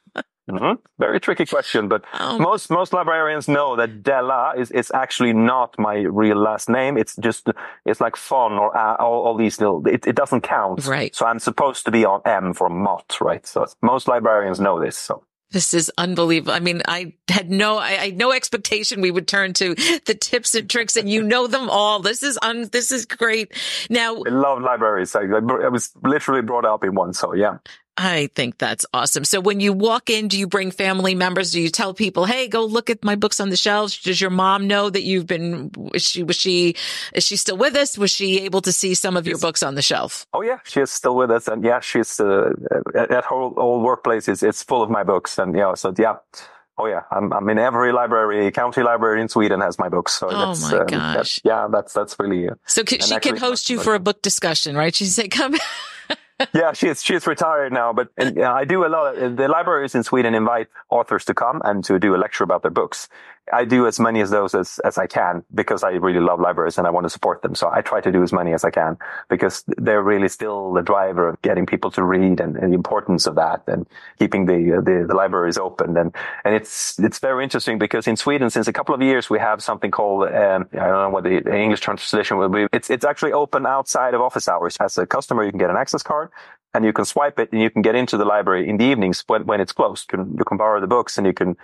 Mm-hmm. 0.50 0.80
Very 0.98 1.20
tricky 1.20 1.46
question, 1.46 1.88
but 1.88 2.04
oh. 2.20 2.38
most 2.38 2.70
most 2.70 2.92
librarians 2.92 3.48
know 3.48 3.76
that 3.76 4.02
Della 4.02 4.52
is 4.56 4.70
is 4.70 4.90
actually 4.92 5.32
not 5.32 5.74
my 5.78 5.94
real 5.94 6.36
last 6.36 6.68
name. 6.68 6.98
It's 6.98 7.16
just 7.16 7.48
it's 7.86 8.00
like 8.00 8.16
von 8.16 8.52
or 8.52 8.76
uh, 8.76 8.96
all, 8.96 9.24
all, 9.24 9.36
these 9.38 9.58
little. 9.58 9.86
It, 9.86 10.06
it 10.06 10.14
doesn't 10.14 10.42
count. 10.42 10.86
Right. 10.86 11.14
So 11.14 11.24
I'm 11.24 11.38
supposed 11.38 11.86
to 11.86 11.90
be 11.90 12.04
on 12.04 12.20
M 12.26 12.52
for 12.52 12.68
Mott, 12.68 13.16
right? 13.22 13.46
So 13.46 13.64
most 13.80 14.06
librarians 14.06 14.60
know 14.60 14.78
this. 14.78 14.98
So. 14.98 15.24
This 15.50 15.72
is 15.72 15.90
unbelievable. 15.96 16.52
I 16.52 16.58
mean, 16.58 16.82
I 16.88 17.14
had 17.28 17.48
no, 17.48 17.78
I, 17.78 17.86
I 17.86 18.06
had 18.06 18.16
no 18.18 18.32
expectation 18.32 19.00
we 19.00 19.12
would 19.12 19.28
turn 19.28 19.52
to 19.54 19.76
the 20.04 20.14
tips 20.14 20.56
and 20.56 20.68
tricks, 20.68 20.96
and 20.96 21.08
you 21.08 21.22
know 21.22 21.46
them 21.46 21.70
all. 21.70 22.00
This 22.00 22.24
is 22.24 22.36
un, 22.42 22.68
this 22.72 22.90
is 22.90 23.06
great. 23.06 23.52
Now, 23.88 24.16
I 24.26 24.30
love 24.30 24.60
libraries. 24.60 25.14
I, 25.14 25.20
I 25.20 25.68
was 25.68 25.92
literally 26.02 26.42
brought 26.42 26.64
up 26.64 26.82
in 26.82 26.96
one, 26.96 27.12
so 27.12 27.34
yeah. 27.34 27.58
I 27.96 28.28
think 28.34 28.58
that's 28.58 28.84
awesome. 28.92 29.24
So 29.24 29.40
when 29.40 29.60
you 29.60 29.72
walk 29.72 30.10
in, 30.10 30.26
do 30.26 30.36
you 30.36 30.48
bring 30.48 30.72
family 30.72 31.14
members? 31.14 31.52
Do 31.52 31.60
you 31.60 31.68
tell 31.68 31.94
people, 31.94 32.24
Hey, 32.24 32.48
go 32.48 32.64
look 32.64 32.90
at 32.90 33.04
my 33.04 33.14
books 33.14 33.38
on 33.38 33.50
the 33.50 33.56
shelves? 33.56 33.96
Does 34.02 34.20
your 34.20 34.30
mom 34.30 34.66
know 34.66 34.90
that 34.90 35.02
you've 35.02 35.28
been, 35.28 35.70
is 35.94 36.02
she, 36.02 36.24
was 36.24 36.34
she, 36.34 36.74
is 37.12 37.24
she 37.24 37.36
still 37.36 37.56
with 37.56 37.76
us? 37.76 37.96
Was 37.96 38.10
she 38.10 38.40
able 38.40 38.62
to 38.62 38.72
see 38.72 38.94
some 38.94 39.16
of 39.16 39.28
your 39.28 39.38
books 39.38 39.62
on 39.62 39.76
the 39.76 39.82
shelf? 39.82 40.26
Oh 40.32 40.42
yeah, 40.42 40.58
she 40.64 40.80
is 40.80 40.90
still 40.90 41.14
with 41.14 41.30
us. 41.30 41.46
And 41.46 41.62
yeah, 41.62 41.78
she's, 41.78 42.18
uh, 42.18 42.50
at 42.96 43.24
her 43.26 43.34
old 43.34 43.84
workplace 43.84 44.28
is, 44.28 44.42
it's 44.42 44.64
full 44.64 44.82
of 44.82 44.90
my 44.90 45.04
books. 45.04 45.38
And 45.38 45.54
yeah, 45.56 45.74
so 45.74 45.94
yeah. 45.96 46.16
Oh 46.76 46.86
yeah, 46.86 47.02
I'm, 47.12 47.32
I'm 47.32 47.48
in 47.48 47.58
every 47.58 47.92
library, 47.92 48.50
county 48.50 48.82
library 48.82 49.22
in 49.22 49.28
Sweden 49.28 49.60
has 49.60 49.78
my 49.78 49.88
books. 49.88 50.14
So 50.14 50.28
oh 50.28 50.54
my 50.60 50.78
um, 50.78 50.86
gosh. 50.86 51.14
That's, 51.14 51.40
yeah, 51.44 51.68
that's, 51.70 51.92
that's 51.92 52.18
really. 52.18 52.48
Uh, 52.48 52.54
so 52.66 52.82
she 52.84 53.20
can 53.20 53.36
host 53.36 53.70
you 53.70 53.78
for 53.78 53.94
a 53.94 54.00
book 54.00 54.20
discussion, 54.22 54.76
right? 54.76 54.92
She 54.92 55.04
say, 55.04 55.28
come. 55.28 55.54
Yeah, 56.52 56.72
she's 56.72 57.02
she's 57.02 57.26
retired 57.26 57.72
now, 57.72 57.92
but 57.92 58.08
and, 58.16 58.40
I 58.42 58.64
do 58.64 58.84
a 58.84 58.88
lot. 58.88 59.16
Of, 59.16 59.36
the 59.36 59.48
libraries 59.48 59.94
in 59.94 60.02
Sweden 60.02 60.34
invite 60.34 60.68
authors 60.90 61.24
to 61.26 61.34
come 61.34 61.62
and 61.64 61.84
to 61.84 61.98
do 61.98 62.14
a 62.14 62.18
lecture 62.18 62.44
about 62.44 62.62
their 62.62 62.70
books. 62.70 63.08
I 63.52 63.64
do 63.66 63.86
as 63.86 64.00
many 64.00 64.20
of 64.20 64.30
those 64.30 64.54
as, 64.54 64.78
as 64.84 64.96
I 64.96 65.06
can 65.06 65.44
because 65.54 65.84
I 65.84 65.90
really 65.90 66.20
love 66.20 66.40
libraries 66.40 66.78
and 66.78 66.86
I 66.86 66.90
want 66.90 67.04
to 67.04 67.10
support 67.10 67.42
them. 67.42 67.54
So 67.54 67.70
I 67.70 67.82
try 67.82 68.00
to 68.00 68.10
do 68.10 68.22
as 68.22 68.32
many 68.32 68.54
as 68.54 68.64
I 68.64 68.70
can 68.70 68.96
because 69.28 69.64
they're 69.76 70.02
really 70.02 70.28
still 70.28 70.72
the 70.72 70.82
driver 70.82 71.28
of 71.28 71.42
getting 71.42 71.66
people 71.66 71.90
to 71.92 72.02
read 72.02 72.40
and, 72.40 72.56
and 72.56 72.72
the 72.72 72.74
importance 72.74 73.26
of 73.26 73.34
that 73.34 73.62
and 73.66 73.86
keeping 74.18 74.46
the, 74.46 74.82
the, 74.82 75.04
the, 75.06 75.14
libraries 75.14 75.58
open. 75.58 75.96
And, 75.96 76.14
and 76.44 76.54
it's, 76.54 76.98
it's 76.98 77.18
very 77.18 77.44
interesting 77.44 77.78
because 77.78 78.06
in 78.06 78.16
Sweden, 78.16 78.48
since 78.48 78.66
a 78.66 78.72
couple 78.72 78.94
of 78.94 79.02
years, 79.02 79.28
we 79.28 79.38
have 79.38 79.62
something 79.62 79.90
called, 79.90 80.28
um, 80.28 80.66
I 80.72 80.86
don't 80.86 81.02
know 81.02 81.10
what 81.10 81.24
the 81.24 81.54
English 81.54 81.80
translation 81.80 82.38
will 82.38 82.48
be. 82.48 82.66
It's, 82.72 82.88
it's 82.88 83.04
actually 83.04 83.32
open 83.32 83.66
outside 83.66 84.14
of 84.14 84.22
office 84.22 84.48
hours. 84.48 84.76
As 84.80 84.96
a 84.96 85.06
customer, 85.06 85.44
you 85.44 85.50
can 85.50 85.58
get 85.58 85.70
an 85.70 85.76
access 85.76 86.02
card 86.02 86.30
and 86.72 86.84
you 86.84 86.94
can 86.94 87.04
swipe 87.04 87.38
it 87.38 87.52
and 87.52 87.60
you 87.60 87.68
can 87.68 87.82
get 87.82 87.94
into 87.94 88.16
the 88.16 88.24
library 88.24 88.68
in 88.68 88.78
the 88.78 88.84
evenings 88.84 89.22
when, 89.26 89.44
when 89.44 89.60
it's 89.60 89.72
closed. 89.72 90.10
You 90.10 90.18
can, 90.18 90.36
you 90.38 90.44
can 90.44 90.56
borrow 90.56 90.80
the 90.80 90.86
books 90.86 91.18
and 91.18 91.26
you 91.26 91.34
can 91.34 91.56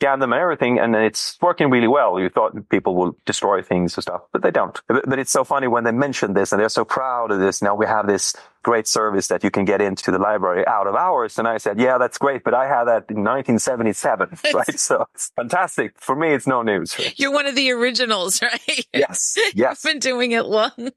scan 0.00 0.18
them 0.18 0.32
and 0.32 0.40
everything, 0.40 0.78
and 0.78 0.94
it's 0.94 1.38
working 1.40 1.70
really 1.70 1.88
well. 1.88 2.20
You 2.20 2.28
thought 2.28 2.68
people 2.68 2.94
will 2.94 3.16
destroy 3.24 3.62
things 3.62 3.96
and 3.96 4.02
stuff, 4.02 4.22
but 4.32 4.42
they 4.42 4.50
don't. 4.50 4.78
But 4.88 5.18
it's 5.18 5.30
so 5.30 5.42
funny 5.42 5.68
when 5.68 5.84
they 5.84 5.92
mention 5.92 6.34
this 6.34 6.52
and 6.52 6.60
they're 6.60 6.68
so 6.68 6.84
proud 6.84 7.30
of 7.30 7.38
this. 7.38 7.62
Now 7.62 7.74
we 7.74 7.86
have 7.86 8.06
this 8.06 8.34
great 8.66 8.88
service 8.88 9.28
that 9.28 9.44
you 9.44 9.50
can 9.50 9.64
get 9.64 9.80
into 9.80 10.10
the 10.10 10.18
library 10.18 10.66
out 10.66 10.88
of 10.88 10.96
hours. 10.96 11.38
And 11.38 11.46
I 11.46 11.58
said, 11.58 11.78
yeah, 11.78 11.98
that's 11.98 12.18
great, 12.18 12.42
but 12.42 12.52
I 12.52 12.66
had 12.66 12.86
that 12.86 13.04
in 13.08 13.22
1977, 13.22 14.38
right? 14.52 14.78
So 14.78 15.06
it's 15.14 15.30
fantastic. 15.36 15.92
For 16.00 16.16
me, 16.16 16.34
it's 16.34 16.48
no 16.48 16.62
news. 16.62 16.98
Right? 16.98 17.14
You're 17.16 17.30
one 17.30 17.46
of 17.46 17.54
the 17.54 17.70
originals, 17.70 18.42
right? 18.42 18.86
Yes. 18.92 19.38
Yes. 19.54 19.84
You've 19.84 19.92
been 19.92 20.00
doing 20.00 20.32
it 20.32 20.46
long, 20.46 20.90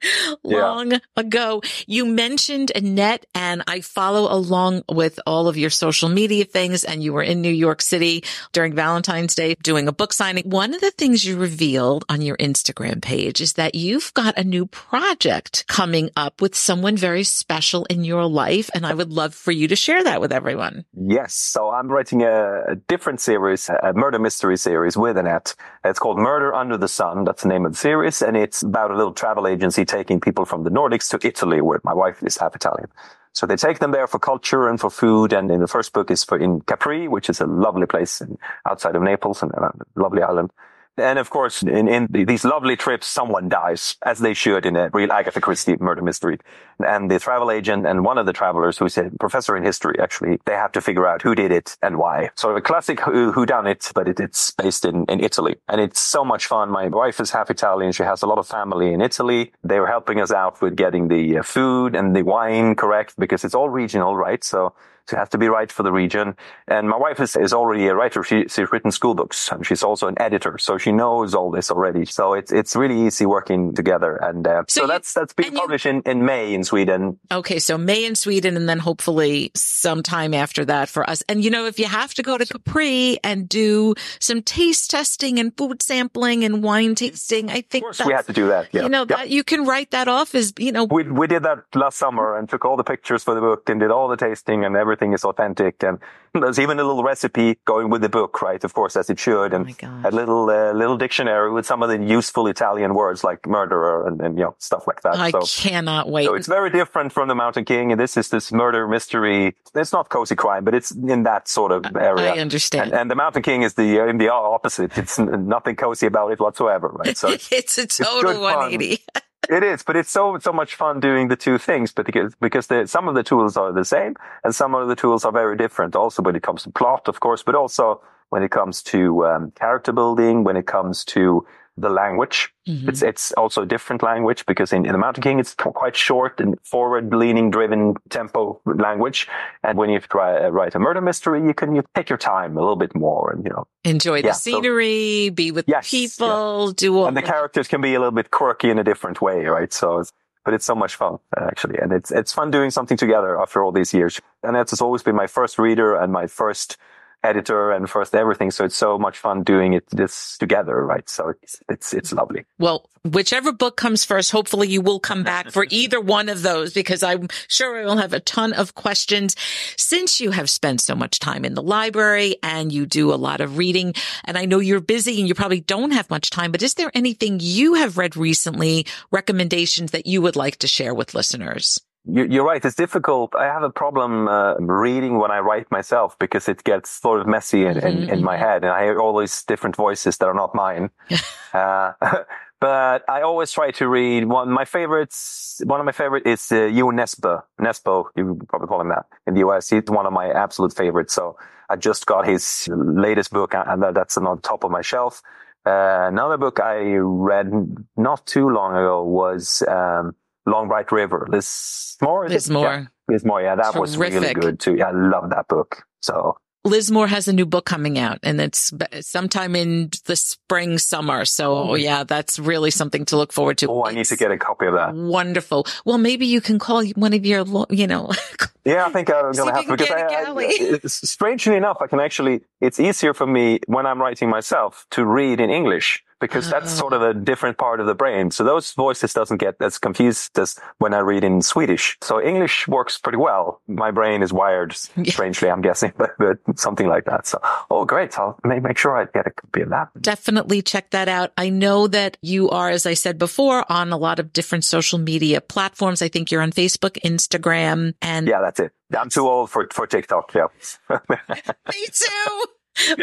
long 0.43 0.91
yeah. 0.91 0.97
ago. 1.15 1.61
You 1.85 2.07
mentioned 2.07 2.71
Annette 2.73 3.27
and 3.35 3.61
I 3.67 3.81
follow 3.81 4.33
along 4.33 4.81
with 4.89 5.19
all 5.27 5.47
of 5.47 5.55
your 5.55 5.69
social 5.69 6.09
media 6.09 6.45
things 6.45 6.83
and 6.83 7.03
you 7.03 7.13
were 7.13 7.21
in 7.21 7.39
New 7.39 7.53
York 7.53 7.83
City 7.83 8.23
during 8.51 8.73
Valentine's 8.73 9.35
Day 9.35 9.53
doing 9.61 9.87
a 9.87 9.91
book 9.91 10.11
signing. 10.11 10.49
One 10.49 10.73
of 10.73 10.81
the 10.81 10.89
things 10.89 11.23
you 11.23 11.37
revealed 11.37 12.03
on 12.09 12.23
your 12.23 12.37
Instagram 12.37 12.99
page 12.99 13.41
is 13.41 13.53
that 13.53 13.75
you've 13.75 14.11
got 14.15 14.39
a 14.39 14.43
new 14.43 14.65
project 14.65 15.65
coming 15.67 16.09
up 16.17 16.41
with 16.41 16.55
someone 16.55 16.97
very 16.97 17.23
special 17.23 17.58
special 17.59 17.83
in 17.89 18.05
your 18.05 18.25
life. 18.25 18.69
And 18.73 18.85
I 18.85 18.93
would 18.93 19.11
love 19.11 19.35
for 19.35 19.51
you 19.51 19.67
to 19.67 19.75
share 19.75 20.01
that 20.05 20.21
with 20.21 20.31
everyone. 20.31 20.85
Yes. 20.93 21.33
So 21.33 21.71
I'm 21.71 21.89
writing 21.89 22.21
a, 22.23 22.61
a 22.69 22.75
different 22.87 23.19
series, 23.19 23.67
a 23.67 23.91
murder 23.93 24.17
mystery 24.17 24.55
series 24.55 24.95
with 24.95 25.17
Annette. 25.17 25.55
It's 25.83 25.99
called 25.99 26.17
Murder 26.17 26.53
Under 26.53 26.77
the 26.77 26.87
Sun. 26.87 27.25
That's 27.25 27.43
the 27.43 27.49
name 27.49 27.65
of 27.65 27.73
the 27.73 27.77
series. 27.77 28.21
And 28.21 28.37
it's 28.37 28.61
about 28.63 28.91
a 28.91 28.95
little 28.95 29.11
travel 29.11 29.45
agency 29.45 29.83
taking 29.83 30.21
people 30.21 30.45
from 30.45 30.63
the 30.63 30.69
Nordics 30.69 31.09
to 31.09 31.27
Italy, 31.27 31.59
where 31.59 31.81
my 31.83 31.93
wife 31.93 32.23
is 32.23 32.37
half 32.37 32.55
Italian. 32.55 32.87
So 33.33 33.45
they 33.45 33.57
take 33.57 33.79
them 33.79 33.91
there 33.91 34.07
for 34.07 34.19
culture 34.19 34.69
and 34.69 34.79
for 34.79 34.89
food. 34.89 35.33
And 35.33 35.51
in 35.51 35.59
the 35.59 35.67
first 35.67 35.91
book 35.91 36.09
is 36.09 36.23
for 36.23 36.37
in 36.37 36.61
Capri, 36.61 37.09
which 37.09 37.29
is 37.29 37.41
a 37.41 37.45
lovely 37.45 37.87
place 37.87 38.21
in, 38.21 38.37
outside 38.65 38.95
of 38.95 39.01
Naples 39.01 39.43
and 39.43 39.51
a 39.51 39.73
lovely 39.97 40.21
island. 40.21 40.51
And 40.99 41.19
of 41.19 41.29
course, 41.29 41.63
in, 41.63 41.87
in 41.87 42.07
these 42.11 42.43
lovely 42.45 42.75
trips, 42.75 43.07
someone 43.07 43.49
dies, 43.49 43.95
as 44.03 44.19
they 44.19 44.33
should 44.33 44.65
in 44.65 44.75
a 44.75 44.89
real 44.93 45.11
Agatha 45.11 45.41
Christie 45.41 45.77
murder 45.79 46.01
mystery. 46.01 46.37
And 46.79 47.11
the 47.11 47.19
travel 47.19 47.51
agent 47.51 47.85
and 47.85 48.05
one 48.05 48.17
of 48.17 48.25
the 48.25 48.33
travelers, 48.33 48.77
who's 48.77 48.97
a 48.97 49.11
professor 49.19 49.57
in 49.57 49.63
history, 49.63 49.95
actually, 49.99 50.39
they 50.45 50.53
have 50.53 50.71
to 50.73 50.81
figure 50.81 51.05
out 51.05 51.21
who 51.21 51.35
did 51.35 51.51
it 51.51 51.77
and 51.81 51.97
why. 51.97 52.29
Sort 52.35 52.53
of 52.53 52.57
a 52.57 52.61
classic 52.61 52.99
who, 53.01 53.31
who 53.31 53.45
done 53.45 53.67
it, 53.67 53.91
but 53.93 54.07
it, 54.07 54.19
it's 54.19 54.51
based 54.51 54.85
in, 54.85 55.05
in 55.05 55.19
Italy. 55.19 55.57
And 55.67 55.81
it's 55.81 55.99
so 55.99 56.23
much 56.23 56.45
fun. 56.45 56.71
My 56.71 56.87
wife 56.87 57.19
is 57.19 57.31
half 57.31 57.49
Italian. 57.49 57.91
She 57.91 58.03
has 58.03 58.21
a 58.21 58.27
lot 58.27 58.37
of 58.37 58.47
family 58.47 58.93
in 58.93 59.01
Italy. 59.01 59.51
They 59.63 59.79
were 59.79 59.87
helping 59.87 60.21
us 60.21 60.31
out 60.31 60.61
with 60.61 60.75
getting 60.75 61.07
the 61.07 61.39
uh, 61.39 61.43
food 61.43 61.95
and 61.95 62.15
the 62.15 62.23
wine 62.23 62.75
correct 62.75 63.15
because 63.17 63.43
it's 63.43 63.55
all 63.55 63.69
regional, 63.69 64.15
right? 64.15 64.43
So 64.43 64.73
to 65.09 65.17
have 65.17 65.29
to 65.29 65.37
be 65.37 65.47
right 65.47 65.71
for 65.71 65.83
the 65.83 65.91
region. 65.91 66.35
And 66.67 66.89
my 66.89 66.97
wife 66.97 67.19
is, 67.19 67.35
is 67.35 67.53
already 67.53 67.87
a 67.87 67.95
writer. 67.95 68.23
She, 68.23 68.47
she's 68.47 68.71
written 68.71 68.91
school 68.91 69.15
books 69.15 69.51
and 69.51 69.65
she's 69.65 69.83
also 69.83 70.07
an 70.07 70.15
editor. 70.19 70.57
So 70.57 70.77
she 70.77 70.91
knows 70.91 71.33
all 71.33 71.51
this 71.51 71.71
already. 71.71 72.05
So 72.05 72.33
it's, 72.33 72.51
it's 72.51 72.75
really 72.75 73.05
easy 73.05 73.25
working 73.25 73.73
together. 73.73 74.15
And 74.15 74.47
uh, 74.47 74.63
so, 74.67 74.79
so 74.79 74.81
you, 74.83 74.87
that's, 74.87 75.13
that's 75.13 75.33
being 75.33 75.53
published 75.53 75.85
you, 75.85 75.91
in, 75.91 76.01
in 76.05 76.25
May 76.25 76.53
in 76.53 76.63
Sweden. 76.63 77.19
Okay. 77.31 77.59
So 77.59 77.77
May 77.77 78.05
in 78.05 78.15
Sweden 78.15 78.55
and 78.55 78.69
then 78.69 78.79
hopefully 78.79 79.51
sometime 79.55 80.33
after 80.33 80.65
that 80.65 80.89
for 80.89 81.09
us. 81.09 81.23
And 81.27 81.43
you 81.43 81.49
know, 81.49 81.65
if 81.65 81.79
you 81.79 81.85
have 81.85 82.13
to 82.15 82.23
go 82.23 82.37
to 82.37 82.45
Capri 82.45 83.17
and 83.23 83.49
do 83.49 83.95
some 84.19 84.41
taste 84.41 84.91
testing 84.91 85.39
and 85.39 85.55
food 85.57 85.81
sampling 85.81 86.43
and 86.43 86.63
wine 86.63 86.95
tasting, 86.95 87.49
I 87.49 87.61
think 87.61 87.85
we 88.05 88.13
had 88.13 88.27
to 88.27 88.33
do 88.33 88.47
that. 88.47 88.67
Yeah. 88.71 88.83
You 88.83 88.89
know, 88.89 89.01
yep. 89.01 89.07
that 89.09 89.29
you 89.29 89.43
can 89.43 89.65
write 89.65 89.91
that 89.91 90.07
off 90.07 90.35
as, 90.35 90.53
you 90.57 90.71
know, 90.71 90.85
we, 90.85 91.03
we 91.03 91.27
did 91.27 91.43
that 91.43 91.63
last 91.73 91.97
summer 91.97 92.37
and 92.37 92.47
took 92.47 92.65
all 92.65 92.77
the 92.77 92.83
pictures 92.83 93.23
for 93.23 93.33
the 93.33 93.41
book 93.41 93.69
and 93.69 93.79
did 93.79 93.91
all 93.91 94.07
the 94.07 94.17
tasting 94.17 94.65
and 94.65 94.75
everything 94.75 94.98
everything 94.99 95.13
is 95.13 95.23
authentic. 95.23 95.83
And 95.83 95.99
there's 96.33 96.59
even 96.59 96.79
a 96.79 96.83
little 96.83 97.03
recipe 97.03 97.57
going 97.65 97.89
with 97.89 98.01
the 98.01 98.09
book, 98.09 98.41
right? 98.41 98.63
Of 98.63 98.73
course, 98.73 98.95
as 98.95 99.09
it 99.09 99.19
should. 99.19 99.53
And 99.53 99.75
oh 99.83 100.01
a 100.03 100.11
little, 100.11 100.49
uh, 100.49 100.73
little 100.73 100.97
dictionary 100.97 101.51
with 101.51 101.65
some 101.65 101.81
of 101.81 101.89
the 101.89 101.97
useful 101.97 102.47
Italian 102.47 102.93
words 102.93 103.23
like 103.23 103.47
murderer 103.47 104.07
and, 104.07 104.21
and 104.21 104.37
you 104.37 104.43
know, 104.43 104.55
stuff 104.59 104.85
like 104.87 105.01
that. 105.01 105.15
I 105.15 105.31
so, 105.31 105.41
cannot 105.41 106.09
wait. 106.09 106.25
So 106.25 106.35
it's 106.35 106.47
very 106.47 106.69
different 106.69 107.11
from 107.11 107.27
the 107.27 107.35
Mountain 107.35 107.65
King. 107.65 107.91
And 107.91 107.99
this 107.99 108.17
is 108.17 108.29
this 108.29 108.51
murder 108.51 108.87
mystery. 108.87 109.55
It's 109.73 109.93
not 109.93 110.09
cozy 110.09 110.35
crime, 110.35 110.63
but 110.63 110.73
it's 110.73 110.91
in 110.91 111.23
that 111.23 111.47
sort 111.47 111.71
of 111.71 111.85
area. 111.95 112.33
I 112.33 112.39
understand. 112.39 112.91
And, 112.91 113.01
and 113.01 113.11
the 113.11 113.15
Mountain 113.15 113.43
King 113.43 113.63
is 113.63 113.73
the, 113.73 114.01
uh, 114.01 114.07
in 114.07 114.17
the 114.17 114.29
opposite. 114.31 114.97
It's 114.97 115.17
nothing 115.17 115.75
cozy 115.75 116.07
about 116.07 116.31
it 116.31 116.39
whatsoever, 116.39 116.89
right? 116.89 117.17
So 117.17 117.29
it's, 117.29 117.51
it's 117.51 117.77
a 117.77 117.87
total 117.87 118.31
it's 118.31 118.39
180. 118.39 119.03
it 119.49 119.63
is, 119.63 119.83
but 119.83 119.95
it's 119.95 120.11
so 120.11 120.37
so 120.39 120.53
much 120.53 120.75
fun 120.75 120.99
doing 120.99 121.27
the 121.27 121.35
two 121.35 121.57
things. 121.57 121.91
But 121.91 122.05
because 122.05 122.35
because 122.35 122.67
the, 122.67 122.87
some 122.87 123.07
of 123.07 123.15
the 123.15 123.23
tools 123.23 123.57
are 123.57 123.73
the 123.73 123.85
same, 123.85 124.15
and 124.43 124.53
some 124.53 124.75
of 124.75 124.87
the 124.87 124.95
tools 124.95 125.25
are 125.25 125.31
very 125.31 125.57
different. 125.57 125.95
Also, 125.95 126.21
when 126.21 126.35
it 126.35 126.43
comes 126.43 126.63
to 126.63 126.71
plot, 126.71 127.07
of 127.07 127.19
course, 127.19 127.43
but 127.43 127.55
also 127.55 128.01
when 128.29 128.43
it 128.43 128.51
comes 128.51 128.81
to 128.83 129.25
um, 129.25 129.51
character 129.51 129.91
building, 129.91 130.43
when 130.43 130.57
it 130.57 130.67
comes 130.67 131.03
to 131.05 131.45
the 131.81 131.89
language. 131.89 132.53
Mm-hmm. 132.67 132.89
It's 132.89 133.01
it's 133.01 133.31
also 133.33 133.63
a 133.63 133.65
different 133.65 134.03
language 134.03 134.45
because 134.45 134.73
in, 134.73 134.85
in 134.85 134.91
the 134.91 134.97
Mountain 134.97 135.23
King 135.23 135.39
it's 135.39 135.55
quite 135.55 135.95
short 135.95 136.39
and 136.39 136.59
forward 136.63 137.13
leaning 137.13 137.49
driven 137.51 137.95
tempo 138.09 138.59
language. 138.65 139.27
And 139.63 139.77
when 139.77 139.89
you 139.89 139.99
try 139.99 140.45
uh, 140.45 140.49
write 140.49 140.75
a 140.75 140.79
murder 140.79 141.01
mystery, 141.01 141.45
you 141.45 141.53
can 141.53 141.75
you 141.75 141.83
take 141.95 142.09
your 142.09 142.17
time 142.17 142.57
a 142.57 142.59
little 142.59 142.75
bit 142.75 142.95
more 142.95 143.31
and 143.31 143.43
you 143.43 143.51
know 143.51 143.67
enjoy 143.83 144.21
the 144.21 144.29
yeah, 144.29 144.33
scenery, 144.33 145.27
so, 145.27 145.33
be 145.33 145.51
with 145.51 145.65
yes, 145.67 145.89
people, 145.89 146.67
yeah. 146.67 146.73
do 146.75 146.97
all 146.97 147.07
and 147.07 147.17
the 147.17 147.21
characters 147.21 147.67
can 147.67 147.81
be 147.81 147.95
a 147.95 147.99
little 147.99 148.11
bit 148.11 148.31
quirky 148.31 148.69
in 148.69 148.77
a 148.77 148.83
different 148.83 149.21
way, 149.21 149.45
right? 149.45 149.71
So 149.71 149.99
it's 149.99 150.11
but 150.45 150.53
it's 150.53 150.65
so 150.65 150.75
much 150.75 150.95
fun 150.95 151.19
actually, 151.37 151.77
and 151.79 151.91
it's 151.91 152.11
it's 152.11 152.33
fun 152.33 152.51
doing 152.51 152.71
something 152.71 152.97
together 152.97 153.39
after 153.39 153.63
all 153.63 153.71
these 153.71 153.93
years. 153.93 154.19
Annette's 154.43 154.81
always 154.81 155.03
been 155.03 155.15
my 155.15 155.27
first 155.27 155.59
reader 155.59 155.95
and 155.95 156.11
my 156.11 156.27
first 156.27 156.77
editor 157.23 157.71
and 157.71 157.89
first 157.89 158.15
everything. 158.15 158.51
So 158.51 158.65
it's 158.65 158.75
so 158.75 158.97
much 158.97 159.17
fun 159.17 159.43
doing 159.43 159.73
it 159.73 159.85
this 159.91 160.37
together, 160.37 160.85
right? 160.85 161.07
So 161.09 161.33
it's, 161.41 161.61
it's, 161.69 161.93
it's 161.93 162.13
lovely. 162.13 162.45
Well, 162.57 162.89
whichever 163.03 163.51
book 163.51 163.75
comes 163.77 164.05
first, 164.05 164.31
hopefully 164.31 164.69
you 164.69 164.81
will 164.81 164.99
come 164.99 165.23
back 165.23 165.51
for 165.51 165.65
either 165.69 165.99
one 165.99 166.29
of 166.29 166.41
those 166.41 166.73
because 166.73 167.03
I'm 167.03 167.27
sure 167.47 167.79
I 167.79 167.85
will 167.85 167.97
have 167.97 168.13
a 168.13 168.19
ton 168.19 168.53
of 168.53 168.75
questions 168.75 169.35
since 169.75 170.19
you 170.19 170.31
have 170.31 170.49
spent 170.49 170.81
so 170.81 170.95
much 170.95 171.19
time 171.19 171.43
in 171.43 171.55
the 171.55 171.63
library 171.63 172.37
and 172.41 172.71
you 172.71 172.85
do 172.85 173.13
a 173.13 173.15
lot 173.15 173.41
of 173.41 173.57
reading. 173.57 173.93
And 174.23 174.37
I 174.37 174.45
know 174.45 174.59
you're 174.59 174.79
busy 174.79 175.19
and 175.19 175.27
you 175.27 175.35
probably 175.35 175.61
don't 175.61 175.91
have 175.91 176.09
much 176.09 176.29
time, 176.29 176.51
but 176.51 176.63
is 176.63 176.75
there 176.75 176.91
anything 176.93 177.39
you 177.41 177.75
have 177.75 177.97
read 177.97 178.15
recently, 178.15 178.85
recommendations 179.11 179.91
that 179.91 180.05
you 180.05 180.21
would 180.21 180.35
like 180.35 180.57
to 180.57 180.67
share 180.67 180.93
with 180.93 181.13
listeners? 181.13 181.79
You're 182.11 182.45
right. 182.45 182.63
It's 182.63 182.75
difficult. 182.75 183.35
I 183.35 183.45
have 183.45 183.63
a 183.63 183.69
problem 183.69 184.27
uh, 184.27 184.55
reading 184.55 185.19
when 185.19 185.31
I 185.31 185.39
write 185.39 185.69
myself 185.69 186.17
because 186.17 186.49
it 186.49 186.63
gets 186.63 186.89
sort 186.89 187.19
of 187.19 187.27
messy 187.27 187.65
in, 187.65 187.77
in, 187.77 187.97
mm-hmm. 187.97 188.09
in 188.09 188.23
my 188.23 188.37
head, 188.37 188.63
and 188.63 188.71
I 188.71 188.83
hear 188.83 188.99
all 188.99 189.19
these 189.19 189.43
different 189.43 189.75
voices 189.75 190.17
that 190.17 190.25
are 190.25 190.33
not 190.33 190.55
mine. 190.55 190.89
uh, 191.53 191.91
but 192.59 193.03
I 193.07 193.21
always 193.21 193.51
try 193.51 193.71
to 193.71 193.87
read 193.87 194.25
one. 194.25 194.49
My 194.49 194.65
favorites, 194.65 195.61
one 195.65 195.79
of 195.79 195.85
my 195.85 195.91
favorite 195.91 196.25
is 196.25 196.51
uh, 196.51 196.69
Jo 196.73 196.87
Nesbø. 196.89 197.43
Nesbø, 197.61 198.05
you 198.15 198.39
probably 198.47 198.67
call 198.67 198.81
him 198.81 198.89
that 198.89 199.05
in 199.27 199.35
the 199.35 199.41
US. 199.47 199.69
He's 199.69 199.83
one 199.87 200.05
of 200.05 200.13
my 200.13 200.29
absolute 200.31 200.73
favorites. 200.73 201.13
So 201.13 201.37
I 201.69 201.75
just 201.75 202.05
got 202.05 202.25
his 202.25 202.67
latest 202.71 203.31
book, 203.31 203.53
and 203.53 203.83
that's 203.95 204.17
on 204.17 204.41
top 204.41 204.63
of 204.63 204.71
my 204.71 204.81
shelf. 204.81 205.21
Uh, 205.65 206.07
another 206.07 206.37
book 206.37 206.59
I 206.59 206.95
read 206.97 207.51
not 207.97 208.25
too 208.25 208.49
long 208.49 208.71
ago 208.71 209.03
was. 209.03 209.63
Um, 209.67 210.15
Long 210.45 210.67
Bright 210.67 210.91
River. 210.91 211.27
Liz 211.29 211.97
Moore? 212.01 212.29
Lismore. 212.29 212.91
Liz 213.07 213.25
Moore, 213.25 213.41
yeah, 213.41 213.55
that 213.55 213.75
was 213.75 213.97
really 213.97 214.33
good 214.33 214.59
too. 214.59 214.75
Yeah, 214.75 214.89
I 214.89 214.91
love 214.91 215.29
that 215.31 215.47
book. 215.47 215.83
So 216.01 216.37
Liz 216.65 216.91
Moore 216.91 217.07
has 217.07 217.27
a 217.27 217.33
new 217.33 217.45
book 217.45 217.65
coming 217.65 217.97
out 217.97 218.19
and 218.23 218.39
it's 218.39 218.71
sometime 219.01 219.55
in 219.55 219.89
the 220.05 220.15
spring, 220.15 220.77
summer. 220.77 221.25
So 221.25 221.71
oh. 221.71 221.75
yeah, 221.75 222.03
that's 222.03 222.37
really 222.37 222.71
something 222.71 223.05
to 223.05 223.17
look 223.17 223.31
forward 223.31 223.57
to. 223.59 223.67
oh, 223.67 223.85
I 223.85 223.93
need 223.93 224.05
to 224.05 224.15
get 224.15 224.31
a 224.31 224.37
copy 224.37 224.67
of 224.67 224.73
that. 224.73 224.93
Wonderful. 224.93 225.65
Well, 225.85 225.97
maybe 225.97 226.25
you 226.25 226.41
can 226.41 226.59
call 226.59 226.85
one 226.89 227.13
of 227.13 227.25
your, 227.25 227.45
you 227.69 227.87
know, 227.87 228.11
Yeah, 228.65 228.85
I 228.85 228.89
think 228.91 229.09
I'm 229.09 229.31
gonna 229.31 229.51
you 229.51 229.55
have 229.55 229.65
to 229.65 229.77
because 229.77 229.89
I, 229.89 230.75
I, 230.75 230.79
strangely 230.85 231.55
enough, 231.55 231.77
I 231.81 231.87
can 231.87 231.99
actually. 231.99 232.41
It's 232.61 232.79
easier 232.79 233.13
for 233.13 233.25
me 233.25 233.59
when 233.67 233.85
I'm 233.85 233.99
writing 233.99 234.29
myself 234.29 234.85
to 234.91 235.05
read 235.05 235.39
in 235.39 235.49
English 235.49 236.03
because 236.19 236.47
uh-huh, 236.47 236.59
that's 236.59 236.73
Oh. 236.73 236.79
sort 236.79 236.93
of 236.93 237.01
a 237.01 237.13
different 237.13 237.57
part 237.57 237.79
of 237.79 237.85
the 237.87 237.95
brain. 237.95 238.31
So 238.31 238.43
those 238.43 238.71
voices 238.73 239.13
doesn't 239.13 239.37
get 239.37 239.55
as 239.61 239.77
confused 239.77 240.37
as 240.37 240.59
when 240.77 240.93
I 240.93 240.99
read 240.99 241.23
in 241.23 241.41
Swedish. 241.41 241.97
So 242.01 242.21
English 242.21 242.67
works 242.67 242.97
pretty 242.97 243.17
well. 243.17 243.61
My 243.67 243.91
brain 243.91 244.21
is 244.21 244.31
wired 244.33 244.73
strangely, 245.05 245.49
I'm 245.49 245.61
guessing, 245.61 245.93
but, 245.97 246.11
but 246.17 246.37
something 246.59 246.87
like 246.87 247.05
that. 247.05 247.27
So 247.27 247.39
oh, 247.69 247.85
great! 247.85 248.17
I'll 248.19 248.37
make, 248.43 248.63
make 248.63 248.77
sure 248.77 248.95
I 248.97 249.05
get 249.05 249.27
a 249.27 249.31
copy 249.31 249.61
of 249.61 249.69
that. 249.69 249.89
definitely 250.01 250.61
check 250.61 250.89
that 250.91 251.07
out. 251.07 251.31
I 251.37 251.49
know 251.49 251.87
that 251.87 252.17
you 252.21 252.49
are, 252.49 252.69
as 252.69 252.85
I 252.85 252.93
said 252.95 253.17
before, 253.17 253.69
on 253.71 253.91
a 253.91 253.97
lot 253.97 254.19
of 254.19 254.33
different 254.33 254.65
social 254.65 254.99
media 254.99 255.41
platforms. 255.41 256.01
I 256.01 256.09
think 256.09 256.31
you're 256.31 256.41
on 256.41 256.51
Facebook, 256.51 256.99
Instagram, 257.03 257.93
and 258.01 258.27
Yeah, 258.27 258.41
that's 258.41 258.59
it. 258.59 258.71
I'm 258.97 259.09
too 259.09 259.27
old 259.27 259.49
for 259.51 259.67
for 259.71 259.85
TikTok. 259.87 260.33
Yeah. 260.33 260.47
me 260.89 261.85
too. 261.91 262.45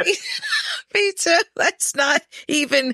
Too. 1.19 1.39
That's 1.55 1.95
not 1.95 2.23
even. 2.49 2.93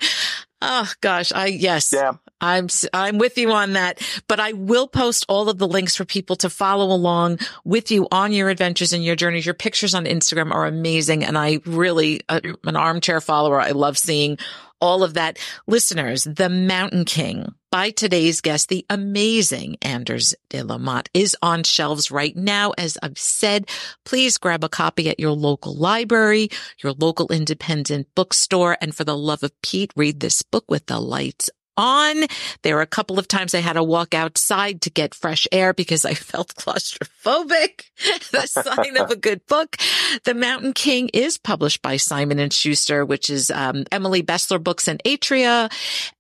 Oh 0.61 0.91
gosh, 1.01 1.33
I 1.33 1.47
yes. 1.47 1.93
yeah. 1.93 2.13
I'm 2.41 2.69
I'm 2.93 3.19
with 3.19 3.39
you 3.39 3.53
on 3.53 3.75
that, 3.75 4.01
but 4.29 4.41
I 4.41 4.53
will 4.53 4.89
post 4.89 5.25
all 5.29 5.49
of 5.49 5.59
the 5.59 5.69
links 5.69 5.97
for 5.97 6.05
people 6.05 6.37
to 6.37 6.51
follow 6.51 6.95
along 6.95 7.39
with 7.65 7.91
you 7.91 8.09
on 8.11 8.33
your 8.33 8.49
adventures 8.49 8.93
and 8.93 9.05
your 9.05 9.17
journeys. 9.17 9.47
Your 9.47 9.55
pictures 9.55 9.95
on 9.95 10.05
Instagram 10.05 10.53
are 10.53 10.67
amazing, 10.67 11.25
and 11.25 11.39
I 11.39 11.61
really 11.65 12.21
uh, 12.29 12.41
an 12.65 12.77
armchair 12.77 13.21
follower. 13.21 13.61
I 13.61 13.71
love 13.71 13.97
seeing 13.97 14.39
all 14.81 15.05
of 15.05 15.15
that. 15.15 15.39
Listeners, 15.67 16.25
The 16.25 16.49
Mountain 16.49 17.05
King 17.05 17.55
by 17.73 17.89
today's 17.89 18.43
guest, 18.43 18.69
the 18.69 18.85
amazing 18.91 19.79
Anders 19.81 20.35
de 20.51 20.63
la 20.63 20.77
Motte, 20.77 21.09
is 21.15 21.35
on 21.41 21.65
shelves 21.65 22.11
right 22.11 22.37
now. 22.37 22.73
As 22.77 22.99
I've 23.03 23.19
said, 23.19 23.67
please 24.05 24.37
grab 24.37 24.63
a 24.63 24.69
copy 24.69 25.09
at 25.09 25.19
your 25.19 25.31
local 25.31 25.75
library, 25.75 26.51
your 26.83 26.93
local 26.93 27.29
independent 27.33 28.09
bookstore, 28.15 28.77
and 28.83 28.95
for 28.95 29.05
the 29.05 29.17
love 29.17 29.43
of 29.43 29.59
Pete, 29.63 29.91
read 29.97 30.21
this 30.21 30.43
book 30.43 30.67
with 30.69 30.85
the 30.85 31.01
lights 31.01 31.49
on. 31.79 32.27
There 32.63 32.77
were 32.77 32.83
a 32.83 32.87
couple 32.87 33.19
of 33.19 33.27
times 33.27 33.55
I 33.55 33.61
had 33.61 33.73
to 33.73 33.83
walk 33.83 34.13
outside 34.13 34.83
to 34.83 34.91
get 34.91 35.15
fresh 35.15 35.49
air 35.51 35.73
because 35.73 36.05
I 36.05 36.13
felt 36.33 36.55
claustrophobic. 36.55 37.85
the 38.33 38.47
sign 38.49 38.99
of 38.99 39.11
a 39.11 39.17
good 39.17 39.47
book. 39.47 39.79
The 40.25 40.35
Mountain 40.35 40.75
King 40.75 41.09
is 41.15 41.39
published 41.39 41.81
by 41.81 41.97
Simon 41.97 42.39
and 42.39 42.53
Schuster, 42.53 43.07
which 43.07 43.31
is 43.31 43.51
um, 43.51 43.85
Emily 43.91 44.23
Bestler 44.23 44.63
Books 44.63 44.89
and 44.89 45.03
Atria. 45.07 45.73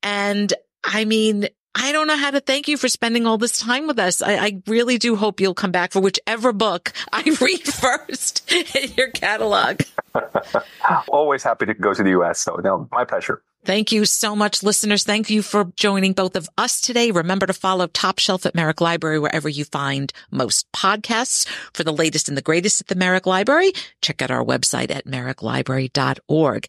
And 0.02 0.54
I 0.84 1.04
mean, 1.04 1.48
I 1.74 1.92
don't 1.92 2.06
know 2.06 2.16
how 2.16 2.30
to 2.30 2.40
thank 2.40 2.68
you 2.68 2.76
for 2.76 2.88
spending 2.88 3.26
all 3.26 3.38
this 3.38 3.58
time 3.58 3.86
with 3.86 3.98
us. 3.98 4.20
I, 4.20 4.36
I 4.36 4.62
really 4.66 4.98
do 4.98 5.16
hope 5.16 5.40
you'll 5.40 5.54
come 5.54 5.72
back 5.72 5.92
for 5.92 6.00
whichever 6.00 6.52
book 6.52 6.92
I 7.12 7.22
read 7.40 7.62
first 7.62 8.50
in 8.52 8.92
your 8.96 9.08
catalog. 9.08 9.80
Always 11.08 11.42
happy 11.42 11.66
to 11.66 11.74
go 11.74 11.94
to 11.94 12.02
the 12.02 12.10
US. 12.20 12.40
So 12.40 12.56
no, 12.56 12.88
my 12.92 13.04
pleasure. 13.04 13.42
Thank 13.64 13.92
you 13.92 14.06
so 14.06 14.34
much, 14.34 14.64
listeners. 14.64 15.04
Thank 15.04 15.30
you 15.30 15.40
for 15.40 15.70
joining 15.76 16.14
both 16.14 16.34
of 16.34 16.48
us 16.58 16.80
today. 16.80 17.12
Remember 17.12 17.46
to 17.46 17.52
follow 17.52 17.86
Top 17.86 18.18
Shelf 18.18 18.44
at 18.44 18.56
Merrick 18.56 18.80
Library 18.80 19.20
wherever 19.20 19.48
you 19.48 19.64
find 19.64 20.12
most 20.32 20.70
podcasts. 20.72 21.46
For 21.72 21.84
the 21.84 21.92
latest 21.92 22.28
and 22.28 22.36
the 22.36 22.42
greatest 22.42 22.80
at 22.80 22.88
the 22.88 22.96
Merrick 22.96 23.24
Library, 23.24 23.72
check 24.00 24.20
out 24.20 24.32
our 24.32 24.44
website 24.44 24.90
at 24.90 25.06
merricklibrary.org. 25.06 26.66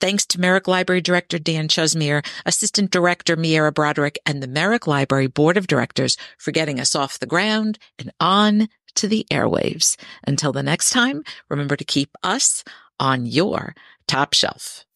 Thanks 0.00 0.24
to 0.26 0.40
Merrick 0.40 0.68
Library 0.68 1.00
Director 1.00 1.40
Dan 1.40 1.66
Chusmere, 1.66 2.24
Assistant 2.44 2.92
Director 2.92 3.36
Miera 3.36 3.74
Broderick, 3.74 4.16
and 4.24 4.40
the 4.40 4.46
Merrick 4.46 4.86
Library 4.86 5.26
Board 5.26 5.56
of 5.56 5.66
Directors 5.66 6.16
for 6.38 6.52
getting 6.52 6.78
us 6.78 6.94
off 6.94 7.18
the 7.18 7.26
ground 7.26 7.76
and 7.98 8.12
on 8.20 8.68
to 8.94 9.08
the 9.08 9.26
airwaves. 9.32 9.96
Until 10.24 10.52
the 10.52 10.62
next 10.62 10.90
time, 10.90 11.24
remember 11.48 11.74
to 11.74 11.84
keep 11.84 12.10
us 12.22 12.62
on 13.00 13.26
your 13.26 13.74
top 14.06 14.32
shelf. 14.32 14.86